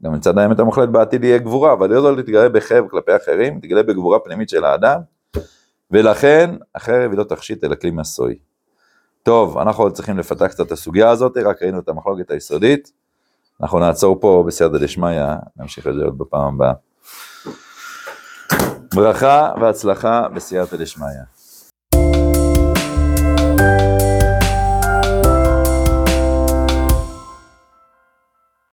גם 0.03 0.13
מצד 0.13 0.37
האמת 0.37 0.59
המוחלטת 0.59 0.91
בעתיד 0.91 1.23
יהיה 1.23 1.37
גבורה, 1.37 1.73
אבל 1.73 1.89
לא 1.89 2.21
תתגלה 2.21 2.49
בחרב 2.49 2.87
כלפי 2.87 3.15
אחרים, 3.15 3.59
תתגלה 3.59 3.83
בגבורה 3.83 4.19
פנימית 4.19 4.49
של 4.49 4.65
האדם, 4.65 4.99
ולכן 5.91 6.49
החרב 6.75 7.11
היא 7.11 7.17
לא 7.17 7.23
תכשיט 7.23 7.63
אלא 7.63 7.75
כלי 7.75 7.91
מסוי. 7.91 8.35
טוב, 9.23 9.57
אנחנו 9.57 9.83
עוד 9.83 9.93
צריכים 9.93 10.17
לפתח 10.17 10.47
קצת 10.47 10.67
את 10.67 10.71
הסוגיה 10.71 11.09
הזאת, 11.09 11.37
רק 11.37 11.61
ראינו 11.61 11.79
את 11.79 11.89
המחלוקת 11.89 12.31
היסודית. 12.31 12.91
אנחנו 13.61 13.79
נעצור 13.79 14.17
פה 14.21 14.43
בסייעתא 14.47 14.77
דשמיא, 14.77 15.21
נמשיך 15.57 15.87
את 15.87 15.93
זה 15.95 16.03
עוד 16.03 16.17
בפעם 16.17 16.55
הבאה. 16.55 16.73
ברכה 18.95 19.51
והצלחה 19.61 20.27
בסייעתא 20.29 20.77
דשמיא. 20.77 21.07